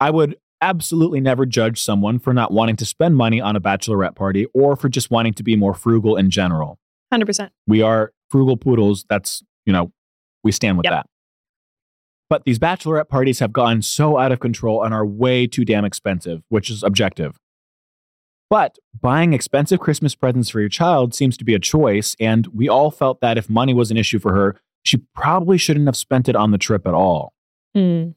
I 0.00 0.10
would 0.10 0.36
absolutely 0.60 1.20
never 1.20 1.46
judge 1.46 1.80
someone 1.80 2.18
for 2.18 2.32
not 2.32 2.52
wanting 2.52 2.76
to 2.76 2.84
spend 2.84 3.16
money 3.16 3.40
on 3.40 3.54
a 3.54 3.60
bachelorette 3.60 4.16
party 4.16 4.46
or 4.54 4.74
for 4.76 4.88
just 4.88 5.10
wanting 5.10 5.34
to 5.34 5.42
be 5.42 5.54
more 5.56 5.74
frugal 5.74 6.16
in 6.16 6.30
general. 6.30 6.78
Hundred 7.12 7.26
percent. 7.26 7.52
We 7.66 7.82
are 7.82 8.12
frugal 8.30 8.56
poodles. 8.56 9.04
That's, 9.10 9.42
you 9.66 9.72
know, 9.72 9.92
we 10.42 10.50
stand 10.50 10.78
with 10.78 10.84
Yep. 10.84 10.92
that. 10.92 11.06
But 12.30 12.44
these 12.44 12.58
bachelorette 12.58 13.10
parties 13.10 13.40
have 13.40 13.52
gone 13.52 13.82
so 13.82 14.18
out 14.18 14.32
of 14.32 14.40
control 14.40 14.82
and 14.82 14.94
are 14.94 15.04
way 15.04 15.46
too 15.46 15.66
damn 15.66 15.84
expensive, 15.84 16.40
which 16.48 16.70
is 16.70 16.82
objective. 16.82 17.38
But 18.48 18.78
buying 18.98 19.34
expensive 19.34 19.78
Christmas 19.80 20.14
presents 20.14 20.48
for 20.48 20.60
your 20.60 20.70
child 20.70 21.14
seems 21.14 21.36
to 21.36 21.44
be 21.44 21.52
a 21.52 21.58
choice, 21.58 22.16
and 22.18 22.46
we 22.46 22.66
all 22.66 22.90
felt 22.90 23.20
that 23.20 23.36
if 23.36 23.50
money 23.50 23.74
was 23.74 23.90
an 23.90 23.98
issue 23.98 24.18
for 24.18 24.32
her, 24.32 24.58
she 24.82 25.02
probably 25.14 25.58
shouldn't 25.58 25.86
have 25.86 25.96
spent 25.96 26.30
it 26.30 26.34
on 26.36 26.50
the 26.50 26.58
trip 26.58 26.86
at 26.86 26.94
all. 26.94 27.34
Mm. 27.76 28.14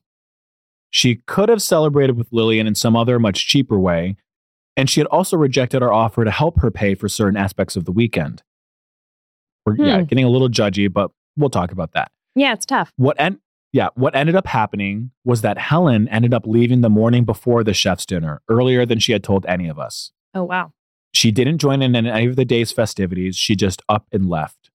She 0.89 1.15
could 1.27 1.49
have 1.49 1.62
celebrated 1.62 2.17
with 2.17 2.31
Lillian 2.31 2.67
in 2.67 2.75
some 2.75 2.95
other, 2.95 3.19
much 3.19 3.45
cheaper 3.45 3.77
way, 3.77 4.15
and 4.77 4.89
she 4.89 5.01
had 5.01 5.08
also 5.08 5.36
rejected 5.36 5.84
our 5.84 5.91
offer 5.91 6.23
to 6.23 6.31
help 6.31 6.62
her 6.62 6.71
pay 6.71 6.95
for 6.95 7.10
certain 7.10 7.36
aspects 7.38 7.75
of 7.75 7.84
the 7.84 7.91
weekend. 7.91 8.43
We're 9.65 9.75
yeah, 9.78 9.99
Hmm. 9.99 10.04
getting 10.06 10.25
a 10.25 10.30
little 10.30 10.49
judgy, 10.49 10.91
but 10.91 11.12
we'll 11.38 11.49
talk 11.49 11.71
about 11.71 11.93
that. 11.93 12.12
Yeah, 12.36 12.54
it's 12.54 12.65
tough. 12.65 12.91
What 12.97 13.15
en- 13.19 13.39
yeah, 13.73 13.89
what 13.95 14.15
ended 14.15 14.36
up 14.36 14.47
happening 14.47 15.12
was 15.25 15.41
that 15.41 15.58
Helen 15.58 16.08
ended 16.10 16.34
up 16.34 16.45
leaving 16.45 16.82
the 16.82 16.89
morning 16.89 17.25
before 17.25 17.63
the 17.63 17.73
chef's 17.73 18.06
dinner, 18.06 18.41
earlier 18.49 18.86
than 18.86 18.99
she 18.99 19.12
had 19.12 19.23
told 19.23 19.45
any 19.47 19.67
of 19.67 19.78
us. 19.80 20.12
Oh 20.34 20.43
wow. 20.43 20.71
She 21.13 21.32
didn't 21.32 21.58
join 21.60 21.82
in 21.82 21.95
any 21.95 22.25
of 22.28 22.36
the 22.36 22.45
day's 22.45 22.71
festivities. 22.71 23.36
She 23.38 23.56
just 23.56 23.82
up 23.89 24.06
and 24.12 24.30
left. 24.30 24.69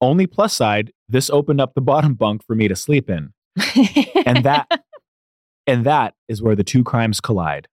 Only 0.00 0.26
plus 0.26 0.54
side, 0.54 0.92
this 1.08 1.28
opened 1.30 1.60
up 1.60 1.74
the 1.74 1.80
bottom 1.80 2.14
bunk 2.14 2.44
for 2.46 2.54
me 2.54 2.68
to 2.68 2.76
sleep 2.76 3.10
in. 3.10 3.32
And 4.26 4.44
that 4.44 4.82
and 5.66 5.84
that 5.84 6.14
is 6.28 6.40
where 6.42 6.54
the 6.56 6.64
two 6.64 6.84
crimes 6.84 7.20
collide. 7.20 7.68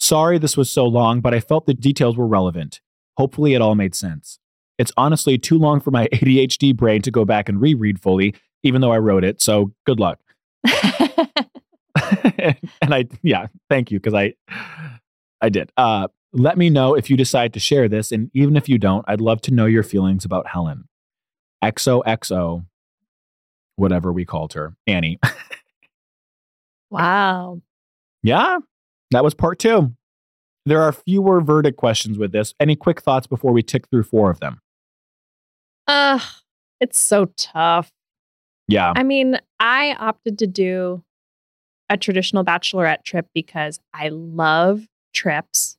Sorry 0.00 0.38
this 0.38 0.56
was 0.56 0.70
so 0.70 0.86
long, 0.86 1.20
but 1.20 1.34
I 1.34 1.40
felt 1.40 1.66
the 1.66 1.74
details 1.74 2.16
were 2.16 2.26
relevant. 2.26 2.80
Hopefully 3.16 3.54
it 3.54 3.60
all 3.62 3.74
made 3.74 3.94
sense. 3.94 4.38
It's 4.78 4.92
honestly 4.96 5.38
too 5.38 5.58
long 5.58 5.80
for 5.80 5.90
my 5.90 6.06
ADHD 6.12 6.74
brain 6.76 7.02
to 7.02 7.10
go 7.10 7.24
back 7.24 7.48
and 7.48 7.60
reread 7.60 8.00
fully, 8.00 8.34
even 8.62 8.80
though 8.80 8.92
I 8.92 8.98
wrote 8.98 9.24
it, 9.24 9.42
so 9.42 9.72
good 9.86 9.98
luck. 10.00 10.20
and 12.82 12.94
I 12.94 13.06
yeah, 13.22 13.46
thank 13.68 13.90
you 13.90 13.98
because 13.98 14.14
I 14.14 14.34
I 15.40 15.48
did. 15.48 15.72
Uh 15.76 16.08
Let 16.32 16.56
me 16.58 16.70
know 16.70 16.94
if 16.94 17.10
you 17.10 17.16
decide 17.16 17.52
to 17.54 17.60
share 17.60 17.88
this. 17.88 18.12
And 18.12 18.30
even 18.34 18.56
if 18.56 18.68
you 18.68 18.78
don't, 18.78 19.04
I'd 19.08 19.20
love 19.20 19.40
to 19.42 19.54
know 19.54 19.66
your 19.66 19.82
feelings 19.82 20.24
about 20.24 20.46
Helen. 20.48 20.84
XOXO, 21.64 22.64
whatever 23.76 24.12
we 24.12 24.24
called 24.24 24.52
her, 24.54 24.74
Annie. 24.86 25.18
Wow. 26.90 27.60
yeah, 28.22 28.58
that 29.10 29.22
was 29.22 29.34
part 29.34 29.58
two. 29.58 29.92
There 30.64 30.80
are 30.82 30.92
fewer 30.92 31.40
verdict 31.40 31.76
questions 31.76 32.18
with 32.18 32.32
this. 32.32 32.54
Any 32.58 32.76
quick 32.76 33.00
thoughts 33.02 33.26
before 33.26 33.52
we 33.52 33.62
tick 33.62 33.88
through 33.90 34.04
four 34.04 34.30
of 34.30 34.40
them? 34.40 34.60
Ugh, 35.88 36.20
it's 36.80 37.00
so 37.00 37.26
tough. 37.36 37.90
Yeah. 38.68 38.92
I 38.94 39.02
mean, 39.02 39.38
I 39.58 39.94
opted 39.98 40.38
to 40.40 40.46
do 40.46 41.02
a 41.88 41.96
traditional 41.96 42.44
bachelorette 42.44 43.02
trip 43.04 43.26
because 43.34 43.80
I 43.94 44.10
love 44.10 44.86
trips. 45.14 45.78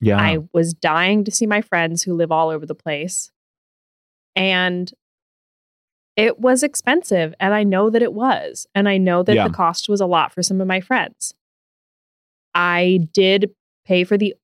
Yeah. 0.00 0.18
I 0.18 0.38
was 0.52 0.74
dying 0.74 1.24
to 1.24 1.30
see 1.30 1.46
my 1.46 1.62
friends 1.62 2.02
who 2.02 2.14
live 2.14 2.30
all 2.30 2.50
over 2.50 2.66
the 2.66 2.74
place. 2.74 3.30
And 4.36 4.92
it 6.16 6.38
was 6.38 6.62
expensive. 6.62 7.34
And 7.40 7.54
I 7.54 7.64
know 7.64 7.90
that 7.90 8.02
it 8.02 8.12
was. 8.12 8.66
And 8.74 8.88
I 8.88 8.98
know 8.98 9.22
that 9.22 9.34
Yeah. 9.34 9.48
the 9.48 9.54
cost 9.54 9.88
was 9.88 10.00
a 10.00 10.06
lot 10.06 10.32
for 10.32 10.42
some 10.42 10.60
of 10.60 10.66
my 10.66 10.80
friends. 10.80 11.32
I 12.54 13.08
did 13.12 13.50
pay 13.86 14.04
for 14.04 14.18
the 14.18 14.34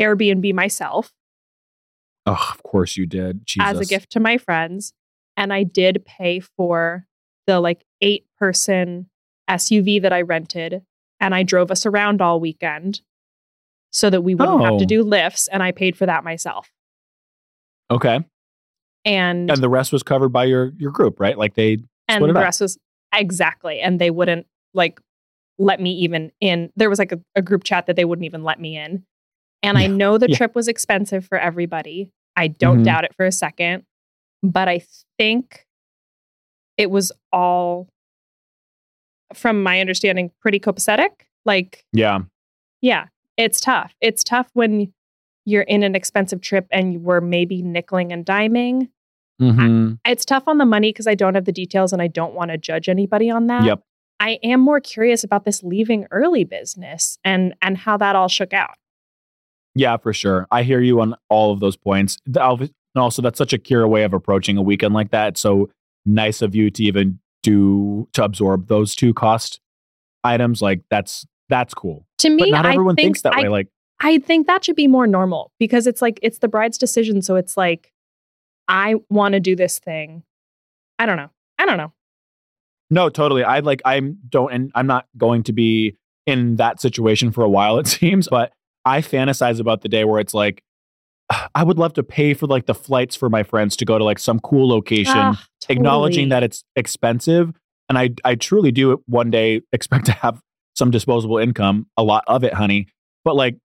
Airbnb 0.00 0.54
myself 0.54 1.12
oh, 2.26 2.50
of 2.52 2.62
course 2.62 2.96
you 2.96 3.06
did. 3.06 3.46
Jesus. 3.46 3.68
as 3.70 3.80
a 3.80 3.84
gift 3.84 4.10
to 4.12 4.20
my 4.20 4.38
friends. 4.38 4.92
And 5.36 5.52
I 5.52 5.62
did 5.64 6.04
pay 6.06 6.40
for 6.40 7.06
the 7.46 7.60
like 7.60 7.84
eight 8.00 8.24
person 8.38 9.08
SUV 9.50 10.00
that 10.02 10.12
I 10.12 10.22
rented. 10.22 10.82
And 11.20 11.34
I 11.34 11.42
drove 11.42 11.70
us 11.70 11.86
around 11.86 12.20
all 12.22 12.38
weekend 12.40 13.00
so 13.92 14.10
that 14.10 14.22
we 14.22 14.34
wouldn't 14.34 14.62
have 14.62 14.78
to 14.78 14.84
Oh. 14.84 14.86
do 14.86 15.02
lifts. 15.02 15.48
And 15.48 15.62
I 15.62 15.72
paid 15.72 15.96
for 15.96 16.06
that 16.06 16.24
myself. 16.24 16.70
Okay. 17.90 18.24
And 19.04 19.50
And 19.50 19.62
the 19.62 19.68
rest 19.68 19.92
was 19.92 20.02
covered 20.02 20.30
by 20.30 20.44
your 20.44 20.72
your 20.78 20.90
group, 20.90 21.20
right? 21.20 21.36
Like 21.36 21.54
they 21.54 21.78
and 22.08 22.24
the 22.24 22.30
up. 22.30 22.36
rest 22.36 22.60
was 22.60 22.78
exactly. 23.14 23.80
And 23.80 24.00
they 24.00 24.10
wouldn't 24.10 24.46
like 24.72 25.00
let 25.58 25.80
me 25.80 25.92
even 25.92 26.32
in. 26.40 26.70
There 26.76 26.88
was 26.90 26.98
like 26.98 27.12
a, 27.12 27.20
a 27.36 27.42
group 27.42 27.64
chat 27.64 27.86
that 27.86 27.96
they 27.96 28.04
wouldn't 28.04 28.24
even 28.24 28.42
let 28.44 28.58
me 28.60 28.76
in. 28.76 29.04
And 29.64 29.78
I 29.78 29.86
know 29.86 30.18
the 30.18 30.28
Yeah. 30.30 30.36
trip 30.36 30.54
was 30.54 30.68
expensive 30.68 31.24
for 31.26 31.38
everybody. 31.38 32.10
I 32.36 32.48
don't 32.48 32.80
Mhm. 32.80 32.84
doubt 32.84 33.04
it 33.04 33.14
for 33.16 33.24
a 33.26 33.32
second. 33.32 33.84
But 34.42 34.68
I 34.68 34.82
think 35.18 35.66
it 36.76 36.90
was 36.90 37.12
all, 37.32 37.88
from 39.32 39.62
my 39.62 39.80
understanding, 39.80 40.30
pretty 40.40 40.60
copacetic. 40.60 41.10
Like, 41.44 41.84
Yeah. 41.92 42.20
yeah, 42.80 43.06
it's 43.36 43.60
tough. 43.60 43.94
It's 44.00 44.22
tough 44.24 44.50
when 44.54 44.92
you're 45.46 45.62
in 45.62 45.82
an 45.82 45.94
expensive 45.94 46.40
trip 46.40 46.66
and 46.70 46.92
you 46.92 47.00
were 47.00 47.20
maybe 47.20 47.62
nickeling 47.62 48.12
and 48.12 48.24
diming. 48.24 48.88
Mhm. 49.40 49.98
It's 50.06 50.24
tough 50.24 50.44
on 50.46 50.58
the 50.58 50.64
money 50.64 50.90
because 50.90 51.06
I 51.06 51.14
don't 51.14 51.34
have 51.34 51.44
the 51.44 51.52
details 51.52 51.92
and 51.92 52.00
I 52.00 52.06
don't 52.06 52.34
want 52.34 52.50
to 52.50 52.58
judge 52.58 52.88
anybody 52.88 53.28
on 53.30 53.46
that. 53.48 53.64
Yep. 53.64 53.82
I 54.20 54.38
am 54.42 54.60
more 54.60 54.80
curious 54.80 55.24
about 55.24 55.44
this 55.44 55.62
leaving 55.62 56.06
early 56.10 56.44
business 56.44 57.18
and 57.24 57.54
and 57.60 57.76
how 57.78 57.96
that 57.96 58.14
all 58.16 58.28
shook 58.28 58.52
out. 58.52 58.76
Yeah, 59.74 59.96
for 59.96 60.12
sure. 60.12 60.46
I 60.50 60.62
hear 60.62 60.80
you 60.80 61.00
on 61.00 61.14
all 61.28 61.52
of 61.52 61.60
those 61.60 61.76
points. 61.76 62.18
And 62.26 62.70
also, 62.96 63.22
that's 63.22 63.38
such 63.38 63.52
a 63.52 63.58
Ceara 63.58 63.88
way 63.88 64.04
of 64.04 64.12
approaching 64.12 64.56
a 64.56 64.62
weekend 64.62 64.94
like 64.94 65.10
that. 65.10 65.28
It's 65.28 65.40
so 65.40 65.70
nice 66.06 66.42
of 66.42 66.54
you 66.54 66.70
to 66.70 66.82
even 66.84 67.18
do 67.42 68.08
to 68.12 68.24
absorb 68.24 68.68
those 68.68 68.94
two 68.94 69.12
cost 69.12 69.60
items. 70.22 70.62
Like 70.62 70.82
that's 70.90 71.26
that's 71.48 71.74
cool. 71.74 72.06
To 72.18 72.30
me, 72.30 72.44
But 72.44 72.50
not 72.50 72.66
everyone 72.66 72.96
think, 72.96 73.06
thinks 73.06 73.22
that 73.22 73.34
I, 73.34 73.42
way. 73.42 73.48
Like, 73.48 73.68
I 74.00 74.18
think 74.18 74.46
that 74.46 74.64
should 74.64 74.76
be 74.76 74.86
more 74.86 75.06
normal 75.06 75.52
because 75.58 75.86
it's 75.86 76.00
like 76.00 76.18
it's 76.22 76.38
the 76.38 76.48
bride's 76.48 76.78
decision. 76.78 77.20
So 77.22 77.36
it's 77.36 77.56
like 77.56 77.92
I 78.68 78.96
want 79.10 79.34
to 79.34 79.40
do 79.40 79.56
this 79.56 79.78
thing. 79.78 80.22
I 80.98 81.06
don't 81.06 81.16
know. 81.16 81.30
I 81.58 81.66
don't 81.66 81.76
know. 81.76 81.92
no, 82.90 83.08
totally. 83.08 83.42
I 83.44 83.60
like 83.60 83.82
I'm 83.84 84.18
don't 84.28 84.52
and 84.52 84.72
I'm 84.74 84.86
not 84.86 85.06
going 85.16 85.42
to 85.44 85.52
be 85.52 85.96
in 86.26 86.56
that 86.56 86.80
situation 86.80 87.32
for 87.32 87.42
a 87.42 87.48
while. 87.48 87.78
It 87.78 87.86
seems, 87.88 88.28
but 88.28 88.52
I 88.84 89.00
fantasize 89.00 89.60
about 89.60 89.82
the 89.82 89.88
day 89.88 90.04
where 90.04 90.20
it's 90.20 90.34
like. 90.34 90.62
I 91.54 91.64
would 91.64 91.78
love 91.78 91.94
to 91.94 92.02
pay 92.02 92.34
for 92.34 92.46
like 92.46 92.66
the 92.66 92.74
flights 92.74 93.16
for 93.16 93.30
my 93.30 93.44
friends 93.44 93.76
to 93.76 93.86
go 93.86 93.96
to 93.96 94.04
like 94.04 94.18
some 94.18 94.40
cool 94.40 94.68
location. 94.68 95.16
Ah, 95.16 95.42
acknowledging 95.70 96.28
that 96.28 96.42
it's 96.42 96.64
expensive 96.76 97.54
and 97.88 97.98
i 97.98 98.10
i 98.24 98.34
truly 98.34 98.72
do 98.72 99.02
one 99.06 99.30
day 99.30 99.60
expect 99.72 100.06
to 100.06 100.12
have 100.12 100.40
some 100.74 100.90
disposable 100.90 101.38
income 101.38 101.86
a 101.96 102.02
lot 102.02 102.24
of 102.26 102.44
it 102.44 102.54
honey 102.54 102.88
but 103.24 103.36
like 103.36 103.56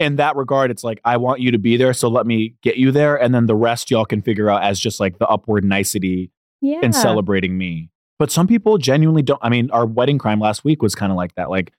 in 0.00 0.16
that 0.16 0.36
regard 0.36 0.70
it's 0.70 0.84
like 0.84 1.00
i 1.04 1.16
want 1.16 1.40
you 1.40 1.50
to 1.50 1.58
be 1.58 1.76
there 1.76 1.92
so 1.92 2.08
let 2.08 2.26
me 2.26 2.54
get 2.62 2.76
you 2.76 2.90
there 2.90 3.16
and 3.16 3.34
then 3.34 3.46
the 3.46 3.54
rest 3.54 3.90
y'all 3.90 4.04
can 4.04 4.22
figure 4.22 4.50
out 4.50 4.62
as 4.62 4.78
just 4.78 5.00
like 5.00 5.18
the 5.18 5.28
upward 5.28 5.64
nicety 5.64 6.30
yeah. 6.60 6.80
in 6.82 6.92
celebrating 6.92 7.56
me 7.56 7.90
but 8.18 8.30
some 8.30 8.46
people 8.46 8.78
genuinely 8.78 9.22
don't 9.22 9.40
i 9.42 9.48
mean 9.48 9.70
our 9.70 9.86
wedding 9.86 10.18
crime 10.18 10.40
last 10.40 10.64
week 10.64 10.82
was 10.82 10.94
kind 10.94 11.12
of 11.12 11.16
like 11.16 11.34
that 11.34 11.48
like 11.50 11.72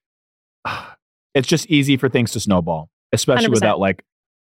it's 1.36 1.48
just 1.48 1.67
easy 1.67 1.95
for 1.98 2.10
things 2.10 2.32
to 2.32 2.39
snowball 2.39 2.89
especially 3.13 3.48
100%. 3.48 3.52
without 3.52 3.80
like 3.80 4.04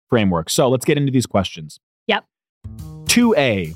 framework 0.09 0.49
so 0.49 0.67
let's 0.67 0.83
get 0.83 0.97
into 0.97 1.11
these 1.11 1.25
questions 1.25 1.79
Yep. 2.07 2.25
2a 3.05 3.75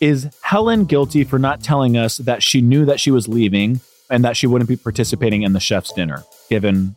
is 0.00 0.28
Helen 0.42 0.84
guilty 0.84 1.24
for 1.24 1.38
not 1.38 1.62
telling 1.62 1.96
us 1.96 2.18
that 2.18 2.42
she 2.42 2.60
knew 2.60 2.84
that 2.84 2.98
she 3.00 3.10
was 3.10 3.28
leaving 3.28 3.80
and 4.08 4.24
that 4.24 4.36
she 4.36 4.46
wouldn't 4.46 4.68
be 4.68 4.76
participating 4.76 5.42
in 5.42 5.52
the 5.52 5.60
chef's 5.60 5.92
dinner, 5.92 6.24
given 6.48 6.96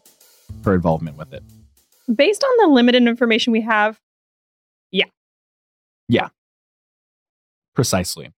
her 0.63 0.73
involvement 0.73 1.17
with 1.17 1.33
it? 1.33 1.43
Based 2.13 2.43
on 2.43 2.51
the 2.67 2.73
limited 2.73 3.03
information 3.03 3.51
we 3.51 3.61
have, 3.61 3.99
yeah. 4.91 5.05
Yeah. 6.07 6.29
Precisely. 7.75 8.31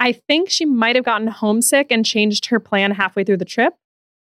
I 0.00 0.12
think 0.12 0.50
she 0.50 0.64
might 0.64 0.96
have 0.96 1.04
gotten 1.04 1.26
homesick 1.28 1.88
and 1.90 2.04
changed 2.04 2.46
her 2.46 2.60
plan 2.60 2.90
halfway 2.90 3.24
through 3.24 3.38
the 3.38 3.44
trip. 3.44 3.74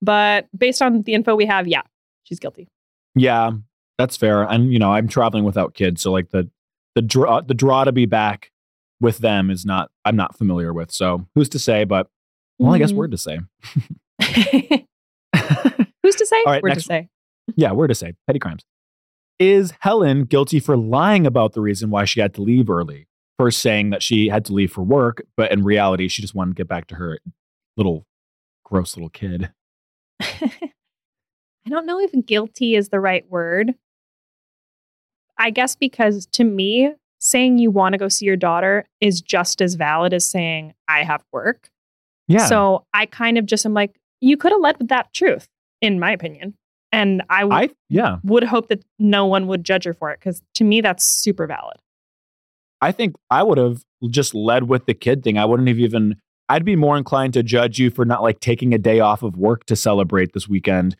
But 0.02 0.48
based 0.56 0.82
on 0.82 1.02
the 1.02 1.14
info 1.14 1.34
we 1.34 1.46
have, 1.46 1.66
yeah, 1.66 1.82
she's 2.24 2.38
guilty. 2.40 2.68
Yeah, 3.14 3.52
that's 3.98 4.16
fair. 4.16 4.42
And 4.42 4.72
you 4.72 4.78
know, 4.78 4.92
I'm 4.92 5.06
traveling 5.08 5.44
without 5.44 5.74
kids, 5.74 6.02
so 6.02 6.10
like 6.12 6.30
the 6.30 6.50
the 6.96 7.02
draw 7.02 7.40
the 7.40 7.54
draw 7.54 7.84
to 7.84 7.92
be 7.92 8.06
back 8.06 8.50
with 9.00 9.18
them 9.18 9.50
is 9.50 9.64
not 9.64 9.90
I'm 10.04 10.16
not 10.16 10.36
familiar 10.36 10.72
with. 10.72 10.90
So 10.92 11.26
who's 11.34 11.48
to 11.50 11.58
say? 11.58 11.84
But 11.84 12.08
well, 12.58 12.72
I 12.74 12.78
guess 12.78 12.92
Mhm. 12.92 12.96
word 12.96 13.10
to 13.12 13.18
say. 13.18 13.38
Who's 16.02 16.14
to 16.16 16.26
say? 16.26 16.36
All 16.46 16.52
right, 16.52 16.62
Word 16.62 16.68
next 16.70 16.82
to 16.84 16.86
say. 16.88 17.08
yeah, 17.56 17.72
word 17.72 17.88
to 17.88 17.94
say. 17.94 18.14
Petty 18.26 18.38
crimes. 18.38 18.62
Is 19.38 19.72
Helen 19.80 20.24
guilty 20.24 20.60
for 20.60 20.76
lying 20.76 21.26
about 21.26 21.52
the 21.54 21.60
reason 21.60 21.90
why 21.90 22.04
she 22.04 22.20
had 22.20 22.34
to 22.34 22.42
leave 22.42 22.70
early? 22.70 23.08
First 23.38 23.58
saying 23.60 23.90
that 23.90 24.02
she 24.02 24.28
had 24.28 24.44
to 24.44 24.52
leave 24.52 24.70
for 24.72 24.82
work, 24.82 25.24
but 25.36 25.50
in 25.50 25.64
reality, 25.64 26.06
she 26.08 26.22
just 26.22 26.34
wanted 26.34 26.52
to 26.52 26.60
get 26.60 26.68
back 26.68 26.86
to 26.88 26.94
her 26.96 27.18
little 27.76 28.06
gross 28.64 28.96
little 28.96 29.08
kid. 29.10 29.50
I 31.66 31.70
don't 31.70 31.86
know 31.86 31.98
if 31.98 32.12
guilty 32.26 32.74
is 32.74 32.90
the 32.90 33.00
right 33.00 33.28
word. 33.30 33.74
I 35.38 35.50
guess 35.50 35.74
because 35.74 36.26
to 36.32 36.44
me, 36.44 36.94
saying 37.18 37.58
you 37.58 37.70
want 37.70 37.94
to 37.94 37.98
go 37.98 38.08
see 38.08 38.26
your 38.26 38.36
daughter 38.36 38.86
is 39.00 39.20
just 39.20 39.62
as 39.62 39.74
valid 39.74 40.12
as 40.12 40.26
saying 40.26 40.74
I 40.88 41.02
have 41.04 41.24
work. 41.32 41.70
Yeah. 42.28 42.46
So 42.46 42.84
I 42.92 43.06
kind 43.06 43.38
of 43.38 43.46
just 43.46 43.64
am 43.64 43.74
like, 43.74 43.96
you 44.20 44.36
could 44.36 44.52
have 44.52 44.60
led 44.60 44.78
with 44.78 44.88
that 44.88 45.12
truth, 45.14 45.48
in 45.80 45.98
my 45.98 46.12
opinion. 46.12 46.54
And 46.92 47.22
I 47.28 47.40
w- 47.40 47.58
I 47.58 47.70
yeah. 47.88 48.18
would 48.22 48.44
hope 48.44 48.68
that 48.68 48.84
no 48.98 49.26
one 49.26 49.46
would 49.48 49.64
judge 49.64 49.84
her 49.84 49.94
for 49.94 50.12
it 50.12 50.20
because 50.20 50.42
to 50.54 50.64
me, 50.64 50.80
that's 50.80 51.04
super 51.04 51.46
valid. 51.46 51.78
I 52.80 52.92
think 52.92 53.16
I 53.30 53.42
would 53.42 53.58
have 53.58 53.82
just 54.10 54.34
led 54.34 54.68
with 54.68 54.86
the 54.86 54.94
kid 54.94 55.24
thing. 55.24 55.38
I 55.38 55.44
wouldn't 55.44 55.68
have 55.68 55.78
even 55.78 56.16
I'd 56.48 56.64
be 56.64 56.76
more 56.76 56.96
inclined 56.96 57.32
to 57.34 57.42
judge 57.42 57.78
you 57.78 57.90
for 57.90 58.04
not 58.04 58.22
like 58.22 58.38
taking 58.40 58.74
a 58.74 58.78
day 58.78 59.00
off 59.00 59.22
of 59.22 59.36
work 59.36 59.64
to 59.66 59.76
celebrate 59.76 60.34
this 60.34 60.46
weekend 60.46 60.94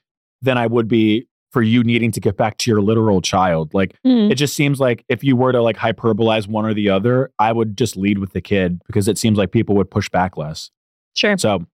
than 0.44 0.58
I 0.58 0.66
would 0.66 0.88
be 0.88 1.26
for 1.50 1.62
you 1.62 1.84
needing 1.84 2.10
to 2.10 2.20
get 2.20 2.36
back 2.36 2.58
to 2.58 2.70
your 2.70 2.82
literal 2.82 3.22
child. 3.22 3.72
Like 3.72 3.96
mm. 4.04 4.30
it 4.30 4.34
just 4.34 4.56
seems 4.56 4.80
like 4.80 5.04
if 5.08 5.22
you 5.22 5.36
were 5.36 5.52
to 5.52 5.62
like 5.62 5.76
hyperbolize 5.76 6.48
one 6.48 6.66
or 6.66 6.74
the 6.74 6.90
other, 6.90 7.30
I 7.38 7.52
would 7.52 7.76
just 7.76 7.96
lead 7.96 8.18
with 8.18 8.32
the 8.32 8.40
kid 8.40 8.82
because 8.86 9.06
it 9.06 9.18
seems 9.18 9.38
like 9.38 9.52
people 9.52 9.76
would 9.76 9.90
push 9.90 10.08
back 10.08 10.36
less. 10.36 10.70
Sure. 11.14 11.38
So 11.38 11.64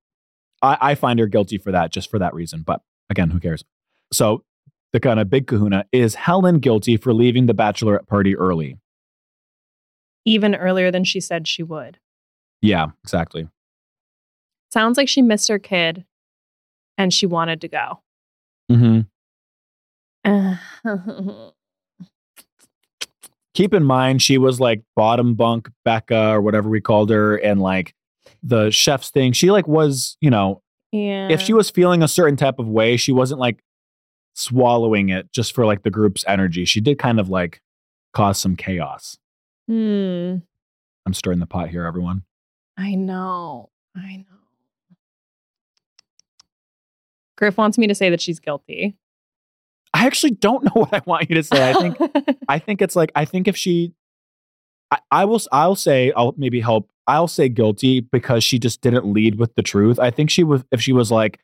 I, 0.61 0.76
I 0.80 0.94
find 0.94 1.18
her 1.18 1.26
guilty 1.26 1.57
for 1.57 1.72
that, 1.72 1.92
just 1.92 2.11
for 2.11 2.18
that 2.18 2.34
reason. 2.34 2.61
But 2.61 2.82
again, 3.09 3.30
who 3.30 3.40
cares? 3.40 3.64
So 4.12 4.44
the 4.92 5.01
kind 5.01 5.18
of 5.18 5.30
big 5.30 5.47
kahuna 5.47 5.86
is 5.92 6.14
Helen 6.14 6.59
guilty 6.59 6.99
for 6.99 7.14
leaving 7.14 7.47
the 7.47 7.55
bachelorette 7.55 8.07
party 8.07 8.36
early? 8.36 8.76
Even 10.26 10.55
earlier 10.55 10.90
than 10.90 11.05
she 11.05 11.20
said 11.20 11.49
she 11.49 11.62
would. 11.62 11.99
Yeah, 12.61 12.88
exactly. 13.03 13.49
Sounds 14.70 14.99
like 14.99 15.09
she 15.09 15.22
missed 15.22 15.49
her 15.49 15.59
kid 15.59 16.05
and 16.99 17.14
she 17.14 17.24
wanted 17.24 17.62
to 17.62 17.68
go. 17.68 18.03
Mm-hmm. 18.70 19.00
Uh, 20.24 20.56
keep 23.54 23.74
in 23.74 23.82
mind 23.82 24.22
she 24.22 24.38
was 24.38 24.60
like 24.60 24.82
bottom 24.94 25.34
bunk 25.34 25.68
Becca 25.84 26.30
or 26.30 26.40
whatever 26.40 26.68
we 26.68 26.80
called 26.80 27.10
her 27.10 27.36
and 27.36 27.60
like 27.60 27.94
the 28.42 28.70
chef's 28.70 29.10
thing. 29.10 29.32
She 29.32 29.50
like 29.50 29.66
was, 29.66 30.16
you 30.20 30.30
know, 30.30 30.62
yeah. 30.92 31.28
if 31.30 31.40
she 31.40 31.52
was 31.52 31.70
feeling 31.70 32.02
a 32.02 32.08
certain 32.08 32.36
type 32.36 32.58
of 32.58 32.68
way, 32.68 32.96
she 32.96 33.12
wasn't 33.12 33.40
like 33.40 33.62
swallowing 34.34 35.08
it 35.08 35.30
just 35.32 35.54
for 35.54 35.66
like 35.66 35.82
the 35.82 35.90
group's 35.90 36.24
energy. 36.26 36.64
She 36.64 36.80
did 36.80 36.98
kind 36.98 37.20
of 37.20 37.28
like 37.28 37.60
cause 38.14 38.38
some 38.38 38.56
chaos. 38.56 39.18
Hmm. 39.66 40.36
I'm 41.06 41.14
stirring 41.14 41.38
the 41.38 41.46
pot 41.46 41.70
here, 41.70 41.84
everyone. 41.84 42.24
I 42.76 42.94
know. 42.94 43.70
I 43.96 44.16
know. 44.16 44.39
Griff 47.41 47.57
wants 47.57 47.76
me 47.78 47.86
to 47.88 47.95
say 47.95 48.11
that 48.11 48.20
she's 48.20 48.38
guilty. 48.38 48.97
I 49.93 50.07
actually 50.07 50.30
don't 50.32 50.62
know 50.66 50.82
what 50.82 50.95
I 50.95 51.03
want 51.07 51.28
you 51.28 51.34
to 51.36 51.43
say. 51.43 51.70
I 51.70 51.72
think 51.72 51.97
I 52.49 52.59
think 52.61 52.80
it's 52.82 52.95
like 52.95 53.11
I 53.16 53.24
think 53.24 53.49
if 53.49 53.57
she 53.57 53.95
I, 54.93 54.99
I 55.11 55.24
will 55.24 55.41
I'll 55.51 55.74
say 55.74 56.12
I'll 56.14 56.34
maybe 56.36 56.61
help 56.61 56.91
I'll 57.09 57.26
say 57.28 57.49
guilty 57.49 57.99
because 58.01 58.45
she 58.45 58.59
just 58.61 58.82
didn't 58.82 59.07
lead 59.12 59.36
with 59.41 59.55
the 59.57 59.62
truth. 59.62 59.99
I 59.99 60.11
think 60.12 60.30
she 60.30 60.45
was 60.45 60.62
if 60.70 60.80
she 60.80 60.93
was 60.93 61.11
like, 61.11 61.41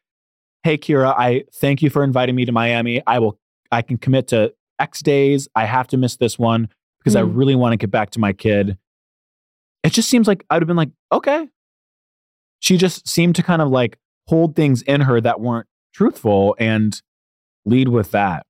"Hey 0.63 0.79
Kira, 0.79 1.13
I 1.17 1.45
thank 1.55 1.83
you 1.83 1.91
for 1.91 2.05
inviting 2.05 2.37
me 2.37 2.45
to 2.45 2.53
Miami. 2.53 3.03
I 3.07 3.19
will 3.19 3.39
I 3.73 3.83
can 3.83 3.97
commit 3.99 4.29
to 4.29 4.55
X 4.79 5.01
days. 5.01 5.49
I 5.57 5.65
have 5.65 5.89
to 5.89 5.97
miss 5.97 6.17
this 6.17 6.39
one 6.39 6.69
because 7.01 7.17
I 7.17 7.23
Mm. 7.23 7.37
really 7.37 7.55
want 7.57 7.73
to 7.73 7.77
get 7.79 7.91
back 7.91 8.11
to 8.11 8.21
my 8.21 8.33
kid." 8.33 8.79
It 9.83 9.93
just 9.93 10.09
seems 10.09 10.29
like 10.29 10.45
I'd 10.51 10.61
have 10.63 10.67
been 10.69 10.77
like, 10.77 10.91
"Okay." 11.11 11.49
She 12.61 12.77
just 12.77 13.09
seemed 13.09 13.37
to 13.37 13.43
kind 13.43 13.63
of 13.63 13.69
like 13.71 13.99
hold 14.29 14.57
things 14.57 14.83
in 14.83 15.03
her 15.03 15.21
that 15.21 15.41
weren't 15.41 15.67
truthful 15.97 16.55
and 16.59 17.01
lead 17.65 17.89
with 17.89 18.11
that. 18.11 18.45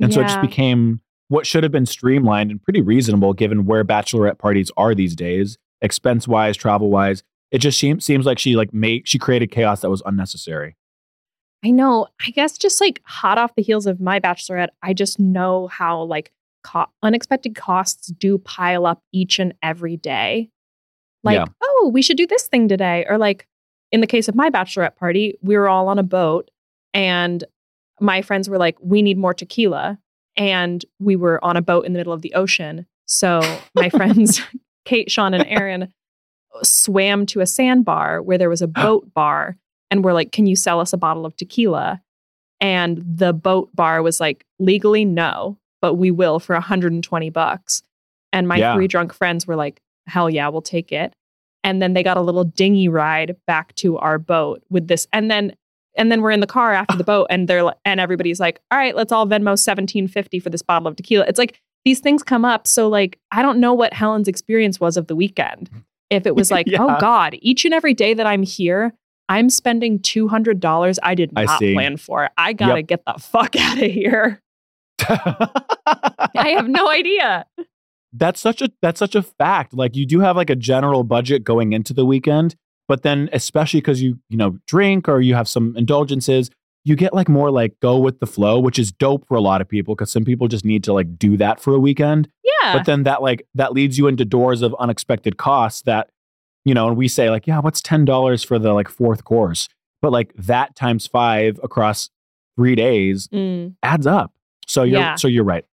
And 0.00 0.12
so 0.12 0.20
it 0.20 0.24
just 0.28 0.40
became 0.40 1.00
what 1.28 1.46
should 1.46 1.62
have 1.62 1.72
been 1.72 1.86
streamlined 1.86 2.50
and 2.50 2.62
pretty 2.62 2.80
reasonable 2.80 3.32
given 3.32 3.64
where 3.66 3.84
bachelorette 3.84 4.38
parties 4.38 4.70
are 4.76 4.94
these 4.94 5.14
days, 5.14 5.58
expense 5.80 6.26
wise, 6.26 6.56
travel 6.56 6.90
wise. 6.90 7.22
It 7.50 7.58
just 7.58 7.78
seems 7.78 8.04
seems 8.04 8.26
like 8.26 8.38
she 8.38 8.56
like 8.56 8.72
made 8.72 9.06
she 9.08 9.18
created 9.18 9.50
chaos 9.50 9.80
that 9.80 9.90
was 9.90 10.02
unnecessary. 10.06 10.76
I 11.64 11.70
know. 11.70 12.06
I 12.26 12.30
guess 12.30 12.56
just 12.56 12.80
like 12.80 13.02
hot 13.04 13.36
off 13.38 13.54
the 13.54 13.62
heels 13.62 13.86
of 13.86 14.00
my 14.00 14.18
bachelorette, 14.20 14.68
I 14.82 14.94
just 14.94 15.18
know 15.20 15.68
how 15.68 16.02
like 16.02 16.32
co- 16.64 16.86
unexpected 17.02 17.54
costs 17.54 18.08
do 18.08 18.38
pile 18.38 18.86
up 18.86 19.02
each 19.12 19.38
and 19.38 19.52
every 19.62 19.96
day. 19.96 20.50
Like, 21.22 21.36
Yeah. 21.36 21.44
oh, 21.62 21.90
we 21.92 22.00
should 22.02 22.16
do 22.16 22.26
this 22.26 22.46
thing 22.48 22.68
today. 22.68 23.04
Or 23.08 23.18
like 23.18 23.46
in 23.92 24.00
the 24.00 24.06
case 24.06 24.28
of 24.28 24.34
my 24.34 24.48
bachelorette 24.48 24.96
party, 24.96 25.36
we 25.42 25.56
were 25.58 25.68
all 25.68 25.88
on 25.88 25.98
a 25.98 26.02
boat 26.02 26.50
and 26.94 27.44
my 28.00 28.22
friends 28.22 28.48
were 28.48 28.58
like, 28.58 28.76
we 28.80 29.02
need 29.02 29.18
more 29.18 29.34
tequila. 29.34 29.98
And 30.36 30.84
we 30.98 31.16
were 31.16 31.42
on 31.44 31.56
a 31.56 31.62
boat 31.62 31.84
in 31.84 31.92
the 31.92 31.98
middle 31.98 32.12
of 32.12 32.22
the 32.22 32.32
ocean. 32.34 32.86
So 33.06 33.40
my 33.74 33.88
friends, 33.90 34.40
Kate, 34.84 35.10
Sean, 35.10 35.34
and 35.34 35.44
Erin 35.46 35.92
swam 36.62 37.26
to 37.26 37.40
a 37.40 37.46
sandbar 37.46 38.22
where 38.22 38.38
there 38.38 38.48
was 38.48 38.62
a 38.62 38.66
boat 38.68 39.12
bar 39.14 39.56
and 39.90 40.04
were 40.04 40.12
like, 40.12 40.32
Can 40.32 40.46
you 40.46 40.56
sell 40.56 40.80
us 40.80 40.92
a 40.92 40.96
bottle 40.98 41.26
of 41.26 41.36
tequila? 41.36 42.00
And 42.60 43.02
the 43.06 43.32
boat 43.32 43.74
bar 43.74 44.02
was 44.02 44.20
like, 44.20 44.44
Legally, 44.58 45.04
no, 45.04 45.58
but 45.80 45.94
we 45.94 46.10
will 46.10 46.38
for 46.40 46.54
120 46.54 47.30
bucks. 47.30 47.82
And 48.32 48.48
my 48.48 48.56
Yeah. 48.56 48.74
three 48.74 48.88
drunk 48.88 49.12
friends 49.12 49.46
were 49.46 49.56
like, 49.56 49.80
Hell 50.06 50.30
yeah, 50.30 50.48
we'll 50.48 50.62
take 50.62 50.92
it. 50.92 51.12
And 51.62 51.82
then 51.82 51.92
they 51.92 52.02
got 52.02 52.16
a 52.16 52.22
little 52.22 52.44
dinghy 52.44 52.88
ride 52.88 53.36
back 53.46 53.74
to 53.76 53.98
our 53.98 54.18
boat 54.18 54.62
with 54.70 54.88
this. 54.88 55.06
And 55.12 55.30
then 55.30 55.54
and 56.00 56.10
then 56.10 56.20
we're 56.22 56.32
in 56.32 56.40
the 56.40 56.46
car 56.48 56.72
after 56.72 56.96
the 56.96 57.04
boat 57.04 57.28
and 57.30 57.46
they're 57.46 57.72
and 57.84 58.00
everybody's 58.00 58.40
like, 58.40 58.60
all 58.72 58.78
right, 58.78 58.96
let's 58.96 59.12
all 59.12 59.26
Venmo 59.26 59.50
1750 59.54 60.40
for 60.40 60.50
this 60.50 60.62
bottle 60.62 60.88
of 60.88 60.96
tequila. 60.96 61.24
It's 61.28 61.38
like 61.38 61.60
these 61.84 62.00
things 62.00 62.22
come 62.24 62.44
up. 62.44 62.66
So 62.66 62.88
like 62.88 63.18
I 63.30 63.42
don't 63.42 63.60
know 63.60 63.72
what 63.74 63.92
Helen's 63.92 64.26
experience 64.26 64.80
was 64.80 64.96
of 64.96 65.06
the 65.06 65.14
weekend. 65.14 65.70
If 66.10 66.26
it 66.26 66.34
was 66.34 66.50
like, 66.56 66.66
oh, 66.68 66.72
Yeah. 66.72 66.96
oh 66.96 66.96
God, 67.00 67.36
each 67.40 67.64
and 67.64 67.72
every 67.72 67.94
day 67.94 68.14
that 68.14 68.26
I'm 68.26 68.42
here, 68.42 68.92
I'm 69.28 69.48
spending 69.50 70.00
two 70.00 70.26
hundred 70.26 70.58
dollars 70.58 70.98
I 71.02 71.14
did 71.14 71.32
not 71.32 71.58
see. 71.60 71.74
plan 71.74 71.96
for. 71.96 72.30
I 72.36 72.52
gotta 72.52 72.80
Yep. 72.80 72.86
get 72.88 73.02
the 73.06 73.14
fuck 73.20 73.54
out 73.56 73.76
of 73.80 73.90
here. 73.90 74.40
I 75.06 76.54
have 76.56 76.68
no 76.68 76.90
idea. 76.90 77.46
that's 78.12 78.40
such 78.40 78.60
a 78.62 78.70
that's 78.82 78.98
such 78.98 79.14
a 79.14 79.22
fact. 79.22 79.72
Like 79.74 79.96
you 79.96 80.06
do 80.06 80.20
have 80.20 80.36
like 80.36 80.50
a 80.50 80.56
general 80.56 81.04
budget 81.04 81.44
going 81.44 81.72
into 81.72 81.92
the 81.94 82.04
weekend, 82.04 82.56
but 82.90 83.02
then 83.02 83.28
especially 83.32 83.80
because 83.80 84.02
you 84.02 84.18
you 84.28 84.36
know 84.36 84.58
drink 84.66 85.08
or 85.08 85.20
you 85.20 85.34
have 85.34 85.46
some 85.48 85.74
indulgences, 85.76 86.50
you 86.84 86.96
get 86.96 87.12
like 87.14 87.28
more 87.28 87.50
like 87.60 87.72
go 87.80 87.98
with 87.98 88.18
the 88.20 88.26
flow, 88.26 88.58
which 88.58 88.78
is 88.78 88.90
dope 88.90 89.22
for 89.28 89.36
a 89.36 89.40
lot 89.40 89.60
of 89.60 89.68
people 89.68 89.94
because 89.94 90.10
some 90.10 90.24
people 90.24 90.48
just 90.48 90.64
need 90.64 90.82
to 90.84 90.92
like 90.92 91.18
do 91.18 91.36
that 91.36 91.60
for 91.60 91.72
a 91.74 91.78
weekend. 91.78 92.28
Yeah. 92.42 92.76
But 92.76 92.86
then 92.86 93.04
that 93.04 93.22
like 93.22 93.46
that 93.54 93.72
leads 93.72 93.96
you 93.98 94.08
into 94.08 94.24
doors 94.24 94.60
of 94.62 94.74
unexpected 94.78 95.36
costs 95.36 95.82
that 95.82 96.10
you 96.64 96.74
know, 96.74 96.88
and 96.88 96.96
we 96.96 97.08
say 97.08 97.30
like, 97.30 97.46
yeah, 97.46 97.60
what's 97.60 97.80
ten 97.80 98.04
dollars 98.04 98.42
for 98.44 98.58
the 98.58 98.72
like 98.74 98.88
fourth 98.88 99.22
course? 99.24 99.68
But 100.02 100.10
like 100.12 100.32
that 100.36 100.74
times 100.74 101.06
five 101.06 101.58
across 101.62 102.10
three 102.56 102.74
days 102.74 103.28
Mm. 103.28 103.74
adds 103.82 104.06
up. 104.06 104.32
So 104.66 104.82
you're 104.82 105.00
Yeah. 105.00 105.14
so 105.14 105.28
you're 105.28 105.44
right. 105.54 105.64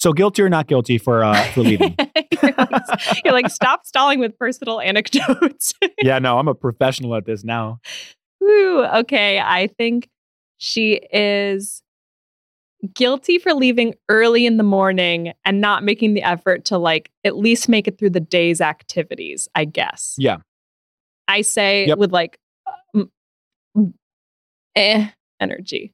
So 0.00 0.12
guilty 0.14 0.42
or 0.42 0.48
not 0.48 0.66
guilty 0.66 0.96
for 0.98 1.22
uh 1.22 1.42
for 1.52 1.60
leaving. 1.60 1.94
you're, 2.32 2.52
like, 2.56 3.22
you're 3.24 3.34
like, 3.34 3.50
stop 3.50 3.84
stalling 3.86 4.18
with 4.18 4.36
personal 4.38 4.80
anecdotes. 4.80 5.74
yeah, 6.02 6.18
no, 6.18 6.38
I'm 6.38 6.48
a 6.48 6.54
professional 6.54 7.14
at 7.16 7.26
this 7.26 7.44
now. 7.44 7.80
Woo, 8.40 8.84
okay. 8.84 9.38
I 9.38 9.66
think 9.66 10.08
she 10.56 10.94
is 11.12 11.82
guilty 12.94 13.38
for 13.38 13.52
leaving 13.52 13.94
early 14.08 14.46
in 14.46 14.56
the 14.56 14.62
morning 14.62 15.34
and 15.44 15.60
not 15.60 15.84
making 15.84 16.14
the 16.14 16.22
effort 16.22 16.64
to 16.66 16.78
like 16.78 17.10
at 17.24 17.36
least 17.36 17.68
make 17.68 17.86
it 17.86 17.98
through 17.98 18.08
the 18.10 18.20
day's 18.20 18.62
activities, 18.62 19.48
I 19.54 19.66
guess. 19.66 20.14
Yeah. 20.16 20.38
I 21.28 21.42
say 21.42 21.86
Yep. 21.88 21.98
with 21.98 22.10
like 22.12 22.38
um, 22.94 23.10
eh 24.74 25.08
energy. 25.40 25.92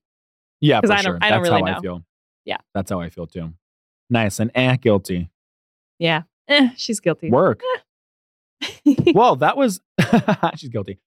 Yeah, 0.60 0.80
because 0.80 0.90
I 0.92 1.02
don't- 1.02 1.04
sure. 1.04 1.18
I 1.20 1.30
don't 1.30 1.42
That's 1.42 1.50
really 1.50 1.60
how 1.62 1.66
I 1.66 1.74
know. 1.74 1.80
feel. 1.80 2.04
Yeah. 2.44 2.58
That's 2.72 2.88
how 2.90 3.00
I 3.00 3.10
feel 3.10 3.26
too. 3.26 3.52
Nice 4.10 4.38
and 4.40 4.50
eh, 4.54 4.76
guilty. 4.76 5.30
Yeah. 5.98 6.22
Eh, 6.48 6.70
she's 6.76 7.00
guilty. 7.00 7.30
Work. 7.30 7.60
well, 9.14 9.36
that 9.36 9.56
was 9.56 9.80
she's 10.56 10.70
guilty. 10.70 10.98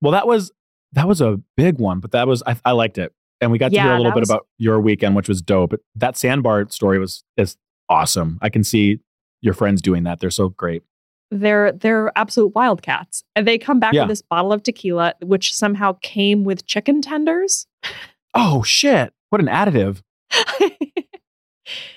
Well, 0.00 0.12
that 0.12 0.26
was 0.26 0.52
that 0.92 1.08
was 1.08 1.20
a 1.20 1.40
big 1.56 1.78
one, 1.78 2.00
but 2.00 2.12
that 2.12 2.26
was 2.28 2.42
I, 2.46 2.56
I 2.64 2.72
liked 2.72 2.98
it, 2.98 3.12
and 3.40 3.50
we 3.50 3.58
got 3.58 3.72
to 3.72 3.80
hear 3.80 3.92
a 3.92 3.96
little 3.96 4.12
bit 4.12 4.20
was- 4.20 4.30
about 4.30 4.46
your 4.58 4.80
weekend, 4.80 5.16
which 5.16 5.28
was 5.28 5.40
dope. 5.42 5.70
But 5.70 5.80
that 5.96 6.16
sandbar 6.16 6.68
story 6.68 6.98
was 6.98 7.24
is 7.36 7.56
awesome. 7.88 8.38
I 8.42 8.50
can 8.50 8.64
see 8.64 9.00
your 9.40 9.54
friends 9.54 9.80
doing 9.82 10.04
that. 10.04 10.20
They're 10.20 10.30
so 10.30 10.50
great. 10.50 10.82
they're 11.30 11.72
they're 11.72 12.12
absolute 12.16 12.54
wildcats. 12.54 13.24
And 13.34 13.46
they 13.48 13.58
come 13.58 13.80
back 13.80 13.94
Yeah. 13.94 14.02
with 14.02 14.10
this 14.10 14.22
bottle 14.22 14.52
of 14.52 14.62
tequila, 14.62 15.14
which 15.22 15.54
somehow 15.54 15.94
came 16.02 16.44
with 16.44 16.66
chicken 16.66 17.00
tenders. 17.02 17.66
Oh 18.34 18.62
shit! 18.62 19.12
What 19.30 19.40
an 19.40 19.48
additive. 19.48 20.02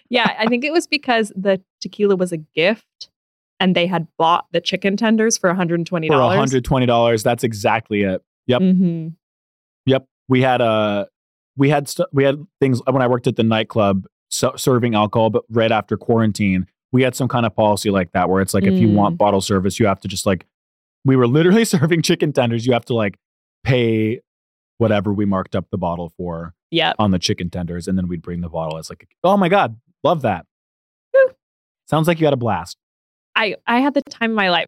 yeah, 0.09 0.35
I 0.37 0.47
think 0.47 0.63
it 0.63 0.71
was 0.71 0.87
because 0.87 1.31
the 1.35 1.61
tequila 1.81 2.15
was 2.15 2.31
a 2.31 2.37
gift 2.37 3.09
and 3.59 3.75
they 3.75 3.87
had 3.87 4.07
bought 4.17 4.45
the 4.51 4.61
chicken 4.61 4.97
tenders 4.97 5.37
for 5.37 5.49
$120. 5.53 5.87
For 5.87 5.97
$120. 6.13 7.23
That's 7.23 7.43
exactly 7.43 8.03
it. 8.03 8.21
Yep. 8.47 8.61
hmm 8.61 9.07
Yep. 9.85 10.05
We 10.27 10.41
had 10.41 10.61
uh 10.61 11.05
we 11.57 11.69
had 11.69 11.87
st- 11.87 12.09
we 12.11 12.23
had 12.23 12.43
things 12.59 12.81
when 12.85 13.01
I 13.01 13.07
worked 13.07 13.27
at 13.27 13.35
the 13.37 13.43
nightclub 13.43 14.05
so- 14.29 14.55
serving 14.57 14.93
alcohol, 14.95 15.29
but 15.29 15.43
right 15.49 15.71
after 15.71 15.95
quarantine, 15.97 16.67
we 16.91 17.01
had 17.03 17.15
some 17.15 17.27
kind 17.27 17.45
of 17.45 17.55
policy 17.55 17.89
like 17.91 18.11
that 18.13 18.29
where 18.29 18.41
it's 18.41 18.53
like 18.53 18.65
if 18.65 18.73
you 18.79 18.87
Mm. 18.89 18.93
want 18.95 19.17
bottle 19.17 19.41
service, 19.41 19.79
you 19.79 19.85
have 19.85 19.99
to 20.01 20.07
just 20.07 20.25
like 20.25 20.45
we 21.05 21.15
were 21.15 21.27
literally 21.27 21.65
serving 21.75 22.01
chicken 22.01 22.33
tenders. 22.33 22.65
You 22.65 22.73
have 22.73 22.85
to 22.85 22.93
like 22.95 23.17
pay 23.63 24.21
whatever 24.77 25.13
we 25.13 25.25
marked 25.25 25.55
up 25.55 25.67
the 25.71 25.77
bottle 25.77 26.09
for 26.17 26.53
Yep. 26.71 26.95
on 26.99 27.11
the 27.11 27.19
chicken 27.19 27.49
tenders, 27.49 27.87
and 27.87 27.97
then 27.97 28.07
we'd 28.09 28.21
bring 28.21 28.41
the 28.41 28.49
bottle. 28.49 28.77
It's 28.77 28.89
like, 28.89 29.07
oh 29.23 29.37
my 29.37 29.47
god, 29.47 29.77
love 30.05 30.21
that. 30.21 30.45
Woo. 31.13 31.31
Sounds 31.89 32.07
like 32.07 32.19
you 32.19 32.27
had 32.27 32.33
a 32.33 32.37
blast. 32.37 32.77
I, 33.35 33.55
I 33.67 33.79
had 33.79 33.95
the 33.95 34.03
time 34.03 34.31
of 34.31 34.35
my 34.35 34.49
life. 34.49 34.67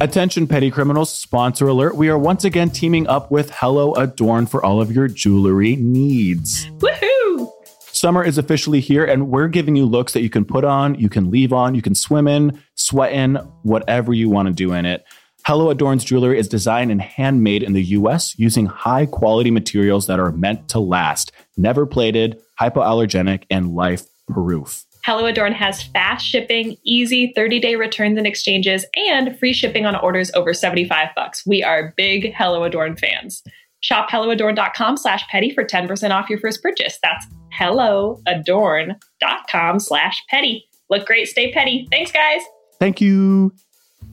Attention, 0.00 0.46
petty 0.46 0.70
criminals, 0.70 1.12
sponsor 1.12 1.68
alert. 1.68 1.96
We 1.96 2.08
are 2.08 2.18
once 2.18 2.44
again 2.44 2.70
teaming 2.70 3.06
up 3.06 3.30
with 3.30 3.50
Hello 3.50 3.92
Adorn 3.94 4.46
for 4.46 4.64
all 4.64 4.80
of 4.80 4.90
your 4.90 5.08
jewelry 5.08 5.76
needs. 5.76 6.66
Woohoo! 6.78 7.50
Summer 7.80 8.24
is 8.24 8.38
officially 8.38 8.80
here, 8.80 9.04
and 9.04 9.28
we're 9.28 9.48
giving 9.48 9.76
you 9.76 9.84
looks 9.84 10.12
that 10.14 10.22
you 10.22 10.30
can 10.30 10.44
put 10.44 10.64
on, 10.64 10.94
you 10.94 11.08
can 11.08 11.30
leave 11.30 11.52
on, 11.52 11.74
you 11.74 11.82
can 11.82 11.94
swim 11.94 12.26
in, 12.26 12.60
sweat 12.74 13.12
in, 13.12 13.36
whatever 13.62 14.12
you 14.12 14.28
want 14.28 14.48
to 14.48 14.54
do 14.54 14.72
in 14.72 14.86
it. 14.86 15.04
Hello 15.44 15.70
Adorn's 15.70 16.04
jewelry 16.04 16.38
is 16.38 16.48
designed 16.48 16.92
and 16.92 17.02
handmade 17.02 17.64
in 17.64 17.72
the 17.72 17.82
US 17.82 18.38
using 18.38 18.66
high 18.66 19.06
quality 19.06 19.50
materials 19.50 20.06
that 20.06 20.20
are 20.20 20.32
meant 20.32 20.68
to 20.70 20.78
last, 20.78 21.32
never 21.56 21.84
plated, 21.84 22.40
hypoallergenic, 22.60 23.44
and 23.50 23.74
life 23.74 24.04
proof. 24.32 24.84
Hello 25.04 25.26
Adorn 25.26 25.52
has 25.52 25.82
fast 25.82 26.24
shipping, 26.24 26.76
easy 26.84 27.32
30-day 27.36 27.74
returns 27.74 28.16
and 28.16 28.26
exchanges, 28.26 28.86
and 28.94 29.36
free 29.38 29.52
shipping 29.52 29.84
on 29.84 29.96
orders 29.96 30.30
over 30.34 30.54
75 30.54 31.08
bucks. 31.16 31.44
We 31.44 31.62
are 31.62 31.92
big 31.96 32.32
Hello 32.34 32.62
Adorn 32.62 32.96
fans. 32.96 33.42
Shop 33.80 34.08
helloadorn.com 34.08 34.96
slash 34.96 35.26
petty 35.26 35.52
for 35.52 35.64
10% 35.64 36.12
off 36.12 36.30
your 36.30 36.38
first 36.38 36.62
purchase. 36.62 37.00
That's 37.02 37.26
helloadorn.com 37.58 39.80
slash 39.80 40.22
petty. 40.30 40.68
Look 40.88 41.04
great, 41.04 41.26
stay 41.26 41.52
petty. 41.52 41.88
Thanks, 41.90 42.12
guys. 42.12 42.42
Thank 42.78 43.00
you. 43.00 43.52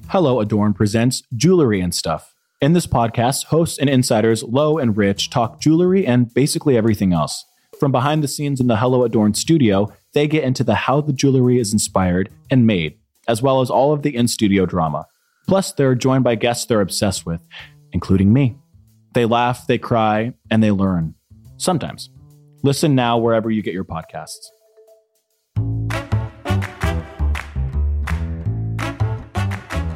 Hello 0.07 0.39
Adorn 0.39 0.73
presents 0.73 1.21
Jewelry 1.35 1.81
and 1.81 1.93
Stuff. 1.93 2.33
In 2.61 2.73
this 2.73 2.87
podcast, 2.87 3.45
hosts 3.45 3.77
and 3.77 3.89
insiders 3.89 4.43
Low 4.43 4.79
and 4.79 4.97
Rich 4.97 5.29
talk 5.29 5.61
jewelry 5.61 6.05
and 6.05 6.33
basically 6.33 6.75
everything 6.75 7.13
else. 7.13 7.45
From 7.79 7.91
behind 7.91 8.23
the 8.23 8.27
scenes 8.27 8.59
in 8.59 8.67
the 8.67 8.77
Hello 8.77 9.03
Adorn 9.03 9.35
studio, 9.35 9.93
they 10.13 10.27
get 10.27 10.43
into 10.43 10.63
the 10.63 10.75
how 10.75 11.01
the 11.01 11.13
jewelry 11.13 11.59
is 11.59 11.73
inspired 11.73 12.29
and 12.49 12.65
made, 12.65 12.97
as 13.27 13.41
well 13.41 13.61
as 13.61 13.69
all 13.69 13.93
of 13.93 14.01
the 14.01 14.15
in 14.15 14.27
studio 14.27 14.65
drama. 14.65 15.05
Plus, 15.47 15.71
they're 15.71 15.95
joined 15.95 16.23
by 16.23 16.35
guests 16.35 16.65
they're 16.65 16.81
obsessed 16.81 17.25
with, 17.25 17.41
including 17.91 18.33
me. 18.33 18.57
They 19.13 19.25
laugh, 19.25 19.67
they 19.67 19.77
cry, 19.77 20.33
and 20.51 20.63
they 20.63 20.71
learn. 20.71 21.15
Sometimes. 21.57 22.09
Listen 22.61 22.93
now 22.93 23.17
wherever 23.17 23.49
you 23.49 23.61
get 23.61 23.73
your 23.73 23.85
podcasts. 23.85 24.49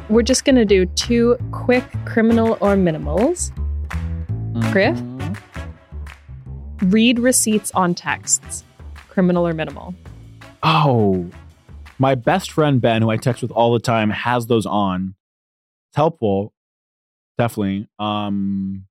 We're 0.08 0.22
just 0.22 0.44
going 0.44 0.56
to 0.56 0.64
do 0.64 0.86
two 0.86 1.36
quick 1.50 1.84
criminal 2.04 2.56
or 2.60 2.76
minimals. 2.76 3.50
Griff? 4.70 4.96
Mm-hmm. 4.96 6.90
Read 6.90 7.18
receipts 7.18 7.72
on 7.72 7.94
texts, 7.94 8.64
criminal 9.14 9.46
or 9.46 9.54
minimal. 9.54 9.94
Oh, 10.62 11.30
my 11.98 12.14
best 12.16 12.50
friend 12.50 12.80
Ben, 12.80 13.00
who 13.02 13.10
I 13.10 13.16
text 13.16 13.40
with 13.42 13.52
all 13.52 13.72
the 13.72 13.78
time, 13.78 14.10
has 14.10 14.46
those 14.48 14.66
on. 14.66 15.14
It's 15.90 15.96
helpful, 15.96 16.52
definitely. 17.38 17.86
Um, 18.00 18.86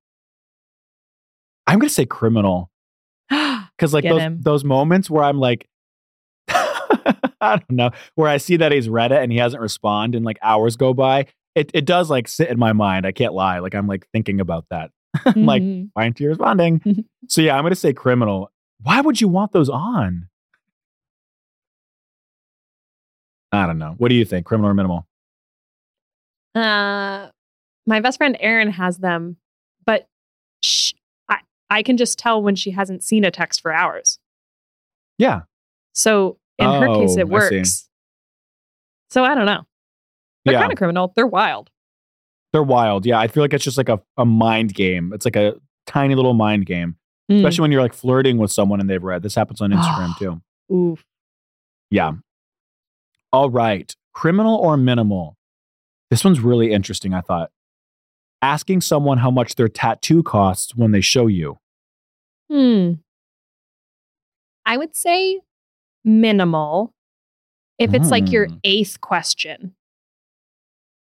I'm 1.67 1.79
gonna 1.79 1.89
say 1.89 2.05
criminal 2.05 2.71
because 3.29 3.93
like 3.93 4.03
Get 4.03 4.11
those 4.11 4.21
him. 4.21 4.41
those 4.41 4.63
moments 4.63 5.09
where 5.09 5.23
I'm 5.23 5.39
like, 5.39 5.67
I 6.47 7.27
don't 7.41 7.69
know, 7.71 7.91
where 8.15 8.29
I 8.29 8.37
see 8.37 8.55
that 8.57 8.71
he's 8.71 8.87
read 8.87 9.11
it 9.11 9.21
and 9.21 9.31
he 9.31 9.37
hasn't 9.37 9.61
responded, 9.61 10.15
and 10.17 10.25
like 10.25 10.39
hours 10.41 10.77
go 10.77 10.93
by. 10.93 11.25
It 11.55 11.69
it 11.73 11.85
does 11.85 12.09
like 12.09 12.27
sit 12.29 12.49
in 12.49 12.57
my 12.57 12.71
mind. 12.73 13.05
I 13.05 13.11
can't 13.11 13.33
lie. 13.33 13.59
Like 13.59 13.75
I'm 13.75 13.87
like 13.87 14.07
thinking 14.13 14.39
about 14.39 14.65
that. 14.71 14.91
I'm 15.25 15.45
like, 15.45 15.61
Mhm. 15.61 15.89
why 15.93 16.03
aren't 16.03 16.19
you 16.19 16.29
responding? 16.29 17.05
so 17.27 17.41
yeah, 17.41 17.55
I'm 17.57 17.63
gonna 17.63 17.75
say 17.75 17.91
criminal. 17.93 18.49
Why 18.83 19.01
would 19.01 19.19
you 19.21 19.27
want 19.27 19.51
those 19.51 19.69
on? 19.69 20.27
I 23.51 23.65
don't 23.67 23.77
know. 23.77 23.95
What 23.97 24.09
do 24.09 24.15
you 24.15 24.25
think? 24.25 24.45
Criminal 24.45 24.71
or 24.71 24.73
minimal? 24.73 25.07
Uh, 26.55 27.29
my 27.85 27.99
best 27.99 28.17
friend 28.17 28.35
Erin 28.39 28.69
has 28.71 28.97
them, 28.97 29.37
but 29.85 30.07
sh- 30.63 30.93
I 31.29 31.39
I 31.69 31.83
can 31.83 31.97
just 31.97 32.17
tell 32.19 32.41
when 32.41 32.55
she 32.55 32.71
hasn't 32.71 33.03
seen 33.03 33.23
a 33.23 33.31
text 33.31 33.61
for 33.61 33.71
hours. 33.71 34.19
Yeah. 35.17 35.41
So 35.93 36.37
in 36.57 36.69
her 36.69 36.87
case, 36.95 37.15
Oh, 37.15 37.19
it 37.19 37.21
I 37.21 37.23
works. 37.25 37.89
So 39.11 39.23
I 39.23 39.35
don't 39.35 39.45
know. 39.45 39.61
They're 40.45 40.55
yeah. 40.55 40.59
kind 40.59 40.71
of 40.71 40.77
criminal. 40.77 41.13
They're 41.15 41.27
wild. 41.27 41.69
They're 42.51 42.63
wild. 42.63 43.05
Yeah. 43.05 43.19
I 43.19 43.27
feel 43.27 43.43
like 43.43 43.53
it's 43.53 43.63
just 43.63 43.77
like 43.77 43.89
a, 43.89 44.01
a 44.17 44.25
mind 44.25 44.73
game. 44.73 45.11
It's 45.13 45.25
like 45.25 45.35
a 45.35 45.53
tiny 45.85 46.15
little 46.15 46.33
mind 46.33 46.65
game, 46.65 46.95
Mm. 47.31 47.37
especially 47.37 47.61
when 47.61 47.71
you're 47.71 47.81
like 47.81 47.93
flirting 47.93 48.37
with 48.37 48.51
someone 48.51 48.79
and 48.81 48.89
they've 48.89 49.01
read. 49.03 49.23
This 49.23 49.35
happens 49.35 49.61
on 49.61 49.71
Instagram 49.71 50.17
too. 50.19 50.41
Oof. 50.75 51.03
Yeah. 51.89 52.13
All 53.31 53.49
right. 53.49 53.95
Criminal 54.13 54.55
or 54.57 54.75
minimal? 54.77 55.37
This 56.11 56.23
one's 56.23 56.39
really 56.41 56.71
interesting, 56.71 57.13
I 57.13 57.21
thought. 57.21 57.49
Asking 58.41 58.81
someone 58.81 59.19
how 59.19 59.31
much 59.31 59.55
their 59.55 59.69
tattoo 59.69 60.21
costs 60.21 60.75
when 60.75 60.91
they 60.91 61.01
show 61.01 61.27
you. 61.27 61.57
Hmm. 62.51 62.93
I 64.65 64.77
would 64.77 64.95
say 64.95 65.39
minimal 66.03 66.93
if 67.79 67.93
it's 67.93 68.09
like 68.11 68.31
your 68.31 68.47
Hmm. 68.47 68.55
eighth 68.63 68.99
question. 69.01 69.75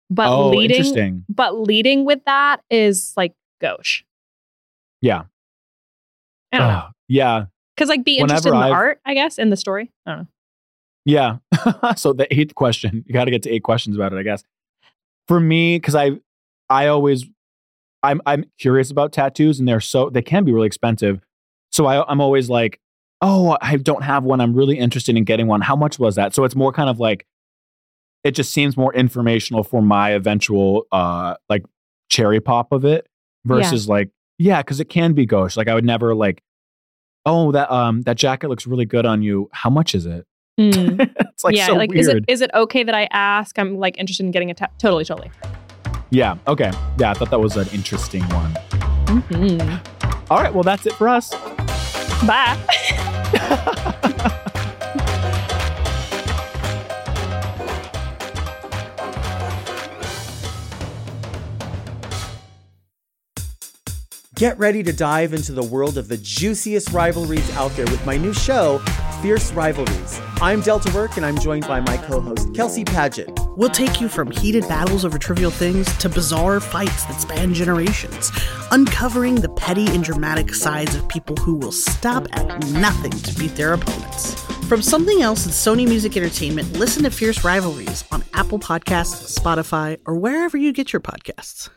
But 0.08 0.28
oh, 0.28 0.50
leading 0.50 0.76
interesting. 0.76 1.24
but 1.28 1.58
leading 1.58 2.04
with 2.04 2.24
that 2.26 2.60
is 2.70 3.12
like 3.16 3.34
gauche. 3.60 4.04
Yeah. 5.00 5.24
I 6.56 6.66
don't 6.66 6.68
know. 6.68 6.86
Yeah. 7.08 7.44
Because 7.76 7.88
like 7.88 8.04
be 8.04 8.18
interested 8.18 8.48
in 8.48 8.54
the 8.54 8.66
I've- 8.66 8.72
art, 8.72 9.00
I 9.04 9.14
guess, 9.14 9.38
in 9.38 9.50
the 9.50 9.56
story. 9.56 9.92
I 10.06 10.10
don't 10.10 10.18
know. 10.20 10.26
Yeah. 11.04 11.36
so 11.96 12.12
the 12.12 12.26
eighth 12.36 12.54
question, 12.54 13.04
you 13.06 13.12
got 13.12 13.26
to 13.26 13.30
get 13.30 13.42
to 13.44 13.50
eight 13.50 13.62
questions 13.62 13.94
about 13.94 14.12
it, 14.12 14.16
I 14.16 14.22
guess. 14.22 14.42
For 15.28 15.38
me, 15.38 15.76
because 15.76 15.94
I, 15.94 16.12
I 16.68 16.88
always, 16.88 17.24
I'm, 18.02 18.20
I'm 18.26 18.44
curious 18.58 18.90
about 18.90 19.12
tattoos, 19.12 19.58
and 19.58 19.68
they're 19.68 19.80
so 19.80 20.10
they 20.10 20.22
can 20.22 20.44
be 20.44 20.52
really 20.52 20.66
expensive. 20.66 21.20
So 21.70 21.86
I, 21.86 22.04
I'm 22.10 22.20
always 22.20 22.50
like, 22.50 22.80
oh, 23.20 23.56
I 23.60 23.76
don't 23.76 24.02
have 24.02 24.24
one. 24.24 24.40
I'm 24.40 24.54
really 24.54 24.78
interested 24.78 25.16
in 25.16 25.24
getting 25.24 25.46
one. 25.46 25.60
How 25.60 25.76
much 25.76 25.98
was 25.98 26.16
that? 26.16 26.34
So 26.34 26.44
it's 26.44 26.56
more 26.56 26.72
kind 26.72 26.90
of 26.90 26.98
like, 26.98 27.24
it 28.24 28.32
just 28.32 28.52
seems 28.52 28.76
more 28.76 28.92
informational 28.94 29.62
for 29.62 29.80
my 29.82 30.10
eventual, 30.10 30.86
uh, 30.90 31.36
like 31.48 31.64
cherry 32.08 32.40
pop 32.40 32.72
of 32.72 32.84
it 32.84 33.06
versus 33.44 33.88
like, 33.88 34.10
yeah, 34.38 34.60
because 34.60 34.80
it 34.80 34.88
can 34.88 35.12
be 35.12 35.24
gauche. 35.24 35.56
Like 35.56 35.68
I 35.68 35.74
would 35.74 35.84
never 35.84 36.14
like, 36.14 36.42
oh, 37.26 37.52
that 37.52 37.70
um, 37.70 38.02
that 38.02 38.16
jacket 38.16 38.48
looks 38.48 38.66
really 38.66 38.86
good 38.86 39.04
on 39.04 39.22
you. 39.22 39.50
How 39.52 39.68
much 39.68 39.94
is 39.94 40.06
it? 40.06 40.26
Hmm. 40.58 40.70
it's 41.00 41.44
like 41.44 41.54
yeah, 41.54 41.66
so 41.66 41.74
like 41.74 41.90
weird. 41.90 42.00
is 42.00 42.08
it 42.08 42.24
is 42.28 42.40
it 42.40 42.50
okay 42.54 42.82
that 42.82 42.94
I 42.94 43.08
ask? 43.12 43.58
I'm 43.58 43.76
like 43.76 43.98
interested 43.98 44.24
in 44.24 44.30
getting 44.30 44.50
a 44.50 44.54
ta- 44.54 44.70
totally, 44.78 45.04
totally. 45.04 45.30
Yeah. 46.10 46.38
Okay. 46.46 46.70
Yeah. 46.98 47.10
I 47.10 47.14
thought 47.14 47.30
that 47.30 47.40
was 47.40 47.56
an 47.56 47.68
interesting 47.74 48.22
one. 48.30 48.54
Mhm. 49.06 50.30
All 50.30 50.38
right. 50.38 50.54
Well, 50.54 50.62
that's 50.62 50.86
it 50.86 50.94
for 50.94 51.08
us. 51.08 51.34
Bye. 52.24 52.56
Get 64.36 64.58
ready 64.58 64.82
to 64.82 64.92
dive 64.92 65.32
into 65.32 65.52
the 65.52 65.62
world 65.62 65.96
of 65.96 66.08
the 66.08 66.18
juiciest 66.18 66.90
rivalries 66.90 67.50
out 67.56 67.70
there 67.70 67.86
with 67.86 68.04
my 68.04 68.18
new 68.18 68.34
show, 68.34 68.80
Fierce 69.22 69.50
Rivalries. 69.54 70.20
I'm 70.42 70.60
Delta 70.60 70.94
Work, 70.94 71.16
and 71.16 71.24
I'm 71.24 71.38
joined 71.38 71.66
by 71.66 71.80
my 71.80 71.96
co 71.96 72.20
host, 72.20 72.54
Kelsey 72.54 72.84
Paget. 72.84 73.30
We'll 73.56 73.70
take 73.70 73.98
you 73.98 74.10
from 74.10 74.30
heated 74.30 74.68
battles 74.68 75.06
over 75.06 75.16
trivial 75.16 75.50
things 75.50 75.90
to 75.96 76.10
bizarre 76.10 76.60
fights 76.60 77.04
that 77.04 77.18
span 77.18 77.54
generations, 77.54 78.30
uncovering 78.72 79.36
the 79.36 79.48
petty 79.48 79.86
and 79.86 80.04
dramatic 80.04 80.54
sides 80.54 80.94
of 80.94 81.08
people 81.08 81.36
who 81.36 81.54
will 81.54 81.72
stop 81.72 82.26
at 82.32 82.46
nothing 82.72 83.12
to 83.12 83.38
beat 83.38 83.56
their 83.56 83.72
opponents. 83.72 84.34
From 84.66 84.82
something 84.82 85.22
else 85.22 85.46
and 85.46 85.54
Sony 85.54 85.88
Music 85.88 86.14
Entertainment, 86.14 86.70
listen 86.74 87.04
to 87.04 87.10
Fierce 87.10 87.42
Rivalries 87.42 88.04
on 88.12 88.22
Apple 88.34 88.58
Podcasts, 88.58 89.34
Spotify, 89.38 89.98
or 90.04 90.14
wherever 90.14 90.58
you 90.58 90.74
get 90.74 90.92
your 90.92 91.00
podcasts. 91.00 91.70